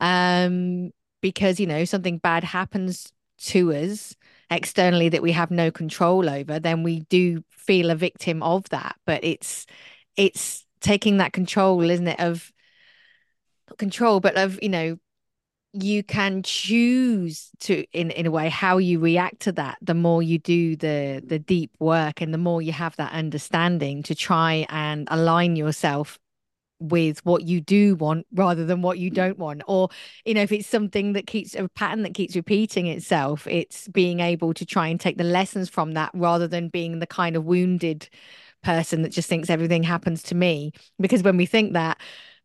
um 0.00 0.90
because 1.20 1.60
you 1.60 1.68
know 1.68 1.84
something 1.84 2.18
bad 2.18 2.42
happens 2.42 3.12
to 3.38 3.72
us 3.72 4.16
externally 4.50 5.08
that 5.08 5.22
we 5.22 5.30
have 5.30 5.52
no 5.52 5.70
control 5.70 6.28
over 6.28 6.58
then 6.58 6.82
we 6.82 7.00
do 7.08 7.44
feel 7.48 7.90
a 7.90 7.94
victim 7.94 8.42
of 8.42 8.68
that 8.70 8.96
but 9.06 9.22
it's 9.22 9.66
it's 10.16 10.66
taking 10.80 11.18
that 11.18 11.32
control, 11.32 11.80
isn't 11.82 12.08
it? 12.08 12.20
Of 12.20 12.52
not 13.68 13.78
control, 13.78 14.20
but 14.20 14.36
of, 14.36 14.58
you 14.62 14.68
know, 14.68 14.98
you 15.72 16.02
can 16.02 16.42
choose 16.42 17.50
to 17.60 17.84
in 17.92 18.10
in 18.10 18.26
a 18.26 18.30
way 18.30 18.48
how 18.48 18.78
you 18.78 18.98
react 18.98 19.40
to 19.40 19.52
that 19.52 19.78
the 19.80 19.94
more 19.94 20.22
you 20.22 20.38
do 20.38 20.74
the 20.74 21.22
the 21.24 21.38
deep 21.38 21.70
work 21.78 22.20
and 22.20 22.34
the 22.34 22.38
more 22.38 22.60
you 22.60 22.72
have 22.72 22.96
that 22.96 23.12
understanding 23.12 24.02
to 24.02 24.14
try 24.14 24.66
and 24.68 25.06
align 25.10 25.54
yourself 25.54 26.18
with 26.80 27.24
what 27.24 27.42
you 27.42 27.60
do 27.60 27.94
want 27.96 28.26
rather 28.32 28.64
than 28.64 28.82
what 28.82 28.98
you 28.98 29.10
mm. 29.10 29.14
don't 29.14 29.38
want 29.38 29.62
or 29.68 29.88
you 30.24 30.34
know 30.34 30.42
if 30.42 30.50
it's 30.50 30.66
something 30.66 31.12
that 31.12 31.26
keeps 31.26 31.54
a 31.54 31.68
pattern 31.68 32.02
that 32.02 32.14
keeps 32.14 32.34
repeating 32.34 32.86
itself 32.86 33.46
it's 33.46 33.86
being 33.88 34.18
able 34.18 34.52
to 34.52 34.64
try 34.64 34.88
and 34.88 34.98
take 34.98 35.18
the 35.18 35.24
lessons 35.24 35.68
from 35.68 35.92
that 35.92 36.10
rather 36.14 36.48
than 36.48 36.68
being 36.68 36.98
the 36.98 37.06
kind 37.06 37.36
of 37.36 37.44
wounded 37.44 38.08
person 38.62 39.02
that 39.02 39.12
just 39.12 39.28
thinks 39.28 39.50
everything 39.50 39.82
happens 39.82 40.22
to 40.22 40.34
me 40.34 40.72
because 40.98 41.22
when 41.22 41.36
we 41.36 41.46
think 41.46 41.72
that 41.72 41.98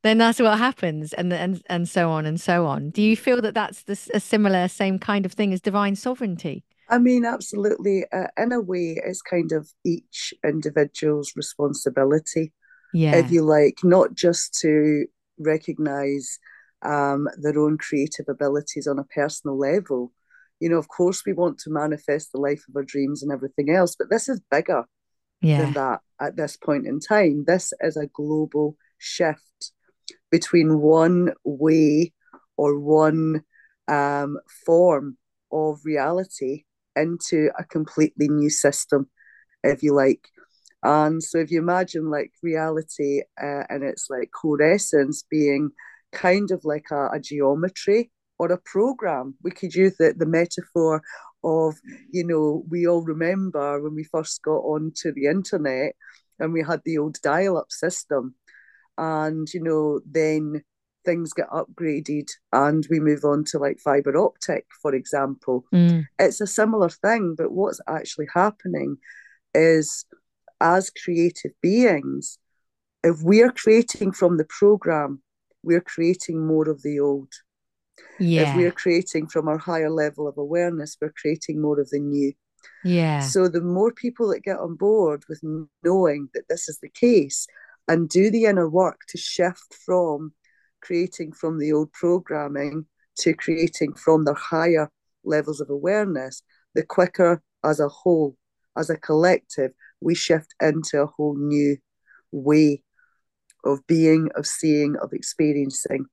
then 0.05 0.19
that's 0.19 0.39
what 0.39 0.57
happens 0.59 1.13
and 1.13 1.33
and 1.33 1.63
and 1.67 1.89
so 1.89 2.11
on 2.11 2.27
and 2.27 2.39
so 2.39 2.67
on. 2.67 2.91
Do 2.91 3.01
you 3.01 3.17
feel 3.17 3.41
that 3.41 3.55
that's 3.55 3.83
this 3.83 4.07
a 4.13 4.19
similar 4.19 4.67
same 4.67 4.99
kind 4.99 5.25
of 5.25 5.33
thing 5.33 5.51
as 5.51 5.61
divine 5.61 5.95
sovereignty? 5.95 6.63
I 6.89 6.99
mean 6.99 7.25
absolutely. 7.25 8.05
Uh, 8.13 8.27
in 8.37 8.51
a 8.51 8.61
way 8.61 9.01
it's 9.03 9.23
kind 9.23 9.51
of 9.51 9.67
each 9.83 10.31
individual's 10.43 11.33
responsibility. 11.35 12.53
Yeah. 12.93 13.15
If 13.15 13.31
you 13.31 13.41
like 13.41 13.79
not 13.83 14.13
just 14.13 14.53
to 14.61 15.07
recognize 15.39 16.37
um, 16.83 17.27
their 17.41 17.57
own 17.57 17.79
creative 17.79 18.27
abilities 18.29 18.85
on 18.85 18.99
a 18.99 19.05
personal 19.05 19.57
level. 19.57 20.13
You 20.59 20.69
know 20.69 20.77
of 20.77 20.87
course 20.87 21.25
we 21.25 21.33
want 21.33 21.57
to 21.59 21.71
manifest 21.71 22.31
the 22.31 22.39
life 22.39 22.63
of 22.69 22.75
our 22.75 22.83
dreams 22.83 23.23
and 23.23 23.31
everything 23.31 23.71
else 23.71 23.95
but 23.97 24.11
this 24.11 24.29
is 24.29 24.39
bigger 24.51 24.85
yeah. 25.41 25.61
than 25.61 25.73
that 25.73 26.01
at 26.19 26.35
this 26.35 26.57
point 26.57 26.87
in 26.87 26.99
time. 26.99 27.43
This 27.45 27.73
is 27.81 27.97
a 27.97 28.07
global 28.07 28.77
shift 28.97 29.71
between 30.31 30.79
one 30.79 31.33
way 31.43 32.13
or 32.57 32.79
one 32.79 33.43
um, 33.87 34.37
form 34.65 35.17
of 35.51 35.79
reality 35.83 36.63
into 36.95 37.49
a 37.57 37.63
completely 37.63 38.29
new 38.29 38.49
system, 38.49 39.09
if 39.63 39.83
you 39.83 39.93
like. 39.93 40.27
And 40.83 41.21
so, 41.21 41.39
if 41.39 41.51
you 41.51 41.59
imagine 41.59 42.09
like 42.09 42.31
reality 42.43 43.21
uh, 43.41 43.63
and 43.69 43.83
its 43.83 44.07
like 44.09 44.29
core 44.31 44.61
essence 44.61 45.23
being 45.29 45.71
kind 46.11 46.51
of 46.51 46.63
like 46.63 46.85
a, 46.91 47.09
a 47.13 47.19
geometry 47.19 48.11
or 48.37 48.51
a 48.51 48.57
program, 48.57 49.35
we 49.43 49.51
could 49.51 49.73
use 49.73 49.95
the, 49.97 50.13
the 50.15 50.25
metaphor 50.25 51.01
of, 51.45 51.75
you 52.11 52.25
know, 52.25 52.63
we 52.69 52.87
all 52.87 53.03
remember 53.03 53.81
when 53.81 53.95
we 53.95 54.03
first 54.03 54.41
got 54.41 54.59
onto 54.59 55.13
the 55.13 55.27
internet 55.27 55.93
and 56.39 56.51
we 56.51 56.63
had 56.63 56.81
the 56.83 56.97
old 56.97 57.21
dial 57.21 57.57
up 57.57 57.71
system. 57.71 58.35
And, 58.97 59.47
you 59.53 59.61
know, 59.61 60.01
then 60.09 60.63
things 61.05 61.33
get 61.33 61.49
upgraded 61.49 62.29
and 62.51 62.85
we 62.89 62.99
move 62.99 63.23
on 63.23 63.43
to 63.45 63.59
like 63.59 63.79
fiber 63.79 64.17
optic, 64.17 64.65
for 64.81 64.93
example. 64.93 65.65
Mm. 65.73 66.05
It's 66.19 66.41
a 66.41 66.47
similar 66.47 66.89
thing, 66.89 67.35
but 67.37 67.51
what's 67.51 67.79
actually 67.87 68.27
happening 68.33 68.97
is 69.53 70.05
as 70.59 70.89
creative 70.89 71.51
beings, 71.61 72.37
if 73.03 73.21
we 73.21 73.41
are 73.43 73.51
creating 73.51 74.11
from 74.11 74.37
the 74.37 74.45
program, 74.45 75.21
we're 75.63 75.81
creating 75.81 76.45
more 76.45 76.69
of 76.69 76.81
the 76.81 76.99
old. 76.99 77.31
Yeah. 78.19 78.51
If 78.51 78.57
we're 78.57 78.71
creating 78.71 79.27
from 79.27 79.47
our 79.47 79.57
higher 79.57 79.89
level 79.89 80.27
of 80.27 80.37
awareness, 80.37 80.97
we're 81.01 81.13
creating 81.15 81.61
more 81.61 81.79
of 81.79 81.89
the 81.89 81.99
new. 81.99 82.33
Yeah. 82.83 83.21
So 83.21 83.47
the 83.47 83.61
more 83.61 83.91
people 83.91 84.29
that 84.29 84.43
get 84.43 84.57
on 84.57 84.75
board 84.75 85.23
with 85.29 85.41
knowing 85.83 86.29
that 86.33 86.47
this 86.49 86.67
is 86.67 86.79
the 86.79 86.89
case 86.89 87.47
and 87.87 88.09
do 88.09 88.31
the 88.31 88.45
inner 88.45 88.69
work 88.69 89.01
to 89.09 89.17
shift 89.17 89.75
from 89.85 90.33
creating 90.81 91.31
from 91.31 91.59
the 91.59 91.71
old 91.73 91.91
programming 91.93 92.85
to 93.19 93.33
creating 93.33 93.93
from 93.93 94.25
their 94.25 94.35
higher 94.35 94.89
levels 95.23 95.61
of 95.61 95.69
awareness, 95.69 96.41
the 96.73 96.83
quicker 96.83 97.41
as 97.63 97.79
a 97.79 97.87
whole, 97.87 98.35
as 98.77 98.89
a 98.89 98.97
collective, 98.97 99.71
we 100.01 100.13
shift 100.13 100.53
into 100.61 101.01
a 101.01 101.05
whole 101.05 101.35
new 101.37 101.77
way 102.31 102.83
of 103.63 103.85
being, 103.87 104.29
of 104.35 104.45
seeing, 104.45 104.95
of 105.01 105.13
experiencing. 105.13 106.05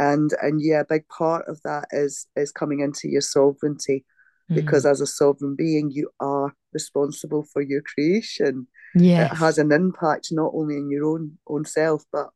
And 0.00 0.30
and 0.40 0.62
yeah, 0.62 0.80
a 0.80 0.86
big 0.88 1.06
part 1.08 1.46
of 1.46 1.60
that 1.64 1.88
is 1.92 2.26
is 2.34 2.52
coming 2.52 2.80
into 2.80 3.06
your 3.06 3.20
sovereignty 3.20 4.06
because 4.48 4.84
mm. 4.84 4.90
as 4.90 5.02
a 5.02 5.06
sovereign 5.06 5.54
being, 5.54 5.90
you 5.90 6.08
are 6.20 6.54
responsible 6.72 7.44
for 7.52 7.60
your 7.60 7.82
creation. 7.82 8.66
Yes. 8.94 9.30
It 9.30 9.36
has 9.36 9.58
an 9.58 9.72
impact 9.72 10.28
not 10.32 10.52
only 10.54 10.76
in 10.76 10.90
your 10.90 11.04
own 11.04 11.38
own 11.46 11.66
self, 11.66 12.02
but 12.10 12.30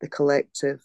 the 0.00 0.08
collective 0.08 0.80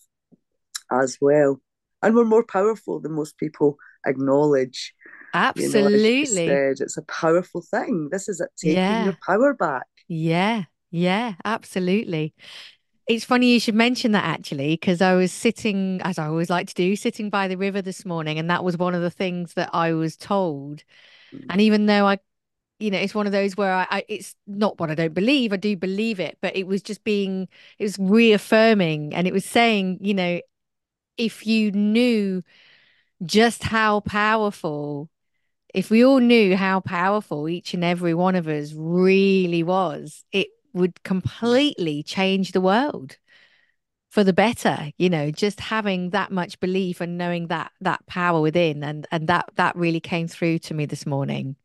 as 0.92 1.20
well. 1.22 1.62
And 2.02 2.16
we're 2.16 2.26
more 2.26 2.44
powerful 2.44 3.00
than 3.00 3.14
most 3.14 3.38
people 3.38 3.78
acknowledge. 4.06 4.96
Absolutely. 5.36 6.14
You 6.14 6.48
know, 6.48 6.74
said, 6.74 6.84
it's 6.84 6.98
a 6.98 7.04
powerful 7.04 7.62
thing. 7.62 8.10
This 8.12 8.28
is 8.28 8.42
it 8.42 8.50
taking 8.58 8.78
yeah. 8.78 9.04
your 9.06 9.18
power 9.24 9.54
back. 9.54 9.86
Yeah, 10.08 10.64
yeah, 10.90 11.36
absolutely. 11.46 12.34
It's 13.08 13.26
funny 13.26 13.54
you 13.54 13.60
should 13.60 13.76
mention 13.76 14.14
that 14.14 14.24
actually, 14.24 14.74
because 14.74 15.02
I 15.02 15.14
was 15.14 15.32
sitting, 15.32 16.02
as 16.04 16.18
I 16.18 16.28
always 16.28 16.50
like 16.50 16.68
to 16.68 16.74
do, 16.74 16.96
sitting 16.96 17.30
by 17.30 17.48
the 17.48 17.58
river 17.58 17.82
this 17.82 18.06
morning, 18.06 18.40
and 18.40 18.50
that 18.50 18.64
was 18.64 18.78
one 18.78 18.96
of 18.96 19.02
the 19.02 19.10
things 19.12 19.54
that 19.56 19.70
I 19.74 19.94
was 19.94 20.16
told. 20.16 20.84
Mm. 21.34 21.46
And 21.50 21.62
even 21.62 21.86
though 21.86 22.08
I, 22.08 22.20
you 22.80 22.92
know, 22.92 22.98
it's 22.98 23.16
one 23.16 23.26
of 23.26 23.34
those 23.34 23.58
where 23.58 23.74
I, 23.74 23.88
I, 23.90 24.06
it's 24.08 24.36
not 24.48 24.80
what 24.80 24.90
I 24.90 24.96
don't 24.96 25.14
believe, 25.14 25.52
I 25.52 25.58
do 25.58 25.76
believe 25.76 26.20
it, 26.20 26.38
but 26.42 26.56
it 26.56 26.66
was 26.66 26.82
just 26.82 27.04
being, 27.04 27.50
it 27.78 27.84
was 27.84 28.00
reaffirming, 28.00 29.14
and 29.14 29.28
it 29.28 29.34
was 29.34 29.46
saying, 29.46 30.00
you 30.02 30.14
know, 30.14 30.40
if 31.18 31.46
you 31.46 31.72
knew 31.72 32.42
just 33.24 33.64
how 33.64 34.00
powerful 34.02 35.10
if 35.74 35.90
we 35.90 36.06
all 36.06 36.20
knew 36.20 36.56
how 36.56 36.80
powerful 36.80 37.50
each 37.50 37.74
and 37.74 37.84
every 37.84 38.14
one 38.14 38.36
of 38.36 38.48
us 38.48 38.74
really 38.76 39.64
was, 39.64 40.24
it 40.32 40.48
would 40.74 41.04
completely 41.04 42.04
change 42.04 42.52
the 42.52 42.62
world 42.62 43.18
for 44.14 44.24
the 44.24 44.32
better 44.32 44.92
you 45.00 45.10
know 45.10 45.32
just 45.32 45.60
having 45.60 46.12
that 46.12 46.32
much 46.32 46.60
belief 46.60 47.02
and 47.02 47.18
knowing 47.18 47.48
that 47.48 47.72
that 47.82 48.06
power 48.06 48.40
within. 48.42 48.84
And 48.84 49.08
and 49.12 49.28
that 49.28 49.50
that 49.56 49.76
really 49.76 50.00
came 50.00 50.28
through 50.28 50.60
to 50.60 50.76
me 50.76 50.86
this 50.86 51.08
morning. 51.08 51.56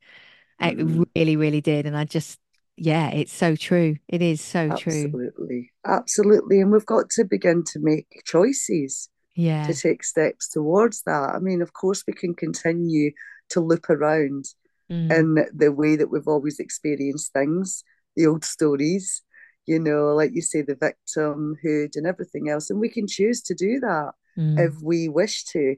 It 0.59 0.79
mm. 0.79 1.05
really 1.15 1.37
really 1.37 1.61
did. 1.61 1.85
And 1.85 1.95
i 1.95 2.05
just 2.05 2.39
yeah 2.79 3.11
it's 3.11 3.35
so 3.35 3.55
true. 3.55 3.97
It 4.09 4.23
is 4.23 4.41
so 4.41 4.61
absolutely. 4.61 4.81
true. 4.81 5.05
Absolutely. 5.05 5.73
Absolutely. 5.87 6.61
And 6.63 6.73
we've 6.73 6.87
got 6.87 7.11
to 7.11 7.25
begin 7.25 7.65
to 7.65 7.81
make 7.81 8.23
choices 8.25 9.11
yeah. 9.35 9.67
to 9.67 9.75
take 9.75 10.03
steps 10.03 10.49
towards 10.49 11.03
that. 11.03 11.35
I 11.35 11.41
mean 11.41 11.61
of 11.61 11.75
course 11.75 12.03
we 12.07 12.15
can 12.15 12.35
continue 12.35 13.11
to 13.51 13.61
loop 13.61 13.91
around 13.91 14.47
mm. 14.91 15.13
in 15.13 15.47
the 15.55 15.71
way 15.71 15.97
that 15.97 16.11
we've 16.11 16.27
always 16.27 16.61
experienced 16.61 17.35
things 17.35 17.85
the 18.19 18.27
old 18.27 18.45
stories, 18.45 19.23
you 19.65 19.79
know, 19.79 20.15
like 20.15 20.33
you 20.35 20.43
say, 20.43 20.61
the 20.61 20.75
victimhood 20.75 21.95
and 21.95 22.07
everything 22.07 22.51
else. 22.51 22.69
And 22.69 22.81
we 22.81 22.91
can 22.91 23.07
choose 23.07 23.41
to 23.43 23.55
do 23.55 23.79
that 23.81 24.13
mm. 24.37 24.59
if 24.59 24.75
we 24.83 25.09
wish 25.09 25.45
to, 25.53 25.77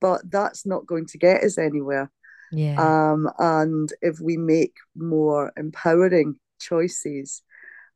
but 0.00 0.20
that's 0.28 0.66
not 0.66 0.86
going 0.86 1.06
to 1.06 1.18
get 1.18 1.44
us 1.44 1.56
anywhere. 1.56 2.10
Yeah. 2.50 2.76
Um, 2.78 3.30
and 3.38 3.92
if 4.02 4.18
we 4.20 4.36
make 4.36 4.74
more 4.96 5.52
empowering 5.56 6.36
choices 6.60 7.42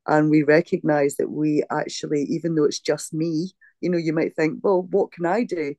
and 0.07 0.31
we 0.31 0.45
recognize 0.45 1.17
that 1.17 1.31
we 1.31 1.65
actually, 1.71 2.23
even 2.25 2.55
though 2.55 2.65
it's 2.65 2.81
just 2.81 3.13
me, 3.13 3.51
you 3.81 3.91
know, 3.91 3.99
you 3.99 4.13
might 4.13 4.37
think, 4.37 4.61
well, 4.63 4.83
what 4.83 5.11
can 5.11 5.27
I 5.27 5.43
do? 5.43 5.75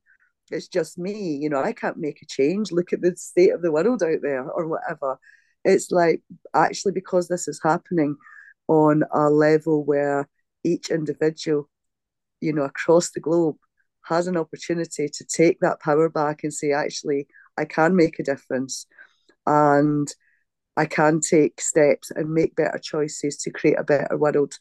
It's 0.50 0.68
just 0.68 0.98
me, 0.98 1.38
you 1.40 1.48
know, 1.48 1.62
I 1.62 1.72
can't 1.72 1.96
make 1.96 2.20
a 2.20 2.26
change. 2.26 2.70
Look 2.70 2.92
at 2.92 3.00
the 3.00 3.16
state 3.16 3.54
of 3.54 3.62
the 3.62 3.72
world 3.72 4.02
out 4.02 4.18
there 4.20 4.42
or 4.42 4.66
whatever 4.66 5.18
it's 5.64 5.90
like 5.90 6.22
actually 6.54 6.92
because 6.92 7.28
this 7.28 7.48
is 7.48 7.60
happening 7.62 8.16
on 8.68 9.04
a 9.12 9.30
level 9.30 9.84
where 9.84 10.28
each 10.62 10.90
individual, 10.90 11.68
you 12.40 12.52
know, 12.52 12.62
across 12.62 13.10
the 13.10 13.20
globe 13.20 13.56
has 14.02 14.26
an 14.26 14.36
opportunity 14.36 15.08
to 15.08 15.24
take 15.24 15.60
that 15.60 15.80
power 15.80 16.08
back 16.08 16.42
and 16.42 16.52
say, 16.52 16.72
actually, 16.72 17.26
I 17.56 17.64
can 17.64 17.96
make 17.96 18.18
a 18.18 18.22
difference 18.22 18.86
and 19.46 20.08
I 20.76 20.86
can 20.86 21.20
take 21.20 21.60
steps 21.60 22.10
and 22.10 22.32
make 22.32 22.56
better 22.56 22.78
choices 22.78 23.36
to 23.38 23.50
create 23.50 23.78
a 23.78 23.84
better 23.84 24.16
world. 24.16 24.54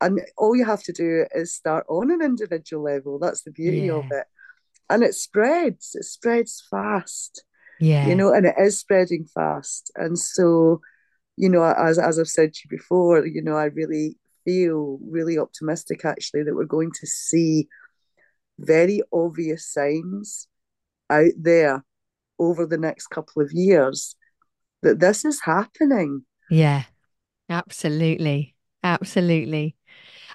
And 0.00 0.20
all 0.36 0.56
you 0.56 0.64
have 0.64 0.82
to 0.84 0.92
do 0.92 1.26
is 1.34 1.54
start 1.54 1.84
on 1.88 2.10
an 2.10 2.22
individual 2.22 2.84
level. 2.84 3.18
That's 3.18 3.42
the 3.42 3.50
beauty 3.50 3.82
yeah. 3.82 3.94
of 3.94 4.06
it. 4.10 4.26
And 4.90 5.02
it 5.02 5.14
spreads, 5.14 5.94
it 5.94 6.04
spreads 6.04 6.64
fast 6.70 7.44
yeah. 7.80 8.06
You 8.06 8.14
know 8.14 8.32
and 8.32 8.46
it 8.46 8.54
is 8.58 8.78
spreading 8.78 9.26
fast. 9.26 9.90
And 9.96 10.18
so 10.18 10.80
you 11.36 11.48
know 11.48 11.62
as 11.62 11.98
as 11.98 12.18
i've 12.18 12.28
said 12.28 12.52
to 12.52 12.60
you 12.64 12.76
before 12.76 13.24
you 13.24 13.40
know 13.40 13.54
i 13.54 13.66
really 13.66 14.18
feel 14.44 14.98
really 15.08 15.38
optimistic 15.38 16.04
actually 16.04 16.42
that 16.42 16.54
we're 16.54 16.64
going 16.64 16.90
to 16.90 17.06
see 17.06 17.68
very 18.58 19.00
obvious 19.12 19.72
signs 19.72 20.48
out 21.10 21.30
there 21.38 21.84
over 22.38 22.66
the 22.66 22.78
next 22.78 23.08
couple 23.08 23.42
of 23.42 23.52
years 23.52 24.16
that 24.82 25.00
this 25.00 25.24
is 25.24 25.40
happening. 25.42 26.24
Yeah. 26.50 26.84
Absolutely. 27.48 28.54
Absolutely 28.82 29.76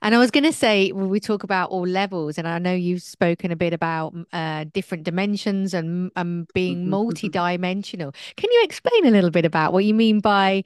and 0.04 0.14
I 0.14 0.18
was 0.18 0.32
going 0.32 0.44
to 0.44 0.52
say, 0.52 0.92
when 0.92 1.08
we 1.08 1.22
talk 1.22 1.44
about 1.44 1.70
all 1.70 1.88
levels, 1.88 2.38
and 2.38 2.46
I 2.46 2.60
know 2.60 2.74
you've 2.74 3.02
spoken 3.02 3.52
a 3.52 3.56
bit 3.56 3.72
about 3.72 4.14
uh, 4.34 4.66
different 4.74 5.06
dimensions 5.06 5.74
and 5.74 6.12
um, 6.18 6.46
being 6.54 6.74
mm-hmm, 6.74 6.82
mm-hmm. 6.84 6.90
multi-dimensional. 6.92 8.14
Can 8.36 8.52
you 8.52 8.62
explain 8.66 9.06
a 9.06 9.12
little 9.12 9.32
bit 9.32 9.46
about 9.46 9.72
what 9.72 9.86
you 9.86 9.94
mean 9.94 10.20
by 10.20 10.64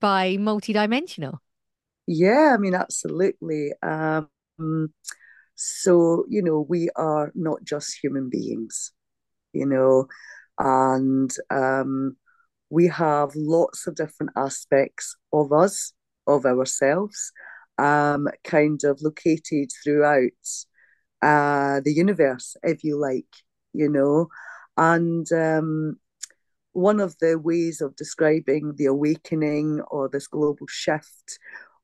by 0.00 0.38
multi-dimensional? 0.38 1.40
Yeah, 2.08 2.52
I 2.52 2.58
mean, 2.58 2.74
absolutely. 2.74 3.70
Um, 3.80 4.92
so, 5.54 6.24
you 6.28 6.42
know, 6.42 6.66
we 6.68 6.88
are 6.96 7.30
not 7.36 7.62
just 7.62 7.96
human 8.02 8.28
beings, 8.28 8.90
you 9.52 9.66
know, 9.66 10.08
and 10.58 11.32
um, 11.50 12.16
we 12.70 12.88
have 12.88 13.36
lots 13.36 13.86
of 13.86 13.94
different 13.94 14.32
aspects 14.36 15.14
of 15.32 15.52
us, 15.52 15.92
of 16.26 16.44
ourselves 16.44 17.30
um, 17.80 18.28
kind 18.44 18.84
of 18.84 19.00
located 19.00 19.70
throughout 19.82 20.46
uh, 21.22 21.80
the 21.80 21.92
universe, 21.92 22.56
if 22.62 22.84
you 22.84 22.98
like, 22.98 23.32
you 23.72 23.88
know. 23.88 24.28
And 24.76 25.30
um, 25.32 25.98
one 26.72 27.00
of 27.00 27.16
the 27.18 27.38
ways 27.38 27.80
of 27.80 27.96
describing 27.96 28.74
the 28.76 28.86
awakening 28.86 29.80
or 29.90 30.08
this 30.08 30.26
global 30.26 30.66
shift 30.68 31.38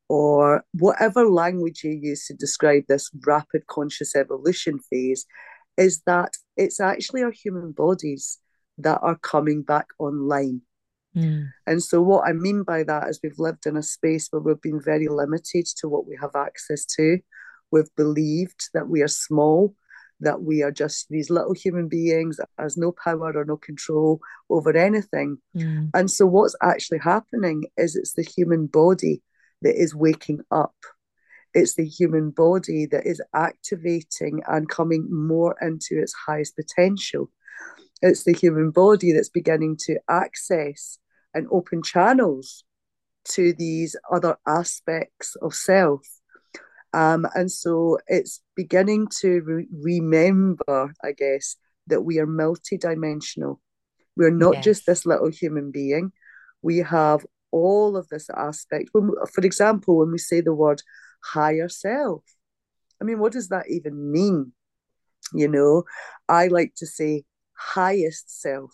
or 0.08 0.64
whatever 0.72 1.28
language 1.28 1.82
you 1.82 1.90
use 1.90 2.26
to 2.26 2.34
describe 2.34 2.84
this 2.88 3.10
rapid 3.26 3.66
conscious 3.66 4.14
evolution 4.14 4.78
phase 4.78 5.26
is 5.76 6.02
that 6.06 6.34
it's 6.56 6.78
actually 6.78 7.22
our 7.22 7.32
human 7.32 7.72
bodies 7.72 8.38
that 8.78 8.98
are 9.02 9.16
coming 9.16 9.62
back 9.62 9.86
online 9.98 10.60
Mm. 11.16 11.50
And 11.66 11.82
so, 11.82 12.02
what 12.02 12.28
I 12.28 12.32
mean 12.32 12.62
by 12.62 12.82
that 12.84 13.08
is 13.08 13.20
we've 13.22 13.38
lived 13.38 13.66
in 13.66 13.76
a 13.76 13.82
space 13.82 14.28
where 14.30 14.42
we've 14.42 14.60
been 14.60 14.80
very 14.80 15.08
limited 15.08 15.66
to 15.78 15.88
what 15.88 16.06
we 16.06 16.16
have 16.20 16.34
access 16.34 16.84
to. 16.96 17.18
We've 17.70 17.94
believed 17.96 18.68
that 18.74 18.88
we 18.88 19.02
are 19.02 19.08
small, 19.08 19.74
that 20.20 20.42
we 20.42 20.62
are 20.62 20.70
just 20.70 21.08
these 21.08 21.30
little 21.30 21.54
human 21.54 21.88
beings 21.88 22.36
that 22.36 22.48
has 22.58 22.76
no 22.76 22.92
power 22.92 23.32
or 23.34 23.44
no 23.44 23.56
control 23.56 24.20
over 24.50 24.76
anything. 24.76 25.38
Mm. 25.56 25.90
And 25.94 26.10
so, 26.10 26.26
what's 26.26 26.56
actually 26.62 26.98
happening 26.98 27.64
is 27.76 27.96
it's 27.96 28.12
the 28.12 28.22
human 28.22 28.66
body 28.66 29.22
that 29.62 29.80
is 29.80 29.94
waking 29.94 30.40
up. 30.50 30.76
It's 31.54 31.74
the 31.74 31.86
human 31.86 32.30
body 32.30 32.84
that 32.86 33.06
is 33.06 33.22
activating 33.34 34.42
and 34.46 34.68
coming 34.68 35.08
more 35.10 35.56
into 35.62 35.98
its 35.98 36.12
highest 36.12 36.54
potential. 36.56 37.30
It's 38.02 38.24
the 38.24 38.34
human 38.34 38.70
body 38.70 39.12
that's 39.12 39.30
beginning 39.30 39.78
to 39.86 39.98
access 40.10 40.98
and 41.36 41.46
open 41.52 41.82
channels 41.82 42.64
to 43.24 43.52
these 43.52 43.94
other 44.10 44.36
aspects 44.46 45.36
of 45.42 45.54
self. 45.54 46.00
Um, 46.94 47.26
and 47.34 47.52
so 47.52 47.98
it's 48.06 48.40
beginning 48.54 49.08
to 49.20 49.42
re- 49.42 49.68
remember, 49.70 50.94
I 51.04 51.12
guess, 51.12 51.56
that 51.88 52.02
we 52.02 52.18
are 52.18 52.26
multidimensional. 52.26 53.58
We're 54.16 54.30
not 54.30 54.54
yes. 54.54 54.64
just 54.64 54.86
this 54.86 55.04
little 55.04 55.28
human 55.28 55.70
being. 55.70 56.12
We 56.62 56.78
have 56.78 57.26
all 57.50 57.96
of 57.96 58.08
this 58.08 58.30
aspect. 58.30 58.88
When, 58.92 59.10
for 59.34 59.44
example, 59.44 59.98
when 59.98 60.10
we 60.10 60.18
say 60.18 60.40
the 60.40 60.54
word 60.54 60.82
higher 61.22 61.68
self, 61.68 62.24
I 63.00 63.04
mean, 63.04 63.18
what 63.18 63.32
does 63.32 63.48
that 63.48 63.66
even 63.68 64.10
mean? 64.10 64.52
You 65.34 65.48
know, 65.48 65.82
I 66.28 66.46
like 66.46 66.74
to 66.76 66.86
say 66.86 67.24
highest 67.52 68.40
self 68.40 68.72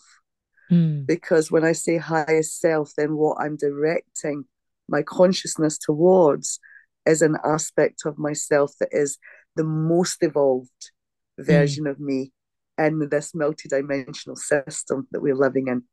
mm. 0.73 1.05
because 1.05 1.51
when 1.51 1.63
I 1.63 1.71
say 1.73 1.97
highest 1.97 2.59
self, 2.59 2.91
then 2.97 3.15
what 3.15 3.37
I'm 3.39 3.57
directing 3.57 4.45
my 4.87 5.01
consciousness 5.01 5.77
towards 5.77 6.59
is 7.05 7.21
an 7.21 7.37
aspect 7.43 8.01
of 8.05 8.17
myself 8.17 8.71
that 8.79 8.89
is 8.91 9.17
the 9.55 9.63
most 9.63 10.17
evolved 10.21 10.91
version 11.37 11.85
mm. 11.85 11.91
of 11.91 11.99
me 11.99 12.31
in 12.77 13.07
this 13.09 13.33
multidimensional 13.33 14.37
system 14.37 15.07
that 15.11 15.21
we're 15.21 15.35
living 15.35 15.67
in. 15.67 15.83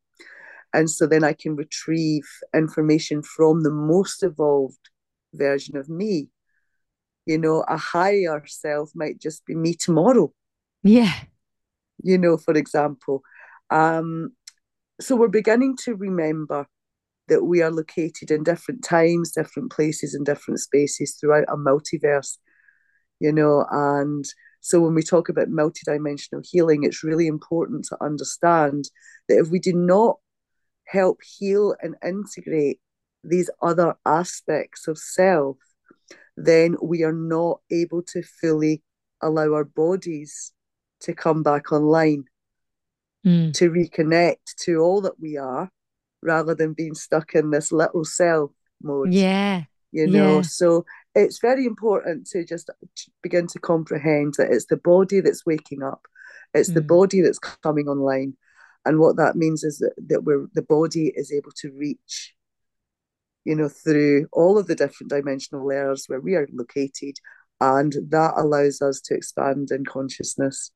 And 0.73 0.89
so 0.89 1.07
then 1.07 1.25
I 1.25 1.33
can 1.33 1.57
retrieve 1.57 2.29
information 2.55 3.23
from 3.23 3.63
the 3.63 3.73
most 3.73 4.23
evolved 4.23 4.91
version 5.35 5.77
of 5.77 5.89
me. 5.89 6.29
You 7.27 7.39
know, 7.39 7.65
a 7.69 7.77
higher 7.77 8.43
self 8.47 8.91
might 8.95 9.21
just 9.21 9.45
be 9.47 9.55
me 9.55 9.75
tomorrow. 9.75 10.33
Yeah. 10.83 11.13
You 12.03 12.19
know, 12.19 12.37
for 12.37 12.55
example. 12.55 13.23
Um, 13.69 14.33
so 15.01 15.17
we're 15.17 15.29
beginning 15.29 15.77
to 15.85 15.95
remember 15.95 16.67
that 17.29 17.45
we 17.45 17.63
are 17.63 17.71
located 17.71 18.31
in 18.31 18.43
different 18.43 18.85
times, 18.85 19.33
different 19.33 19.73
places, 19.73 20.15
and 20.15 20.27
different 20.27 20.61
spaces 20.61 21.15
throughout 21.15 21.45
a 21.49 21.57
multiverse, 21.57 22.39
you 23.21 23.33
know. 23.33 23.65
And 23.71 24.25
so 24.61 24.81
when 24.81 24.95
we 24.95 25.03
talk 25.03 25.29
about 25.29 25.49
multidimensional 25.49 26.45
healing, 26.45 26.83
it's 26.83 27.05
really 27.05 27.27
important 27.27 27.85
to 27.87 27.97
understand 28.03 28.91
that 29.29 29.39
if 29.39 29.49
we 29.49 29.59
do 29.59 29.73
not 29.73 30.17
help 30.87 31.21
heal 31.23 31.75
and 31.81 31.95
integrate 32.05 32.81
these 33.23 33.49
other 33.63 33.95
aspects 34.05 34.89
of 34.89 34.99
self, 34.99 35.57
then 36.37 36.77
we 36.83 37.05
are 37.05 37.13
not 37.13 37.61
able 37.71 38.03
to 38.03 38.23
fully 38.23 38.83
allow 39.23 39.53
our 39.53 39.65
bodies 39.65 40.53
to 41.01 41.15
come 41.15 41.43
back 41.43 41.73
online, 41.73 42.25
mm. 43.27 43.53
to 43.55 43.71
reconnect 43.71 44.55
to 44.65 44.79
all 44.79 45.01
that 45.03 45.21
we 45.21 45.37
are, 45.37 45.71
rather 46.23 46.55
than 46.55 46.75
being 46.75 46.95
stuck 46.95 47.35
in 47.35 47.51
this 47.51 47.73
little 47.73 48.05
self 48.05 48.51
mode. 48.83 49.13
Yeah. 49.13 49.63
You 49.93 50.07
know, 50.07 50.37
yeah. 50.37 50.43
so 50.43 50.85
it's 51.17 51.41
very 51.41 51.67
important 51.67 52.29
to 52.29 52.45
just 52.45 52.71
begin 53.23 53.49
to 53.49 53.59
comprehend 53.59 54.35
that 54.39 54.53
it's 54.53 54.67
the 54.67 54.77
body 54.77 55.21
that's 55.21 55.45
waking 55.45 55.83
up, 55.83 56.07
it's 56.55 56.71
mm. 56.71 56.75
the 56.75 56.83
body 56.83 57.21
that's 57.21 57.41
coming 57.41 57.89
online, 57.89 58.37
and 58.85 59.01
what 59.01 59.17
that 59.17 59.37
means 59.37 59.65
is 59.65 59.79
that, 59.79 59.93
that 60.09 60.25
we're 60.25 60.47
the 60.55 60.63
body 60.63 61.13
is 61.17 61.33
able 61.33 61.51
to 61.57 61.73
reach 61.73 62.35
you 63.45 63.55
know 63.55 63.69
through 63.69 64.27
all 64.33 64.59
of 64.59 64.67
the 64.67 64.75
different 64.75 65.11
dimensional 65.11 65.67
layers 65.67 66.05
where 66.07 66.21
we 66.21 66.35
are 66.35 66.49
located 66.53 67.17
and 67.61 67.95
that 68.09 68.35
allows 68.37 68.81
us 68.81 69.01
to 69.01 69.15
expand 69.15 69.71
in 69.71 69.85
consciousness 69.85 70.73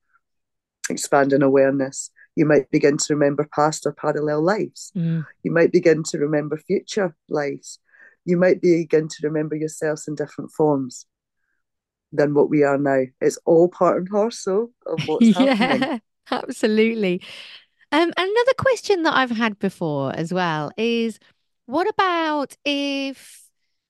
expand 0.90 1.33
in 1.33 1.42
awareness 1.42 2.11
you 2.37 2.44
might 2.44 2.70
begin 2.70 2.97
to 2.97 3.14
remember 3.14 3.49
past 3.55 3.87
or 3.87 3.92
parallel 3.92 4.42
lives. 4.42 4.92
Mm. 4.97 5.25
you 5.42 5.53
might 5.53 5.73
begin 5.73 6.03
to 6.05 6.18
remember 6.18 6.57
future 6.57 7.14
lives. 7.29 7.79
You 8.25 8.37
might 8.37 8.61
begin 8.61 9.09
to 9.09 9.16
remember 9.23 9.55
yourselves 9.55 10.09
in 10.09 10.14
different 10.14 10.51
forms 10.51 11.07
than 12.12 12.35
what 12.35 12.49
we 12.49 12.62
are 12.62 12.79
now. 12.79 13.03
It's 13.20 13.38
all 13.44 13.68
part 13.68 13.99
and 13.99 14.09
parcel 14.09 14.73
of 14.87 15.03
what's 15.07 15.27
yeah, 15.38 15.55
happening. 15.55 16.01
absolutely. 16.31 17.23
Um, 17.92 18.12
another 18.16 18.53
question 18.59 19.03
that 19.03 19.14
I've 19.14 19.31
had 19.31 19.59
before 19.59 20.12
as 20.16 20.33
well 20.33 20.73
is 20.77 21.18
what 21.66 21.88
about 21.88 22.57
if 22.64 23.43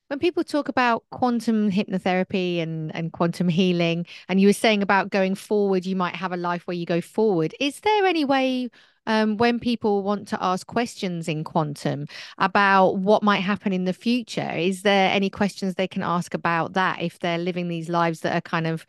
when 0.07 0.19
people 0.19 0.43
talk 0.43 0.69
about 0.69 1.03
quantum 1.09 1.71
hypnotherapy 1.71 2.61
and, 2.61 2.93
and 2.95 3.11
quantum 3.11 3.49
healing, 3.49 4.05
and 4.29 4.39
you 4.39 4.47
were 4.47 4.53
saying 4.53 4.83
about 4.83 5.09
going 5.09 5.35
forward, 5.35 5.85
you 5.85 5.95
might 5.95 6.15
have 6.15 6.31
a 6.31 6.37
life 6.37 6.67
where 6.67 6.77
you 6.77 6.85
go 6.85 7.01
forward. 7.01 7.55
Is 7.59 7.79
there 7.79 8.05
any 8.05 8.23
way 8.23 8.69
um, 9.07 9.37
when 9.37 9.59
people 9.59 10.03
want 10.03 10.27
to 10.29 10.43
ask 10.43 10.67
questions 10.67 11.27
in 11.27 11.43
quantum 11.43 12.05
about 12.37 12.97
what 12.97 13.23
might 13.23 13.41
happen 13.41 13.73
in 13.73 13.85
the 13.85 13.93
future? 13.93 14.51
Is 14.51 14.83
there 14.83 15.11
any 15.11 15.29
questions 15.29 15.75
they 15.75 15.87
can 15.87 16.03
ask 16.03 16.33
about 16.33 16.73
that 16.73 17.01
if 17.01 17.19
they're 17.19 17.37
living 17.37 17.67
these 17.67 17.89
lives 17.89 18.19
that 18.21 18.35
are 18.35 18.41
kind 18.41 18.67
of 18.67 18.85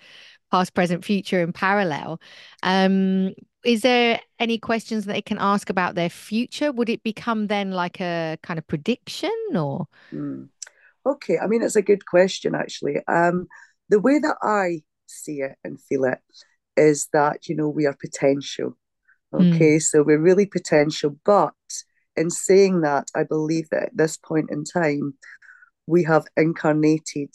past, 0.51 0.75
present, 0.75 1.05
future 1.05 1.41
in 1.41 1.53
parallel? 1.53 2.21
Um, 2.63 3.35
is 3.65 3.81
there 3.81 4.21
any 4.39 4.59
questions 4.59 5.07
that 5.07 5.15
they 5.15 5.23
can 5.23 5.39
ask 5.39 5.71
about 5.71 5.95
their 5.95 6.11
future? 6.11 6.71
Would 6.73 6.89
it 6.89 7.03
become 7.03 7.47
then 7.47 7.73
like 7.73 8.01
a 8.01 8.39
kind 8.43 8.59
of 8.59 8.67
prediction 8.67 9.33
or? 9.55 9.89
Mm. 10.13 10.51
Okay, 11.07 11.39
I 11.39 11.47
mean, 11.47 11.63
it's 11.63 11.77
a 11.77 11.83
good 11.83 12.05
question 12.05 12.55
actually. 12.55 12.97
Um, 13.07 13.47
the 13.89 14.01
way 14.01 14.19
that 14.19 14.37
I 14.43 14.83
see 15.07 15.41
it 15.41 15.57
and 15.63 15.81
feel 15.81 16.05
it 16.05 16.19
is 16.77 17.09
that, 17.13 17.49
you 17.49 17.55
know, 17.55 17.69
we 17.69 17.87
are 17.87 17.97
potential. 17.99 18.77
Okay, 19.33 19.77
mm. 19.77 19.83
so 19.83 20.03
we're 20.03 20.19
really 20.19 20.47
potential. 20.47 21.17
But 21.25 21.55
in 22.17 22.31
saying 22.31 22.81
that, 22.81 23.09
I 23.15 23.23
believe 23.23 23.69
that 23.71 23.85
at 23.85 23.97
this 23.97 24.17
point 24.17 24.51
in 24.51 24.65
time, 24.65 25.15
we 25.87 26.03
have 26.05 26.27
incarnated 26.37 27.31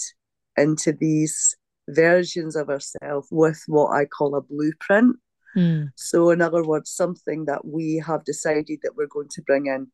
into 0.57 0.91
these 0.91 1.55
versions 1.87 2.55
of 2.55 2.69
ourselves 2.69 3.27
with 3.31 3.63
what 3.67 3.91
I 3.91 4.05
call 4.05 4.35
a 4.35 4.41
blueprint. 4.41 5.17
Mm. 5.55 5.91
So, 5.95 6.29
in 6.29 6.41
other 6.41 6.63
words, 6.63 6.89
something 6.89 7.45
that 7.45 7.65
we 7.65 8.01
have 8.05 8.23
decided 8.23 8.79
that 8.83 8.95
we're 8.95 9.07
going 9.07 9.29
to 9.29 9.41
bring 9.41 9.67
in. 9.67 9.87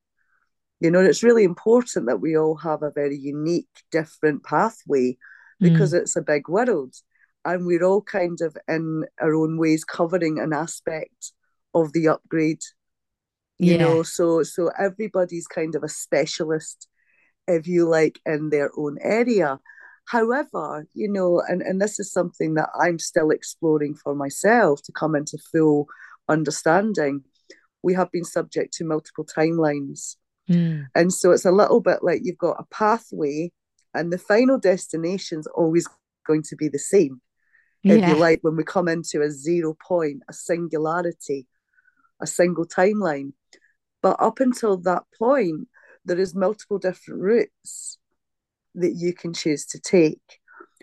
You 0.80 0.92
know, 0.92 1.00
it's 1.00 1.24
really 1.24 1.44
important 1.44 2.06
that 2.06 2.22
we 2.22 2.38
all 2.38 2.56
have 2.58 2.84
a 2.84 2.92
very 2.92 3.18
unique, 3.18 3.70
different 3.92 4.44
pathway 4.44 5.18
because 5.60 5.94
mm. 5.94 6.02
it's 6.02 6.16
a 6.16 6.22
big 6.22 6.48
world. 6.48 6.94
And 7.44 7.66
we're 7.66 7.84
all 7.84 8.02
kind 8.02 8.40
of 8.42 8.56
in 8.68 9.06
our 9.20 9.34
own 9.34 9.58
ways 9.58 9.84
covering 9.84 10.40
an 10.40 10.54
aspect 10.54 11.32
of 11.74 11.94
the 11.94 12.10
upgrade. 12.10 12.62
You 13.58 13.74
yeah. 13.74 13.78
know, 13.78 14.04
so 14.04 14.44
so 14.44 14.70
everybody's 14.78 15.48
kind 15.48 15.74
of 15.74 15.84
a 15.84 15.90
specialist, 15.90 16.88
if 17.48 17.68
you 17.68 17.88
like, 17.90 18.20
in 18.26 18.50
their 18.50 18.70
own 18.78 18.98
area. 19.02 19.60
However, 20.06 20.88
you 20.94 21.12
know, 21.12 21.42
and, 21.48 21.62
and 21.62 21.82
this 21.82 22.00
is 22.00 22.12
something 22.12 22.54
that 22.54 22.70
I'm 22.80 23.00
still 23.00 23.32
exploring 23.32 23.96
for 23.96 24.16
myself 24.16 24.82
to 24.84 24.92
come 24.92 25.16
into 25.16 25.38
full 25.52 25.88
understanding. 26.30 27.24
We 27.82 27.94
have 27.96 28.12
been 28.12 28.24
subject 28.24 28.74
to 28.76 28.86
multiple 28.86 29.26
timelines. 29.26 30.16
Mm. 30.50 30.88
And 30.96 31.12
so 31.12 31.32
it's 31.32 31.46
a 31.46 31.52
little 31.52 31.82
bit 31.82 32.04
like 32.04 32.22
you've 32.24 32.38
got 32.38 32.60
a 32.60 32.66
pathway, 32.74 33.52
and 33.94 34.12
the 34.12 34.18
final 34.18 34.58
destination's 34.60 35.48
always 35.48 35.88
going 36.26 36.44
to 36.44 36.56
be 36.56 36.68
the 36.68 36.80
same. 36.80 37.22
Yeah. 37.84 37.96
If 37.96 38.10
you 38.10 38.16
like, 38.16 38.40
when 38.42 38.56
we 38.56 38.64
come 38.64 38.88
into 38.88 39.22
a 39.22 39.30
zero 39.30 39.76
point, 39.80 40.24
a 40.30 40.34
singularity, 40.34 41.48
a 42.22 42.28
single 42.28 42.66
timeline. 42.66 43.34
But 44.02 44.18
up 44.20 44.40
until 44.40 44.78
that 44.78 45.04
point, 45.18 45.68
there 46.06 46.20
is 46.20 46.36
multiple 46.36 46.80
different 46.80 47.22
routes 47.22 47.98
that 48.76 48.94
you 48.96 49.14
can 49.14 49.34
choose 49.34 49.66
to 49.68 49.80
take. 49.80 50.40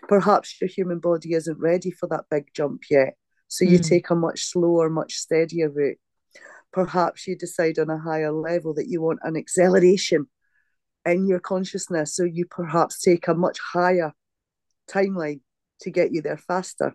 Perhaps 0.07 0.59
your 0.61 0.67
human 0.67 0.99
body 0.99 1.33
isn't 1.33 1.59
ready 1.59 1.91
for 1.91 2.07
that 2.09 2.25
big 2.29 2.45
jump 2.53 2.83
yet. 2.89 3.15
So 3.47 3.65
you 3.65 3.79
mm. 3.79 3.87
take 3.87 4.09
a 4.09 4.15
much 4.15 4.45
slower, 4.45 4.89
much 4.89 5.13
steadier 5.13 5.69
route. 5.69 5.97
Perhaps 6.75 7.25
you 7.25 7.37
decide 7.37 7.79
on 7.79 7.89
a 7.89 7.97
higher 7.97 8.33
level 8.33 8.73
that 8.73 8.89
you 8.89 9.01
want 9.01 9.19
an 9.23 9.37
acceleration 9.37 10.27
in 11.05 11.25
your 11.25 11.39
consciousness. 11.39 12.13
So 12.13 12.25
you 12.25 12.45
perhaps 12.45 13.01
take 13.01 13.29
a 13.29 13.33
much 13.33 13.57
higher 13.71 14.11
timeline 14.91 15.39
to 15.79 15.89
get 15.89 16.11
you 16.11 16.21
there 16.21 16.37
faster. 16.37 16.93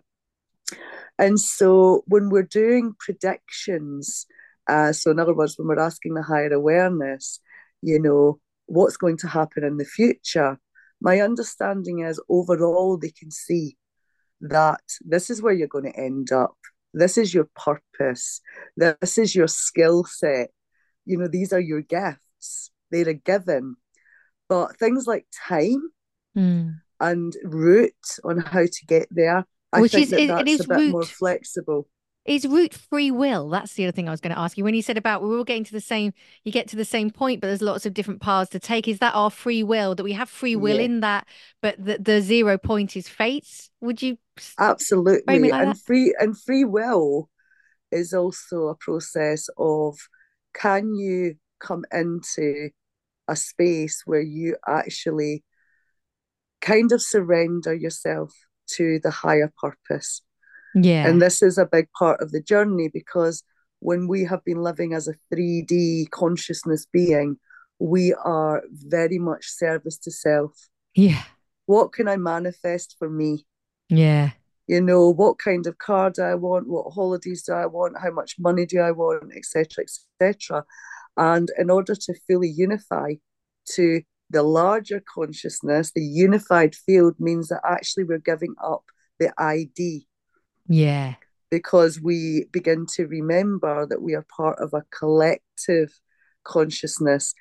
And 1.17 1.39
so 1.39 2.03
when 2.05 2.29
we're 2.29 2.43
doing 2.43 2.93
predictions, 2.99 4.27
uh, 4.67 4.93
so 4.93 5.09
in 5.09 5.19
other 5.19 5.33
words, 5.33 5.55
when 5.57 5.67
we're 5.67 5.79
asking 5.79 6.13
the 6.13 6.21
higher 6.21 6.53
awareness, 6.53 7.39
you 7.81 7.99
know, 7.99 8.39
what's 8.67 8.97
going 8.97 9.17
to 9.17 9.27
happen 9.27 9.63
in 9.63 9.77
the 9.77 9.85
future, 9.85 10.59
my 11.01 11.21
understanding 11.21 12.01
is 12.01 12.21
overall 12.29 12.97
they 12.97 13.09
can 13.09 13.31
see 13.31 13.77
that 14.41 14.83
this 15.03 15.31
is 15.31 15.41
where 15.41 15.53
you're 15.53 15.67
going 15.67 15.91
to 15.91 15.99
end 15.99 16.31
up. 16.31 16.55
This 16.93 17.17
is 17.17 17.33
your 17.33 17.47
purpose. 17.55 18.41
This 18.75 19.17
is 19.17 19.35
your 19.35 19.47
skill 19.47 20.03
set. 20.03 20.49
You 21.05 21.17
know, 21.17 21.27
these 21.27 21.53
are 21.53 21.59
your 21.59 21.81
gifts. 21.81 22.71
They're 22.91 23.09
a 23.09 23.13
given. 23.13 23.75
But 24.49 24.77
things 24.77 25.07
like 25.07 25.25
time 25.47 25.91
mm. 26.37 26.75
and 26.99 27.33
route 27.43 27.93
on 28.23 28.39
how 28.39 28.63
to 28.63 28.85
get 28.87 29.07
there, 29.09 29.45
I 29.71 29.81
Which 29.81 29.93
think 29.93 30.03
is, 30.03 30.09
that 30.09 30.45
that's 30.45 30.65
a 30.65 30.67
bit 30.67 30.75
route. 30.75 30.91
more 30.91 31.03
flexible. 31.03 31.87
Is 32.25 32.45
root 32.45 32.73
free 32.73 33.09
will? 33.09 33.49
That's 33.49 33.73
the 33.73 33.85
other 33.85 33.91
thing 33.91 34.07
I 34.07 34.11
was 34.11 34.21
going 34.21 34.33
to 34.33 34.39
ask 34.39 34.57
you. 34.57 34.63
When 34.63 34.75
you 34.75 34.81
said 34.81 34.97
about 34.97 35.23
we're 35.23 35.37
all 35.37 35.43
getting 35.43 35.63
to 35.63 35.71
the 35.71 35.81
same, 35.81 36.13
you 36.43 36.51
get 36.51 36.67
to 36.69 36.75
the 36.75 36.85
same 36.85 37.09
point, 37.09 37.41
but 37.41 37.47
there's 37.47 37.61
lots 37.61 37.85
of 37.85 37.93
different 37.93 38.21
paths 38.21 38.51
to 38.51 38.59
take. 38.59 38.87
Is 38.87 38.99
that 38.99 39.15
our 39.15 39.31
free 39.31 39.63
will? 39.63 39.95
That 39.95 40.03
we 40.03 40.13
have 40.13 40.29
free 40.29 40.55
will 40.55 40.77
yeah. 40.77 40.83
in 40.83 40.99
that, 40.99 41.25
but 41.61 41.83
the, 41.83 41.97
the 41.97 42.21
zero 42.21 42.57
point 42.57 42.95
is 42.95 43.09
fate? 43.09 43.69
Would 43.81 44.01
you 44.01 44.17
absolutely 44.59 45.39
like 45.39 45.53
and 45.53 45.71
that? 45.71 45.77
free 45.77 46.15
and 46.19 46.39
free 46.39 46.63
will 46.63 47.29
is 47.91 48.13
also 48.13 48.67
a 48.67 48.75
process 48.75 49.49
of 49.57 49.97
can 50.53 50.93
you 50.95 51.35
come 51.59 51.85
into 51.91 52.69
a 53.27 53.35
space 53.35 54.03
where 54.05 54.21
you 54.21 54.57
actually 54.67 55.43
kind 56.61 56.91
of 56.91 57.01
surrender 57.01 57.73
yourself 57.73 58.33
to 58.67 58.99
the 59.03 59.11
higher 59.11 59.51
purpose. 59.59 60.21
Yeah. 60.75 61.07
And 61.07 61.21
this 61.21 61.41
is 61.41 61.57
a 61.57 61.65
big 61.65 61.87
part 61.97 62.21
of 62.21 62.31
the 62.31 62.41
journey 62.41 62.89
because 62.93 63.43
when 63.79 64.07
we 64.07 64.23
have 64.25 64.43
been 64.45 64.61
living 64.61 64.93
as 64.93 65.07
a 65.07 65.15
3D 65.33 66.09
consciousness 66.11 66.85
being, 66.85 67.37
we 67.79 68.13
are 68.13 68.63
very 68.71 69.17
much 69.17 69.45
service 69.47 69.97
to 69.97 70.11
self. 70.11 70.53
Yeah. 70.95 71.23
What 71.65 71.91
can 71.93 72.07
I 72.07 72.17
manifest 72.17 72.95
for 72.99 73.09
me? 73.09 73.45
Yeah. 73.89 74.31
You 74.67 74.81
know, 74.81 75.09
what 75.09 75.39
kind 75.39 75.65
of 75.67 75.77
car 75.79 76.11
do 76.11 76.21
I 76.21 76.35
want? 76.35 76.67
What 76.67 76.93
holidays 76.93 77.43
do 77.43 77.53
I 77.53 77.65
want? 77.65 77.97
How 78.01 78.11
much 78.11 78.35
money 78.39 78.65
do 78.65 78.79
I 78.79 78.91
want? 78.91 79.31
Etc. 79.35 79.83
Etc. 79.83 80.63
And 81.17 81.49
in 81.57 81.69
order 81.69 81.95
to 81.95 82.13
fully 82.27 82.49
unify 82.49 83.15
to 83.71 84.01
the 84.29 84.43
larger 84.43 85.03
consciousness, 85.13 85.91
the 85.93 86.03
unified 86.03 86.75
field 86.75 87.15
means 87.19 87.49
that 87.49 87.61
actually 87.65 88.05
we're 88.05 88.19
giving 88.19 88.55
up 88.63 88.83
the 89.19 89.33
ID. 89.37 90.07
Yeah. 90.67 91.15
Because 91.49 91.99
we 92.01 92.45
begin 92.51 92.85
to 92.95 93.07
remember 93.07 93.85
that 93.85 94.01
we 94.01 94.15
are 94.15 94.25
part 94.35 94.59
of 94.59 94.73
a 94.73 94.83
collective 94.97 95.99
consciousness. 96.43 97.33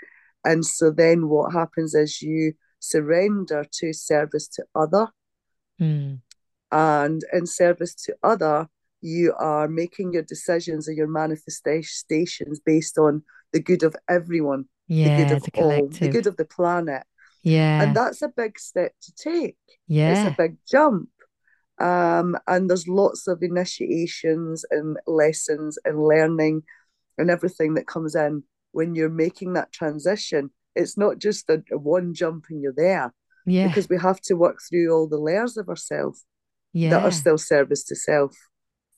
And 0.44 0.64
so 0.64 0.90
then 0.90 1.28
what 1.28 1.52
happens 1.52 1.94
is 1.94 2.20
you 2.20 2.54
surrender 2.80 3.64
to 3.72 3.92
service 3.92 4.48
to 4.48 4.64
other. 4.74 5.08
Mm. 5.80 6.20
And 6.72 7.22
in 7.32 7.46
service 7.46 7.94
to 8.06 8.16
other, 8.22 8.68
you 9.00 9.34
are 9.38 9.68
making 9.68 10.12
your 10.12 10.22
decisions 10.22 10.88
or 10.88 10.92
your 10.92 11.08
manifestations 11.08 12.60
based 12.64 12.98
on 12.98 13.22
the 13.52 13.60
good 13.60 13.82
of 13.82 13.96
everyone, 14.08 14.66
yeah, 14.88 15.16
the 15.16 15.24
good 15.24 15.36
of 15.36 15.42
the 15.42 15.50
all, 15.60 15.88
the 15.88 16.08
good 16.08 16.26
of 16.26 16.36
the 16.36 16.44
planet. 16.44 17.02
Yeah. 17.42 17.82
And 17.82 17.96
that's 17.96 18.22
a 18.22 18.28
big 18.28 18.58
step 18.58 18.92
to 19.02 19.12
take. 19.14 19.56
Yeah. 19.88 20.12
It's 20.12 20.34
a 20.34 20.36
big 20.36 20.56
jump. 20.70 21.08
Um, 21.80 22.36
and 22.46 22.68
there's 22.68 22.86
lots 22.86 23.26
of 23.26 23.42
initiations 23.42 24.64
and 24.70 24.98
lessons 25.06 25.78
and 25.84 26.02
learning 26.02 26.62
and 27.16 27.30
everything 27.30 27.74
that 27.74 27.86
comes 27.86 28.14
in 28.14 28.42
when 28.72 28.94
you're 28.94 29.08
making 29.08 29.54
that 29.54 29.72
transition. 29.72 30.50
It's 30.76 30.98
not 30.98 31.18
just 31.18 31.48
a, 31.48 31.62
a 31.72 31.78
one 31.78 32.14
jump 32.14 32.46
and 32.50 32.62
you're 32.62 32.74
there. 32.76 33.12
Yeah. 33.46 33.68
Because 33.68 33.88
we 33.88 33.98
have 33.98 34.20
to 34.22 34.34
work 34.34 34.58
through 34.68 34.92
all 34.92 35.08
the 35.08 35.18
layers 35.18 35.56
of 35.56 35.68
ourselves 35.68 36.24
yeah. 36.72 36.90
that 36.90 37.02
are 37.02 37.10
still 37.10 37.38
service 37.38 37.84
to 37.84 37.96
self. 37.96 38.36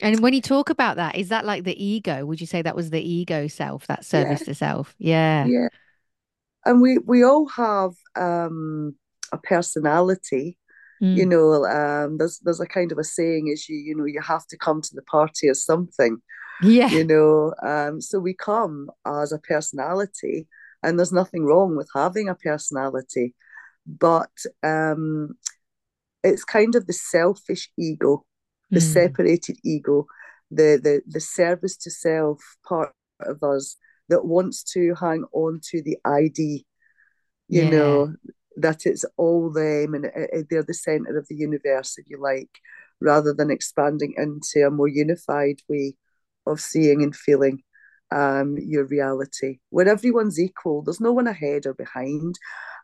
And 0.01 0.18
when 0.20 0.35
you 0.35 0.43
talk 0.43 0.68
about 0.68 0.97
that, 0.97 1.14
is 1.14 1.28
that 1.28 1.45
like 1.45 1.62
the 1.62 1.83
ego? 1.83 2.26
Would 2.26 2.41
you 2.41 2.47
say 2.47 2.62
that 2.62 2.74
was 2.74 2.91
the 2.91 3.01
ego 3.01 3.47
self, 3.47 3.87
that 3.87 4.05
service 4.05 4.41
yeah. 4.41 4.47
to 4.47 4.55
self? 4.55 4.95
Yeah. 4.99 5.47
Yeah. 5.47 5.68
And 6.64 6.83
we 6.83 6.99
we 6.99 7.24
all 7.24 7.47
have 7.49 7.93
um 8.16 8.97
a 9.33 9.39
personality. 9.39 10.59
Mm. 11.03 11.16
You 11.16 11.26
know, 11.26 11.64
um 11.66 12.18
there's 12.18 12.38
there's 12.40 12.61
a 12.61 12.66
kind 12.66 12.92
of 12.92 12.98
a 12.98 13.05
saying 13.05 13.48
is 13.48 13.68
you, 13.68 13.76
you 13.76 13.96
know, 13.96 14.05
you 14.05 14.20
have 14.20 14.46
to 14.48 14.57
come 14.57 14.80
to 14.82 14.94
the 14.94 15.03
party 15.03 15.48
as 15.48 15.64
something. 15.64 16.18
Yeah. 16.62 16.88
You 16.88 17.05
know, 17.05 17.55
um, 17.62 18.00
so 18.00 18.20
we 18.20 18.34
come 18.34 18.88
as 19.05 19.32
a 19.32 19.38
personality, 19.38 20.46
and 20.82 20.98
there's 20.98 21.12
nothing 21.12 21.44
wrong 21.44 21.76
with 21.76 21.88
having 21.94 22.28
a 22.28 22.34
personality. 22.34 23.34
But 23.86 24.30
um 24.62 25.36
it's 26.24 26.44
kind 26.44 26.76
of 26.76 26.86
the 26.86 26.92
selfish 26.92 27.68
ego 27.76 28.24
the 28.72 28.80
mm. 28.80 28.92
separated 28.92 29.59
ego, 29.62 30.07
the 30.50 30.80
the 30.82 31.03
the 31.07 31.20
service 31.20 31.76
to 31.76 31.90
self 31.90 32.40
part 32.66 32.92
of 33.20 33.42
us 33.44 33.76
that 34.09 34.24
wants 34.24 34.64
to 34.64 34.94
hang 34.98 35.24
on 35.32 35.61
to 35.70 35.82
the 35.82 35.98
ID, 36.05 36.66
you 37.48 37.62
yeah. 37.62 37.70
know, 37.70 38.14
that 38.57 38.86
it's 38.86 39.05
all 39.16 39.50
them 39.50 39.94
and 39.94 40.11
they're 40.48 40.62
the 40.62 40.74
center 40.74 41.16
of 41.16 41.26
the 41.28 41.36
universe, 41.36 41.96
if 41.98 42.09
you 42.09 42.20
like, 42.20 42.50
rather 43.00 43.32
than 43.32 43.50
expanding 43.50 44.14
into 44.16 44.66
a 44.66 44.70
more 44.70 44.88
unified 44.88 45.61
way 45.68 45.94
of 46.46 46.61
seeing 46.61 47.03
and 47.03 47.16
feeling 47.16 47.62
um, 48.11 48.57
your 48.59 48.84
reality, 48.84 49.59
where 49.70 49.88
everyone's 49.88 50.38
equal. 50.38 50.82
There's 50.82 51.00
no 51.00 51.12
one 51.12 51.26
ahead 51.26 51.66
or 51.66 51.74
behind. 51.74 52.34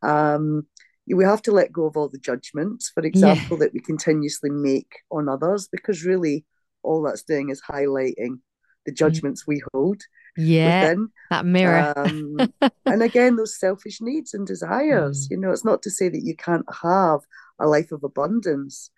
Um, 0.02 0.66
we 1.06 1.24
have 1.24 1.42
to 1.42 1.52
let 1.52 1.72
go 1.72 1.86
of 1.86 1.96
all 1.96 2.08
the 2.08 2.18
judgments, 2.18 2.90
for 2.90 3.02
example, 3.02 3.56
yeah. 3.56 3.64
that 3.64 3.74
we 3.74 3.80
continuously 3.80 4.50
make 4.50 4.92
on 5.10 5.28
others, 5.28 5.68
because 5.70 6.04
really 6.04 6.44
all 6.82 7.02
that's 7.02 7.22
doing 7.22 7.50
is 7.50 7.62
highlighting 7.62 8.40
the 8.86 8.92
mm. 8.92 8.96
judgments 8.96 9.46
we 9.46 9.62
hold 9.72 10.00
yeah, 10.39 10.82
within. 10.82 11.09
That 11.30 11.45
mirror. 11.45 11.93
um, 11.97 12.39
and 12.86 13.03
again, 13.03 13.36
those 13.36 13.59
selfish 13.59 14.01
needs 14.01 14.34
and 14.34 14.47
desires. 14.47 15.26
Mm. 15.26 15.30
You 15.30 15.36
know, 15.39 15.51
it's 15.51 15.64
not 15.64 15.82
to 15.82 15.91
say 15.91 16.09
that 16.09 16.22
you 16.22 16.36
can't 16.36 16.66
have 16.82 17.20
a 17.59 17.66
life 17.66 17.93
of 17.93 18.05
abundance, 18.05 18.91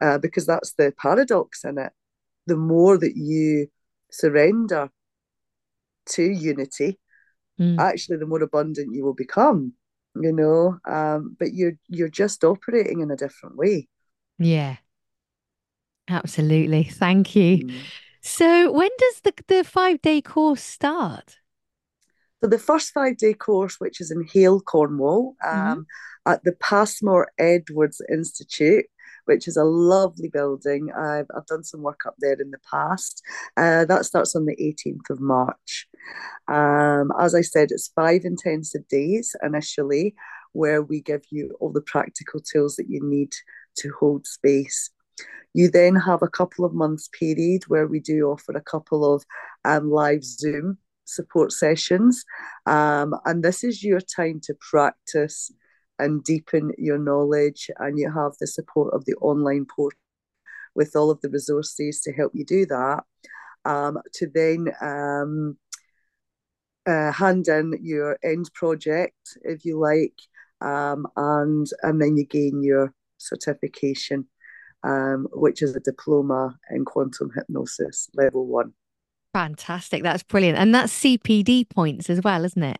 uh, 0.00 0.18
because 0.18 0.46
that's 0.46 0.74
the 0.74 0.92
paradox 0.96 1.64
in 1.64 1.78
it. 1.78 1.92
The 2.46 2.56
more 2.56 2.98
that 2.98 3.16
you 3.16 3.68
surrender 4.10 4.90
to 6.10 6.22
unity, 6.22 7.00
mm. 7.60 7.78
actually, 7.78 8.18
the 8.18 8.26
more 8.26 8.42
abundant 8.42 8.94
you 8.94 9.04
will 9.04 9.14
become 9.14 9.74
you 10.20 10.32
know 10.32 10.78
um, 10.86 11.36
but 11.38 11.52
you're 11.52 11.76
you're 11.88 12.08
just 12.08 12.44
operating 12.44 13.00
in 13.00 13.10
a 13.10 13.16
different 13.16 13.56
way 13.56 13.88
yeah 14.38 14.76
absolutely 16.08 16.84
thank 16.84 17.34
you 17.34 17.58
mm. 17.66 17.74
So 18.24 18.72
when 18.72 18.90
does 18.98 19.20
the 19.20 19.34
the 19.48 19.64
five 19.64 20.00
day 20.02 20.20
course 20.20 20.62
start 20.62 21.38
so 22.42 22.48
the 22.48 22.58
first 22.58 22.92
five 22.92 23.16
day 23.16 23.34
course 23.34 23.76
which 23.78 24.00
is 24.00 24.10
in 24.10 24.26
Hayle 24.32 24.60
cornwall 24.60 25.36
um, 25.44 25.58
mm-hmm. 25.58 25.80
at 26.32 26.42
the 26.44 26.52
passmore 26.52 27.30
edwards 27.38 28.00
institute 28.10 28.86
which 29.26 29.48
is 29.48 29.56
a 29.56 29.64
lovely 29.64 30.28
building. 30.28 30.90
I've, 30.92 31.26
I've 31.36 31.46
done 31.46 31.64
some 31.64 31.82
work 31.82 32.00
up 32.06 32.14
there 32.18 32.40
in 32.40 32.50
the 32.50 32.58
past. 32.70 33.22
Uh, 33.56 33.84
that 33.86 34.04
starts 34.04 34.36
on 34.36 34.46
the 34.46 34.56
18th 34.56 35.10
of 35.10 35.20
March. 35.20 35.88
Um, 36.48 37.10
as 37.18 37.34
I 37.34 37.40
said, 37.40 37.68
it's 37.70 37.88
five 37.94 38.24
intensive 38.24 38.86
days 38.88 39.34
initially, 39.42 40.14
where 40.52 40.82
we 40.82 41.00
give 41.00 41.22
you 41.30 41.56
all 41.60 41.72
the 41.72 41.80
practical 41.80 42.40
tools 42.40 42.76
that 42.76 42.88
you 42.88 43.00
need 43.02 43.32
to 43.78 43.90
hold 43.98 44.26
space. 44.26 44.90
You 45.54 45.70
then 45.70 45.94
have 45.94 46.22
a 46.22 46.28
couple 46.28 46.64
of 46.64 46.74
months 46.74 47.08
period 47.08 47.64
where 47.68 47.86
we 47.86 48.00
do 48.00 48.28
offer 48.28 48.52
a 48.52 48.60
couple 48.60 49.14
of 49.14 49.24
um, 49.64 49.90
live 49.90 50.24
Zoom 50.24 50.78
support 51.04 51.52
sessions. 51.52 52.24
Um, 52.66 53.14
and 53.24 53.42
this 53.42 53.62
is 53.62 53.82
your 53.82 54.00
time 54.00 54.40
to 54.44 54.54
practice 54.70 55.50
and 55.98 56.24
deepen 56.24 56.72
your 56.76 56.98
knowledge. 56.98 57.70
And 57.78 57.98
you 57.98 58.10
have 58.12 58.32
the 58.40 58.46
support 58.46 58.92
of 58.94 59.04
the 59.04 59.14
online 59.20 59.66
portal 59.66 59.98
with 60.74 60.96
all 60.96 61.10
of 61.10 61.20
the 61.20 61.30
resources 61.30 62.00
to 62.00 62.12
help 62.12 62.32
you 62.34 62.44
do 62.44 62.66
that. 62.66 63.04
Um, 63.64 63.98
to 64.14 64.26
then 64.34 64.68
um, 64.82 65.56
uh, 66.86 67.12
hand 67.12 67.48
in 67.48 67.78
your 67.80 68.18
end 68.22 68.50
project, 68.52 69.38
if 69.42 69.64
you 69.64 69.78
like, 69.78 70.18
um, 70.60 71.06
and 71.16 71.66
and 71.82 72.00
then 72.00 72.16
you 72.16 72.26
gain 72.26 72.62
your 72.62 72.92
certification, 73.16 74.26
um, 74.84 75.26
which 75.32 75.62
is 75.62 75.74
a 75.74 75.80
diploma 75.80 76.56
in 76.70 76.84
quantum 76.84 77.30
hypnosis 77.34 78.08
level 78.14 78.46
one. 78.46 78.72
Fantastic! 79.32 80.02
That's 80.02 80.22
brilliant, 80.22 80.58
and 80.58 80.74
that's 80.74 80.92
CPD 80.92 81.68
points 81.68 82.08
as 82.08 82.20
well, 82.22 82.44
isn't 82.44 82.62
it? 82.62 82.78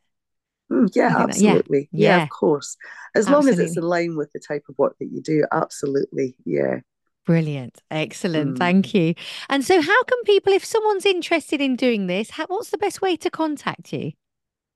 Mm, 0.70 0.90
yeah, 0.94 1.16
absolutely. 1.18 1.88
Yeah. 1.92 2.18
yeah. 2.18 2.22
of 2.22 2.30
course. 2.30 2.76
As 3.14 3.26
absolutely. 3.26 3.32
long 3.32 3.52
as 3.52 3.58
it's 3.58 3.76
in 3.76 3.82
line 3.82 4.16
with 4.16 4.32
the 4.32 4.40
type 4.40 4.64
of 4.68 4.78
work 4.78 4.96
that 4.98 5.10
you 5.12 5.20
do, 5.20 5.44
absolutely. 5.52 6.36
Yeah. 6.44 6.80
Brilliant. 7.26 7.80
Excellent. 7.90 8.54
Mm. 8.54 8.58
Thank 8.58 8.94
you. 8.94 9.14
And 9.48 9.64
so, 9.64 9.80
how 9.80 10.02
can 10.04 10.22
people, 10.24 10.52
if 10.52 10.64
someone's 10.64 11.06
interested 11.06 11.60
in 11.60 11.76
doing 11.76 12.06
this, 12.06 12.30
how, 12.30 12.46
what's 12.46 12.70
the 12.70 12.78
best 12.78 13.00
way 13.00 13.16
to 13.16 13.30
contact 13.30 13.92
you? 13.92 14.12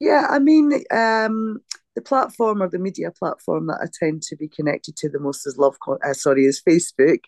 Yeah, 0.01 0.28
I 0.30 0.38
mean, 0.38 0.72
um, 0.92 1.61
the 1.99 2.03
platform 2.03 2.62
or 2.62 2.68
the 2.68 2.78
media 2.78 3.11
platform 3.11 3.66
that 3.66 3.80
I 3.82 3.86
tend 3.92 4.22
to 4.22 4.36
be 4.36 4.46
connected 4.46 4.96
to 4.99 5.09
the 5.09 5.18
most 5.18 5.44
is 5.44 5.59
Love, 5.59 5.76
uh, 5.88 6.12
sorry, 6.12 6.44
is 6.44 6.62
Facebook, 6.62 7.24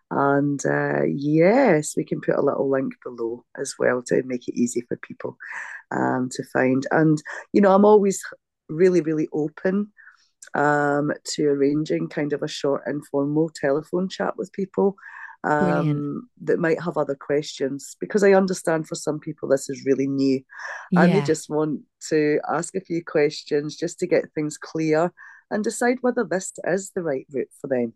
And 0.09 0.59
uh, 0.65 1.03
yes, 1.05 1.95
we 1.97 2.05
can 2.05 2.21
put 2.21 2.35
a 2.35 2.41
little 2.41 2.69
link 2.69 2.93
below 3.03 3.43
as 3.59 3.75
well 3.77 4.01
to 4.07 4.23
make 4.23 4.47
it 4.47 4.55
easy 4.55 4.81
for 4.87 4.97
people 4.97 5.37
um, 5.91 6.29
to 6.31 6.43
find. 6.53 6.85
And, 6.91 7.21
you 7.53 7.61
know, 7.61 7.73
I'm 7.73 7.85
always 7.85 8.21
really, 8.69 9.01
really 9.01 9.27
open 9.33 9.91
um, 10.53 11.11
to 11.35 11.45
arranging 11.47 12.07
kind 12.07 12.33
of 12.33 12.41
a 12.41 12.47
short 12.47 12.83
informal 12.87 13.49
telephone 13.53 14.07
chat 14.09 14.37
with 14.37 14.51
people. 14.53 14.95
um, 15.43 16.29
that 16.41 16.59
might 16.59 16.81
have 16.81 16.97
other 16.97 17.15
questions 17.15 17.95
because 17.99 18.23
I 18.23 18.33
understand 18.33 18.87
for 18.87 18.95
some 18.95 19.19
people 19.19 19.47
this 19.47 19.69
is 19.69 19.85
really 19.85 20.07
new 20.07 20.41
and 20.95 21.13
they 21.13 21.21
just 21.21 21.49
want 21.49 21.81
to 22.09 22.39
ask 22.51 22.75
a 22.75 22.81
few 22.81 23.03
questions 23.03 23.77
just 23.77 23.99
to 23.99 24.07
get 24.07 24.31
things 24.33 24.57
clear 24.57 25.13
and 25.51 25.63
decide 25.63 25.99
whether 26.01 26.23
this 26.23 26.51
is 26.65 26.91
the 26.95 27.03
right 27.03 27.25
route 27.31 27.51
for 27.61 27.67
them. 27.67 27.93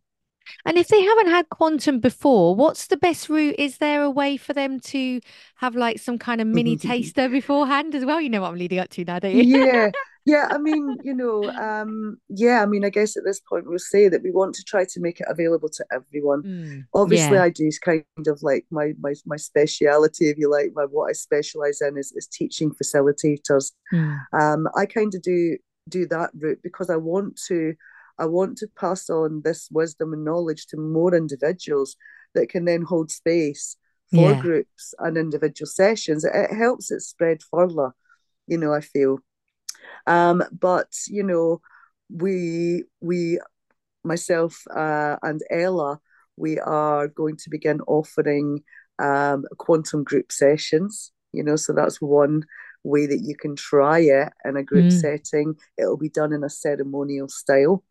And 0.66 0.78
if 0.78 0.88
they 0.88 1.02
haven't 1.02 1.30
had 1.30 1.50
quantum 1.50 2.00
before, 2.00 2.56
what's 2.56 2.88
the 2.88 2.98
best 2.98 3.30
route? 3.30 3.56
Is 3.58 3.78
there 3.78 4.04
a 4.04 4.10
way 4.10 4.38
for 4.38 4.54
them 4.54 4.80
to 4.82 5.22
have 5.56 5.76
like 5.76 6.00
some 6.00 6.18
kind 6.18 6.42
of 6.42 6.48
mini 6.48 6.78
taster 6.78 7.30
beforehand 7.30 7.96
as 7.96 8.06
well? 8.06 8.22
You 8.22 8.30
know 8.30 8.42
what 8.42 8.50
I'm 8.50 8.58
leading 8.58 8.80
up 8.80 8.89
to 8.89 9.04
now, 9.04 9.20
don't 9.20 9.36
you? 9.36 9.44
yeah. 9.44 9.92
Yeah, 10.26 10.48
I 10.52 10.60
mean, 10.60 10.98
you 11.04 11.16
know, 11.16 11.50
um, 11.52 12.18
yeah, 12.30 12.62
I 12.62 12.68
mean, 12.68 12.86
I 12.86 12.89
guess 12.89 13.18
at 13.18 13.24
this 13.26 13.39
point 13.39 13.66
we'll 13.68 13.80
say 13.80 14.08
that 14.08 14.22
we 14.22 14.30
want 14.30 14.54
to 14.56 14.64
try 14.64 14.86
to 14.86 15.00
make 15.00 15.20
it 15.20 15.26
available 15.28 15.70
to 15.70 15.86
everyone. 15.92 16.44
Mm, 16.44 16.84
Obviously, 16.94 17.38
yeah. 17.38 17.44
I 17.44 17.50
do 17.50 17.70
kind 17.84 18.04
of 18.28 18.44
like 18.44 18.66
my 18.70 18.94
my 19.00 19.16
my 19.26 19.38
speciality, 19.38 20.30
if 20.30 20.38
you 20.38 20.50
like, 20.50 20.74
my 20.76 20.84
what 20.84 21.10
I 21.10 21.14
specialize 21.14 21.82
in 21.82 21.98
is 21.98 22.12
is 22.12 22.28
teaching 22.28 22.72
facilitators. 22.72 23.72
Mm. 23.92 24.20
Um, 24.39 24.68
I 24.78 24.86
kind 24.86 25.14
of 25.16 25.24
do 25.24 25.58
do 25.89 26.06
that 26.08 26.30
route 26.36 26.60
because 26.62 26.92
I 26.92 26.98
want 26.98 27.39
to 27.48 27.74
I 28.18 28.26
want 28.26 28.57
to 28.59 28.68
pass 28.68 29.09
on 29.09 29.41
this 29.43 29.68
wisdom 29.72 30.14
and 30.14 30.24
knowledge 30.24 30.68
to 30.68 30.78
more 30.78 31.16
individuals 31.16 31.95
that 32.34 32.49
can 32.49 32.66
then 32.66 32.84
hold 32.84 33.12
space 33.12 33.78
for 34.12 34.32
yeah. 34.32 34.41
groups 34.41 34.93
and 34.99 35.18
individual 35.18 35.68
sessions. 35.68 36.24
It, 36.24 36.32
it 36.34 36.55
helps 36.55 36.91
it 36.91 37.01
spread 37.01 37.41
further, 37.49 37.93
you 38.47 38.57
know, 38.57 38.74
I 38.74 38.82
feel. 38.82 39.20
Um, 40.07 40.43
but, 40.51 40.91
you 41.07 41.24
know, 41.24 41.62
we, 42.09 42.84
we, 42.99 43.39
myself 44.03 44.64
uh, 44.76 45.18
and 45.22 45.41
Ella, 45.49 45.99
we 46.38 46.59
are 46.59 47.07
going 47.07 47.38
to 47.38 47.49
begin 47.49 47.82
offering 47.82 48.64
um, 48.99 49.45
quantum 49.57 50.03
group 50.03 50.32
sessions, 50.32 51.12
you 51.34 51.43
know, 51.43 51.55
so 51.55 51.74
that's 51.74 52.01
one 52.01 52.43
way 52.84 53.05
that 53.05 53.22
you 53.24 53.36
can 53.36 53.55
try 53.55 53.99
it 53.99 54.30
in 54.43 54.57
a 54.57 54.64
group 54.64 54.86
mm. 54.86 54.99
setting. 54.99 55.55
It'll 55.78 55.97
be 55.97 56.09
done 56.09 56.34
in 56.34 56.43
a 56.43 56.49
ceremonial 56.49 57.30
style 57.30 57.84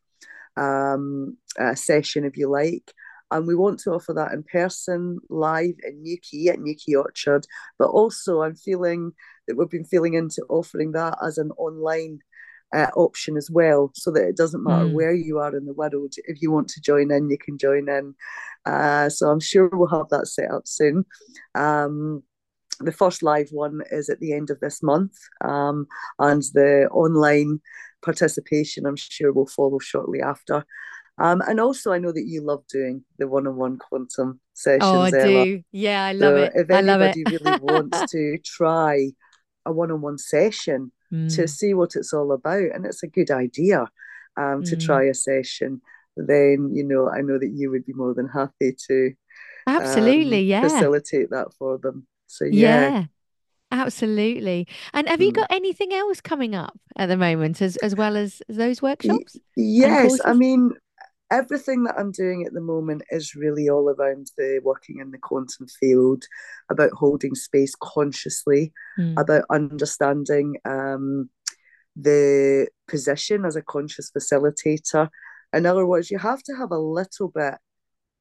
um, 0.56 1.36
session, 1.74 2.24
if 2.24 2.36
you 2.36 2.48
like. 2.48 2.92
And 3.32 3.46
we 3.46 3.54
want 3.54 3.78
to 3.80 3.90
offer 3.90 4.12
that 4.14 4.32
in 4.32 4.42
person, 4.42 5.18
live 5.28 5.76
in 5.84 6.02
Newquay 6.02 6.48
at 6.48 6.58
Newquay 6.58 6.94
Orchard. 6.94 7.46
But 7.78 7.90
also, 7.90 8.42
I'm 8.42 8.56
feeling 8.56 9.12
that 9.46 9.56
we've 9.56 9.70
been 9.70 9.84
feeling 9.84 10.14
into 10.14 10.42
offering 10.48 10.92
that 10.92 11.16
as 11.24 11.38
an 11.38 11.52
online 11.52 12.18
uh, 12.74 12.88
option 12.96 13.36
as 13.36 13.48
well, 13.48 13.92
so 13.94 14.10
that 14.10 14.26
it 14.26 14.36
doesn't 14.36 14.64
matter 14.64 14.86
mm. 14.86 14.94
where 14.94 15.14
you 15.14 15.38
are 15.38 15.56
in 15.56 15.64
the 15.66 15.74
world. 15.74 16.14
If 16.24 16.42
you 16.42 16.50
want 16.50 16.68
to 16.70 16.80
join 16.80 17.12
in, 17.12 17.30
you 17.30 17.38
can 17.38 17.56
join 17.56 17.88
in. 17.88 18.14
Uh, 18.66 19.08
so 19.08 19.28
I'm 19.30 19.40
sure 19.40 19.68
we'll 19.72 19.88
have 19.88 20.08
that 20.10 20.26
set 20.26 20.50
up 20.50 20.66
soon. 20.66 21.04
Um, 21.54 22.22
the 22.80 22.92
first 22.92 23.22
live 23.22 23.48
one 23.50 23.82
is 23.90 24.08
at 24.08 24.20
the 24.20 24.32
end 24.32 24.50
of 24.50 24.58
this 24.60 24.82
month, 24.82 25.16
um, 25.44 25.86
and 26.18 26.42
the 26.54 26.88
online 26.90 27.60
participation, 28.02 28.86
I'm 28.86 28.96
sure, 28.96 29.32
will 29.32 29.46
follow 29.46 29.78
shortly 29.78 30.20
after. 30.20 30.64
Um, 31.18 31.42
and 31.46 31.60
also, 31.60 31.92
I 31.92 31.98
know 31.98 32.12
that 32.12 32.24
you 32.26 32.40
love 32.40 32.64
doing 32.66 33.04
the 33.18 33.28
one-on-one 33.28 33.78
quantum 33.78 34.40
sessions. 34.54 34.82
Oh, 34.82 35.00
I 35.00 35.10
do. 35.10 35.62
Yeah, 35.70 36.06
I 36.06 36.12
love 36.12 36.32
so 36.32 36.36
it. 36.36 36.52
If 36.54 36.70
anybody 36.70 37.24
really 37.24 37.58
wants 37.62 38.10
to 38.12 38.38
try 38.44 39.10
a 39.66 39.72
one-on-one 39.72 40.16
session 40.16 40.92
mm. 41.12 41.34
to 41.36 41.46
see 41.46 41.74
what 41.74 41.94
it's 41.94 42.14
all 42.14 42.32
about, 42.32 42.62
and 42.74 42.86
it's 42.86 43.02
a 43.02 43.08
good 43.08 43.30
idea 43.30 43.86
um, 44.38 44.62
to 44.64 44.76
mm. 44.76 44.84
try 44.84 45.04
a 45.04 45.14
session, 45.14 45.82
then 46.16 46.70
you 46.72 46.84
know 46.84 47.10
I 47.10 47.20
know 47.20 47.38
that 47.38 47.52
you 47.54 47.70
would 47.70 47.84
be 47.84 47.92
more 47.92 48.14
than 48.14 48.28
happy 48.28 48.74
to 48.88 49.12
absolutely, 49.66 50.40
um, 50.40 50.46
yeah, 50.46 50.62
facilitate 50.62 51.30
that 51.30 51.48
for 51.58 51.78
them. 51.78 52.06
So 52.28 52.46
yeah. 52.46 52.90
yeah. 52.90 53.04
Absolutely. 53.70 54.66
And 54.92 55.08
have 55.08 55.20
you 55.20 55.30
mm. 55.30 55.36
got 55.36 55.46
anything 55.50 55.92
else 55.92 56.20
coming 56.20 56.54
up 56.54 56.78
at 56.96 57.06
the 57.06 57.16
moment 57.16 57.62
as 57.62 57.76
as 57.78 57.94
well 57.94 58.16
as 58.16 58.42
those 58.48 58.82
workshops? 58.82 59.36
Yes, 59.56 60.18
I 60.24 60.32
mean 60.32 60.72
everything 61.30 61.84
that 61.84 61.94
I'm 61.96 62.10
doing 62.10 62.44
at 62.44 62.52
the 62.52 62.60
moment 62.60 63.02
is 63.10 63.34
really 63.34 63.68
all 63.68 63.88
around 63.88 64.32
the 64.36 64.60
working 64.64 64.98
in 64.98 65.12
the 65.12 65.18
quantum 65.18 65.66
field, 65.68 66.24
about 66.70 66.90
holding 66.92 67.34
space 67.34 67.74
consciously, 67.80 68.72
mm. 68.98 69.14
about 69.20 69.44
understanding 69.50 70.56
um, 70.64 71.30
the 71.94 72.68
position 72.88 73.44
as 73.44 73.56
a 73.56 73.62
conscious 73.62 74.10
facilitator. 74.10 75.08
In 75.52 75.66
other 75.66 75.86
words, 75.86 76.10
you 76.10 76.18
have 76.18 76.42
to 76.44 76.54
have 76.54 76.72
a 76.72 76.78
little 76.78 77.28
bit 77.28 77.54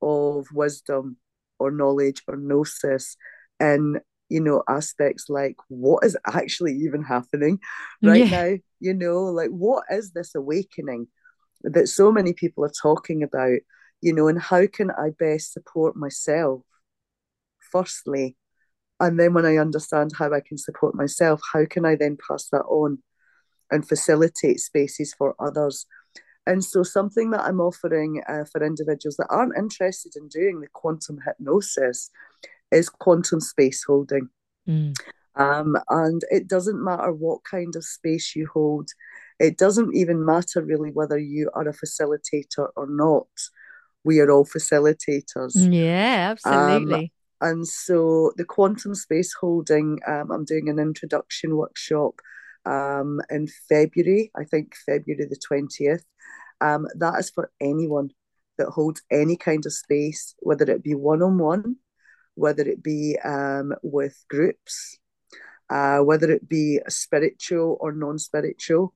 of 0.01 0.47
wisdom 0.53 1.17
or 1.59 1.71
knowledge 1.71 2.21
or 2.27 2.37
gnosis 2.37 3.17
in 3.59 3.99
you 4.29 4.39
know 4.39 4.63
aspects 4.69 5.25
like 5.27 5.55
what 5.67 6.05
is 6.05 6.15
actually 6.25 6.73
even 6.73 7.03
happening 7.03 7.59
right 8.01 8.27
yeah. 8.27 8.43
now? 8.43 8.57
You 8.79 8.93
know 8.93 9.23
like 9.23 9.49
what 9.49 9.83
is 9.89 10.11
this 10.11 10.35
awakening 10.35 11.07
that 11.63 11.89
so 11.89 12.11
many 12.11 12.33
people 12.33 12.63
are 12.63 12.71
talking 12.81 13.23
about 13.23 13.59
you 14.01 14.13
know 14.13 14.27
and 14.27 14.39
how 14.39 14.65
can 14.67 14.91
i 14.91 15.09
best 15.19 15.51
support 15.51 15.95
myself 15.95 16.61
firstly? 17.71 18.37
And 18.99 19.19
then 19.19 19.33
when 19.33 19.45
i 19.45 19.57
understand 19.57 20.11
how 20.17 20.31
i 20.31 20.39
can 20.39 20.57
support 20.57 20.95
myself 20.95 21.41
how 21.51 21.65
can 21.65 21.85
i 21.85 21.95
then 21.95 22.17
pass 22.27 22.47
that 22.51 22.63
on 22.63 22.99
and 23.71 23.87
facilitate 23.87 24.59
spaces 24.59 25.13
for 25.17 25.35
others? 25.39 25.85
And 26.45 26.63
so 26.63 26.83
something 26.83 27.31
that 27.31 27.41
i'm 27.41 27.59
offering 27.59 28.23
uh, 28.29 28.45
for 28.51 28.63
individuals 28.63 29.17
that 29.17 29.27
aren't 29.29 29.57
interested 29.57 30.13
in 30.15 30.27
doing 30.29 30.61
the 30.61 30.67
quantum 30.71 31.19
hypnosis 31.25 32.11
is 32.71 32.89
quantum 32.89 33.39
space 33.39 33.83
holding. 33.85 34.29
Mm. 34.67 34.95
Um, 35.35 35.77
and 35.89 36.21
it 36.29 36.47
doesn't 36.47 36.83
matter 36.83 37.13
what 37.13 37.43
kind 37.49 37.75
of 37.75 37.85
space 37.85 38.35
you 38.35 38.47
hold. 38.53 38.89
It 39.39 39.57
doesn't 39.57 39.95
even 39.95 40.25
matter 40.25 40.61
really 40.61 40.91
whether 40.91 41.17
you 41.17 41.49
are 41.53 41.67
a 41.67 41.73
facilitator 41.73 42.67
or 42.75 42.87
not. 42.87 43.27
We 44.03 44.19
are 44.19 44.29
all 44.29 44.45
facilitators. 44.45 45.53
Yeah, 45.55 46.31
absolutely. 46.31 46.95
Um, 46.95 47.09
and 47.41 47.67
so 47.67 48.33
the 48.35 48.43
quantum 48.43 48.95
space 48.95 49.33
holding, 49.39 49.99
um, 50.05 50.29
I'm 50.31 50.43
doing 50.43 50.67
an 50.67 50.77
introduction 50.77 51.55
workshop 51.55 52.15
um, 52.65 53.21
in 53.29 53.47
February, 53.69 54.31
I 54.35 54.43
think 54.43 54.75
February 54.85 55.25
the 55.25 55.39
20th. 55.49 56.03
Um, 56.61 56.87
that 56.95 57.17
is 57.17 57.29
for 57.29 57.49
anyone 57.61 58.09
that 58.57 58.67
holds 58.67 59.01
any 59.09 59.37
kind 59.37 59.65
of 59.65 59.71
space, 59.71 60.35
whether 60.39 60.69
it 60.69 60.83
be 60.83 60.95
one 60.95 61.21
on 61.21 61.37
one 61.37 61.77
whether 62.35 62.63
it 62.63 62.81
be 62.83 63.17
um, 63.23 63.73
with 63.83 64.23
groups, 64.29 64.99
uh, 65.69 65.99
whether 65.99 66.31
it 66.31 66.47
be 66.47 66.79
spiritual 66.87 67.77
or 67.79 67.91
non 67.91 68.17
spiritual, 68.17 68.93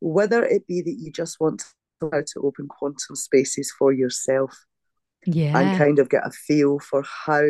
whether 0.00 0.44
it 0.44 0.66
be 0.66 0.82
that 0.82 0.96
you 0.98 1.10
just 1.10 1.40
want 1.40 1.60
to 1.60 1.66
how 2.00 2.20
to 2.20 2.40
open 2.42 2.68
quantum 2.68 3.16
spaces 3.16 3.72
for 3.78 3.92
yourself. 3.92 4.64
Yeah. 5.26 5.58
And 5.58 5.78
kind 5.78 5.98
of 5.98 6.10
get 6.10 6.26
a 6.26 6.30
feel 6.30 6.78
for 6.78 7.02
how 7.02 7.46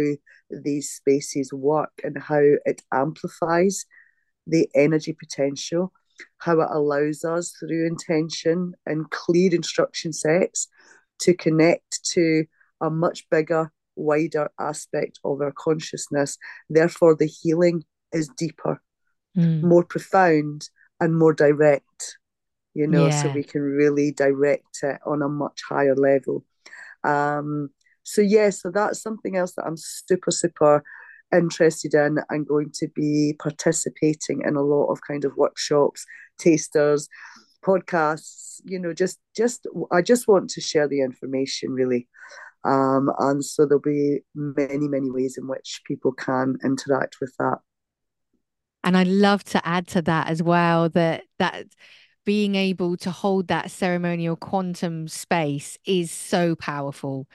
these 0.49 0.91
spaces 0.91 1.53
work 1.53 1.91
and 2.05 2.17
how 2.17 2.43
it 2.65 2.83
amplifies 2.93 3.85
the 4.47 4.69
energy 4.77 5.13
potential, 5.13 5.93
how 6.39 6.61
it 6.61 6.69
allows 6.71 7.25
us 7.25 7.53
through 7.59 7.89
intention 7.89 8.75
and 8.87 9.11
clear 9.11 9.53
instruction 9.53 10.13
sets 10.13 10.69
to 11.21 11.35
connect 11.35 12.05
to 12.13 12.45
a 12.81 12.91
much 12.91 13.29
bigger 13.29 13.73
wider 13.97 14.51
aspect 14.59 15.19
of 15.25 15.41
our 15.41 15.53
consciousness. 15.53 16.39
Therefore, 16.69 17.15
the 17.15 17.27
healing 17.27 17.85
is 18.13 18.29
deeper, 18.37 18.81
mm. 19.37 19.63
more 19.63 19.85
profound, 19.85 20.69
and 21.01 21.17
more 21.19 21.35
direct, 21.35 22.19
you 22.73 22.87
know, 22.87 23.07
yeah. 23.07 23.23
so 23.23 23.31
we 23.31 23.43
can 23.43 23.61
really 23.61 24.13
direct 24.13 24.79
it 24.83 24.99
on 25.05 25.23
a 25.23 25.29
much 25.29 25.61
higher 25.69 25.97
level. 25.97 26.45
Um, 27.03 27.71
so, 28.05 28.21
yeah, 28.23 28.51
so 28.51 28.71
that's 28.71 29.03
something 29.03 29.37
else 29.37 29.53
that 29.55 29.67
I'm 29.67 29.77
super, 29.77 30.31
super 30.31 30.83
interested 31.35 31.95
in 31.95 32.19
and 32.31 32.47
going 32.47 32.71
to 32.75 32.89
be 32.95 33.35
participating 33.39 34.43
in 34.47 34.57
a 34.57 34.63
lot 34.63 34.87
of 34.87 35.01
kind 35.07 35.25
of 35.25 35.37
workshops, 35.37 36.07
tasters, 36.39 37.09
podcasts, 37.65 38.61
you 38.65 38.79
know, 38.79 38.93
just, 38.93 39.19
just, 39.37 39.67
I 39.91 40.01
just 40.01 40.29
want 40.29 40.51
to 40.51 40.61
share 40.61 40.87
the 40.87 41.01
information 41.01 41.73
really. 41.73 42.09
Um, 42.65 43.11
and 43.19 43.45
so 43.45 43.67
there'll 43.67 43.81
be 43.81 44.21
many, 44.35 44.89
many 44.89 45.11
ways 45.11 45.37
in 45.37 45.47
which 45.49 45.83
people 45.87 46.13
can 46.13 46.57
interact 46.65 47.17
with 47.21 47.35
that. 47.39 47.59
And 48.83 48.97
I'd 48.97 49.09
love 49.09 49.45
to 49.45 49.67
add 49.67 49.87
to 49.89 50.03
that 50.03 50.29
as 50.29 50.43
well 50.43 50.89
that 50.91 51.25
that 51.39 51.67
being 52.25 52.55
able 52.55 52.97
to 52.97 53.11
hold 53.11 53.49
that 53.49 53.71
ceremonial 53.71 54.37
quantum 54.37 55.09
space 55.09 55.79
is 55.85 56.11
so 56.11 56.55
powerful. 56.55 57.29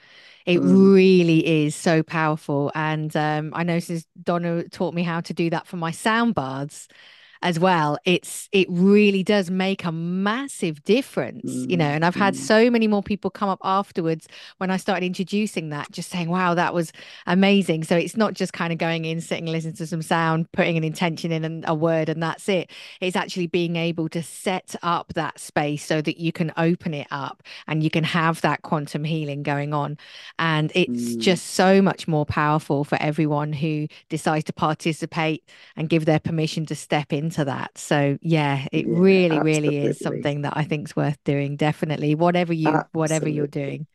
It 0.46 0.58
mm. 0.58 0.94
really 0.94 1.64
is 1.64 1.76
so 1.76 2.02
powerful. 2.02 2.72
And 2.74 3.14
um, 3.16 3.52
I 3.54 3.62
know 3.62 3.78
since 3.78 4.06
Donna 4.20 4.68
taught 4.68 4.94
me 4.94 5.02
how 5.02 5.20
to 5.20 5.34
do 5.34 5.50
that 5.50 5.66
for 5.66 5.76
my 5.76 5.92
sound 5.92 6.34
baths, 6.34 6.88
as 7.42 7.58
well, 7.58 7.98
it's 8.04 8.48
it 8.52 8.66
really 8.70 9.22
does 9.22 9.50
make 9.50 9.84
a 9.84 9.92
massive 9.92 10.84
difference, 10.84 11.64
you 11.68 11.76
know. 11.76 11.86
And 11.86 12.04
I've 12.04 12.14
had 12.14 12.34
mm, 12.34 12.36
so 12.36 12.70
many 12.70 12.86
more 12.86 13.02
people 13.02 13.30
come 13.30 13.48
up 13.48 13.60
afterwards 13.64 14.28
when 14.58 14.70
I 14.70 14.76
started 14.76 15.06
introducing 15.06 15.70
that, 15.70 15.90
just 15.90 16.10
saying, 16.10 16.28
"Wow, 16.28 16.54
that 16.54 16.74
was 16.74 16.92
amazing." 17.26 17.84
So 17.84 17.96
it's 17.96 18.16
not 18.16 18.34
just 18.34 18.52
kind 18.52 18.72
of 18.72 18.78
going 18.78 19.04
in, 19.06 19.20
sitting, 19.20 19.46
listening 19.46 19.74
to 19.76 19.86
some 19.86 20.02
sound, 20.02 20.50
putting 20.52 20.76
an 20.76 20.84
intention 20.84 21.32
in 21.32 21.44
and 21.44 21.64
a 21.66 21.74
word, 21.74 22.08
and 22.08 22.22
that's 22.22 22.48
it. 22.48 22.70
It's 23.00 23.16
actually 23.16 23.46
being 23.46 23.76
able 23.76 24.08
to 24.10 24.22
set 24.22 24.74
up 24.82 25.12
that 25.14 25.38
space 25.40 25.84
so 25.84 26.02
that 26.02 26.18
you 26.18 26.32
can 26.32 26.52
open 26.56 26.94
it 26.94 27.06
up 27.10 27.42
and 27.66 27.82
you 27.82 27.90
can 27.90 28.04
have 28.04 28.40
that 28.42 28.62
quantum 28.62 29.04
healing 29.04 29.42
going 29.42 29.72
on. 29.72 29.96
And 30.38 30.72
it's 30.74 31.16
mm, 31.16 31.16
just 31.16 31.48
so 31.48 31.82
much 31.82 32.06
more 32.08 32.26
powerful 32.26 32.84
for 32.84 32.98
everyone 33.00 33.52
who 33.52 33.88
decides 34.08 34.44
to 34.44 34.52
participate 34.52 35.44
and 35.76 35.88
give 35.88 36.04
their 36.04 36.20
permission 36.20 36.66
to 36.66 36.74
step 36.74 37.12
into 37.30 37.44
that. 37.46 37.78
So 37.78 38.18
yeah, 38.22 38.66
it 38.72 38.86
yeah, 38.86 38.90
really, 38.90 39.40
really 39.40 39.78
is 39.86 39.98
something 39.98 40.42
that 40.42 40.54
I 40.56 40.64
think 40.64 40.88
is 40.88 40.96
worth 40.96 41.18
doing. 41.24 41.56
Definitely, 41.56 42.14
whatever 42.14 42.52
you 42.52 42.82
whatever 42.92 43.28
you're 43.28 43.46
doing. 43.46 43.86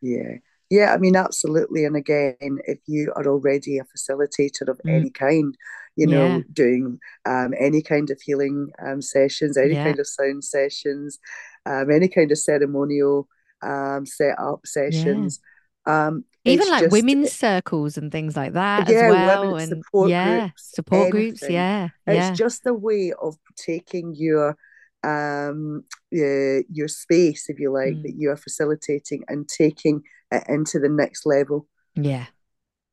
Yeah. 0.00 0.36
Yeah, 0.70 0.92
I 0.94 0.96
mean, 0.98 1.14
absolutely. 1.14 1.84
And 1.84 1.94
again, 1.94 2.34
if 2.66 2.78
you 2.86 3.12
are 3.16 3.26
already 3.26 3.78
a 3.78 3.84
facilitator 3.84 4.68
of 4.68 4.80
Mm, 4.84 5.04
any 5.04 5.10
kind, 5.10 5.54
you 5.94 6.06
know, 6.06 6.28
yeah, 6.28 6.44
doing 6.52 6.98
um, 7.26 7.52
any 7.60 7.82
kind 7.82 8.10
of 8.10 8.20
healing 8.20 8.70
um, 8.84 9.02
sessions, 9.02 9.56
any 9.58 9.76
yeah, 9.76 9.76
kind 9.76 10.00
of 10.00 10.06
sound 10.08 10.42
sessions, 10.44 11.18
um, 11.66 11.90
any 11.90 12.08
kind 12.08 12.32
of 12.32 12.38
ceremonial 12.38 13.28
um, 13.62 14.06
set 14.06 14.38
up 14.38 14.66
sessions, 14.66 15.38
um, 15.86 16.24
Even 16.44 16.68
like 16.68 16.82
just, 16.82 16.92
women's 16.92 17.32
circles 17.32 17.96
and 17.96 18.12
things 18.12 18.36
like 18.36 18.52
that 18.52 18.88
as 18.88 18.94
yeah, 18.94 19.08
well. 19.08 19.42
women's 19.42 19.56
And 19.56 19.68
support 19.68 20.08
yeah, 20.08 20.50
groups, 20.50 20.72
support 20.74 21.10
groups. 21.10 21.42
anything. 21.42 21.50
Yeah, 21.50 21.88
It's 22.06 22.30
just 22.30 22.66
a 22.66 22.74
way 22.74 23.12
of 23.20 23.36
taking 23.56 24.14
your 24.14 24.56
um 25.02 25.84
uh, 26.14 26.60
your 26.70 26.88
space, 26.88 27.48
if 27.48 27.58
you 27.58 27.72
like, 27.72 27.94
mm, 27.94 28.02
that 28.02 28.14
you 28.16 28.30
are 28.30 28.36
facilitating 28.36 29.24
and 29.28 29.48
taking 29.48 30.02
it 30.30 30.44
into 30.48 30.78
the 30.78 30.88
next 30.88 31.26
level 31.26 31.66
yeah, 31.94 32.26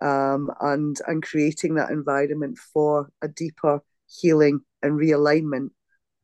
um, 0.02 0.50
and 0.62 0.98
and 1.08 1.24
creating 1.24 1.76
that 1.76 1.92
environment 1.92 2.58
for 2.58 3.10
a 3.22 3.28
deeper 3.28 3.82
healing 4.08 4.62
and 4.82 5.00
realignment 5.00 5.70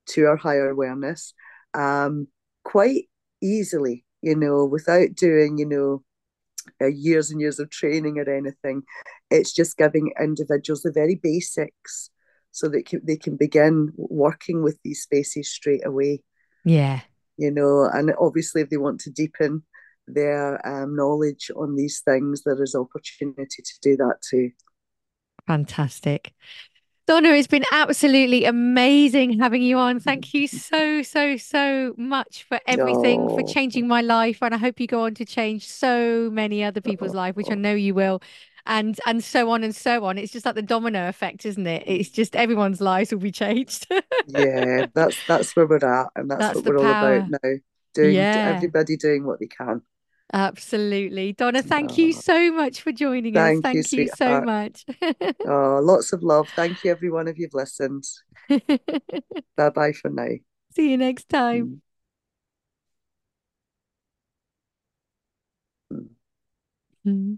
to 0.08 0.26
our 0.26 0.38
higher 0.38 0.70
awareness 0.70 1.34
um, 1.74 2.28
quite 2.64 3.06
easily, 3.42 4.06
you 4.22 4.36
know, 4.36 4.66
without 4.66 5.16
doing, 5.16 5.58
you 5.58 5.66
know, 5.66 6.04
uh, 6.82 6.88
years 6.88 7.32
and 7.32 7.42
years 7.42 7.60
of 7.60 7.70
training 7.70 8.20
or 8.20 8.30
anything. 8.30 8.84
It's 9.30 9.54
just 9.54 9.78
giving 9.78 10.14
individuals 10.20 10.82
the 10.82 10.92
very 10.92 11.16
basics 11.16 12.10
so 12.52 12.68
that 12.70 12.84
they 13.04 13.18
can 13.18 13.36
begin 13.36 13.92
working 13.96 14.64
with 14.64 14.80
these 14.84 15.02
spaces 15.04 15.52
straight 15.52 15.86
away, 15.86 16.24
yeah. 16.66 17.02
you 17.38 17.52
know, 17.52 17.88
and 17.94 18.12
obviously 18.20 18.62
if 18.62 18.70
they 18.70 18.78
want 18.78 19.00
to 19.02 19.12
deepen 19.12 19.64
their 20.08 20.66
um, 20.66 20.96
knowledge 20.96 21.52
on 21.56 21.76
these 21.76 22.02
things, 22.02 22.42
there 22.44 22.62
is 22.64 22.74
opportunity 22.74 23.62
to 23.62 23.74
do 23.82 23.98
that 23.98 24.16
too. 24.28 24.52
Fantastic. 25.46 26.34
Donna, 27.08 27.30
it's 27.30 27.48
been 27.48 27.64
absolutely 27.72 28.44
amazing 28.44 29.40
having 29.40 29.62
you 29.62 29.78
on. 29.78 30.00
Thank 30.02 30.34
you 30.34 30.46
so, 30.46 31.02
so, 31.04 31.38
so 31.38 31.94
much 31.98 32.44
for 32.44 32.60
everything, 32.68 33.30
for 33.30 33.42
Oh, 33.42 33.44
changing 33.44 33.88
my 33.88 34.02
life. 34.02 34.40
And 34.42 34.54
I 34.54 34.58
hope 34.58 34.78
you 34.82 34.88
go 34.88 35.04
on 35.04 35.14
to 35.16 35.26
change 35.26 35.66
so 35.66 36.30
many 36.30 36.66
other 36.66 36.82
people's 36.82 37.14
life, 37.16 37.38
which 37.38 37.50
I 37.50 37.54
oh, 37.54 37.56
know 37.56 37.74
you 37.74 37.94
will. 37.94 38.22
And 38.66 39.00
and 39.06 39.24
so 39.24 39.50
on 39.52 39.64
and 39.64 39.74
so 39.74 40.04
on. 40.04 40.18
It's 40.18 40.34
just 40.34 40.46
like 40.46 40.56
the 40.56 40.62
domino 40.62 41.08
effect, 41.08 41.46
isn't 41.46 41.66
it? 41.66 41.84
It's 41.88 42.10
just 42.10 42.36
everyone's 42.36 42.82
lives 42.82 43.14
will 43.14 43.20
be 43.20 43.32
changed. 43.32 43.88
yeah, 44.26 44.88
that's 44.94 45.24
that's 45.24 45.56
where 45.56 45.68
we're 45.68 45.78
at, 45.86 46.10
and 46.16 46.30
that's 46.30 46.40
That's 46.40 46.54
what 46.54 46.66
we're 46.66 46.78
all 46.78 46.92
about 46.92 47.24
power. 47.24 47.28
now. 47.28 47.54
Doing 47.94 48.30
Yeah, 48.30 48.34
everybody 48.36 48.98
doing 48.98 49.26
what 49.26 49.40
they 49.40 49.48
can. 49.48 49.82
Absolutely. 50.34 51.34
Donna, 51.34 51.62
thank 51.64 51.98
you 51.98 52.14
Oh, 52.14 52.22
so 52.22 52.52
much 52.52 52.82
for 52.82 52.92
joining 52.92 53.38
us. 53.38 53.60
thank 53.62 53.74
you, 53.74 54.04
you 54.04 54.08
so 54.08 54.42
much. 54.42 54.86
Oh, 55.46 55.80
lots 55.82 56.14
of 56.14 56.24
love. 56.24 56.52
Thank 56.56 56.84
you, 56.84 56.92
everyone, 56.92 57.28
if 57.28 57.38
you've 57.38 57.54
listened. 57.54 58.04
Bye 59.58 59.70
bye 59.72 59.92
for 59.94 60.10
now. 60.10 60.38
See 60.76 60.92
you 60.92 60.98
next 60.98 61.28
time. 61.30 61.72
Mm. 65.92 66.10
Mm. 67.06 67.38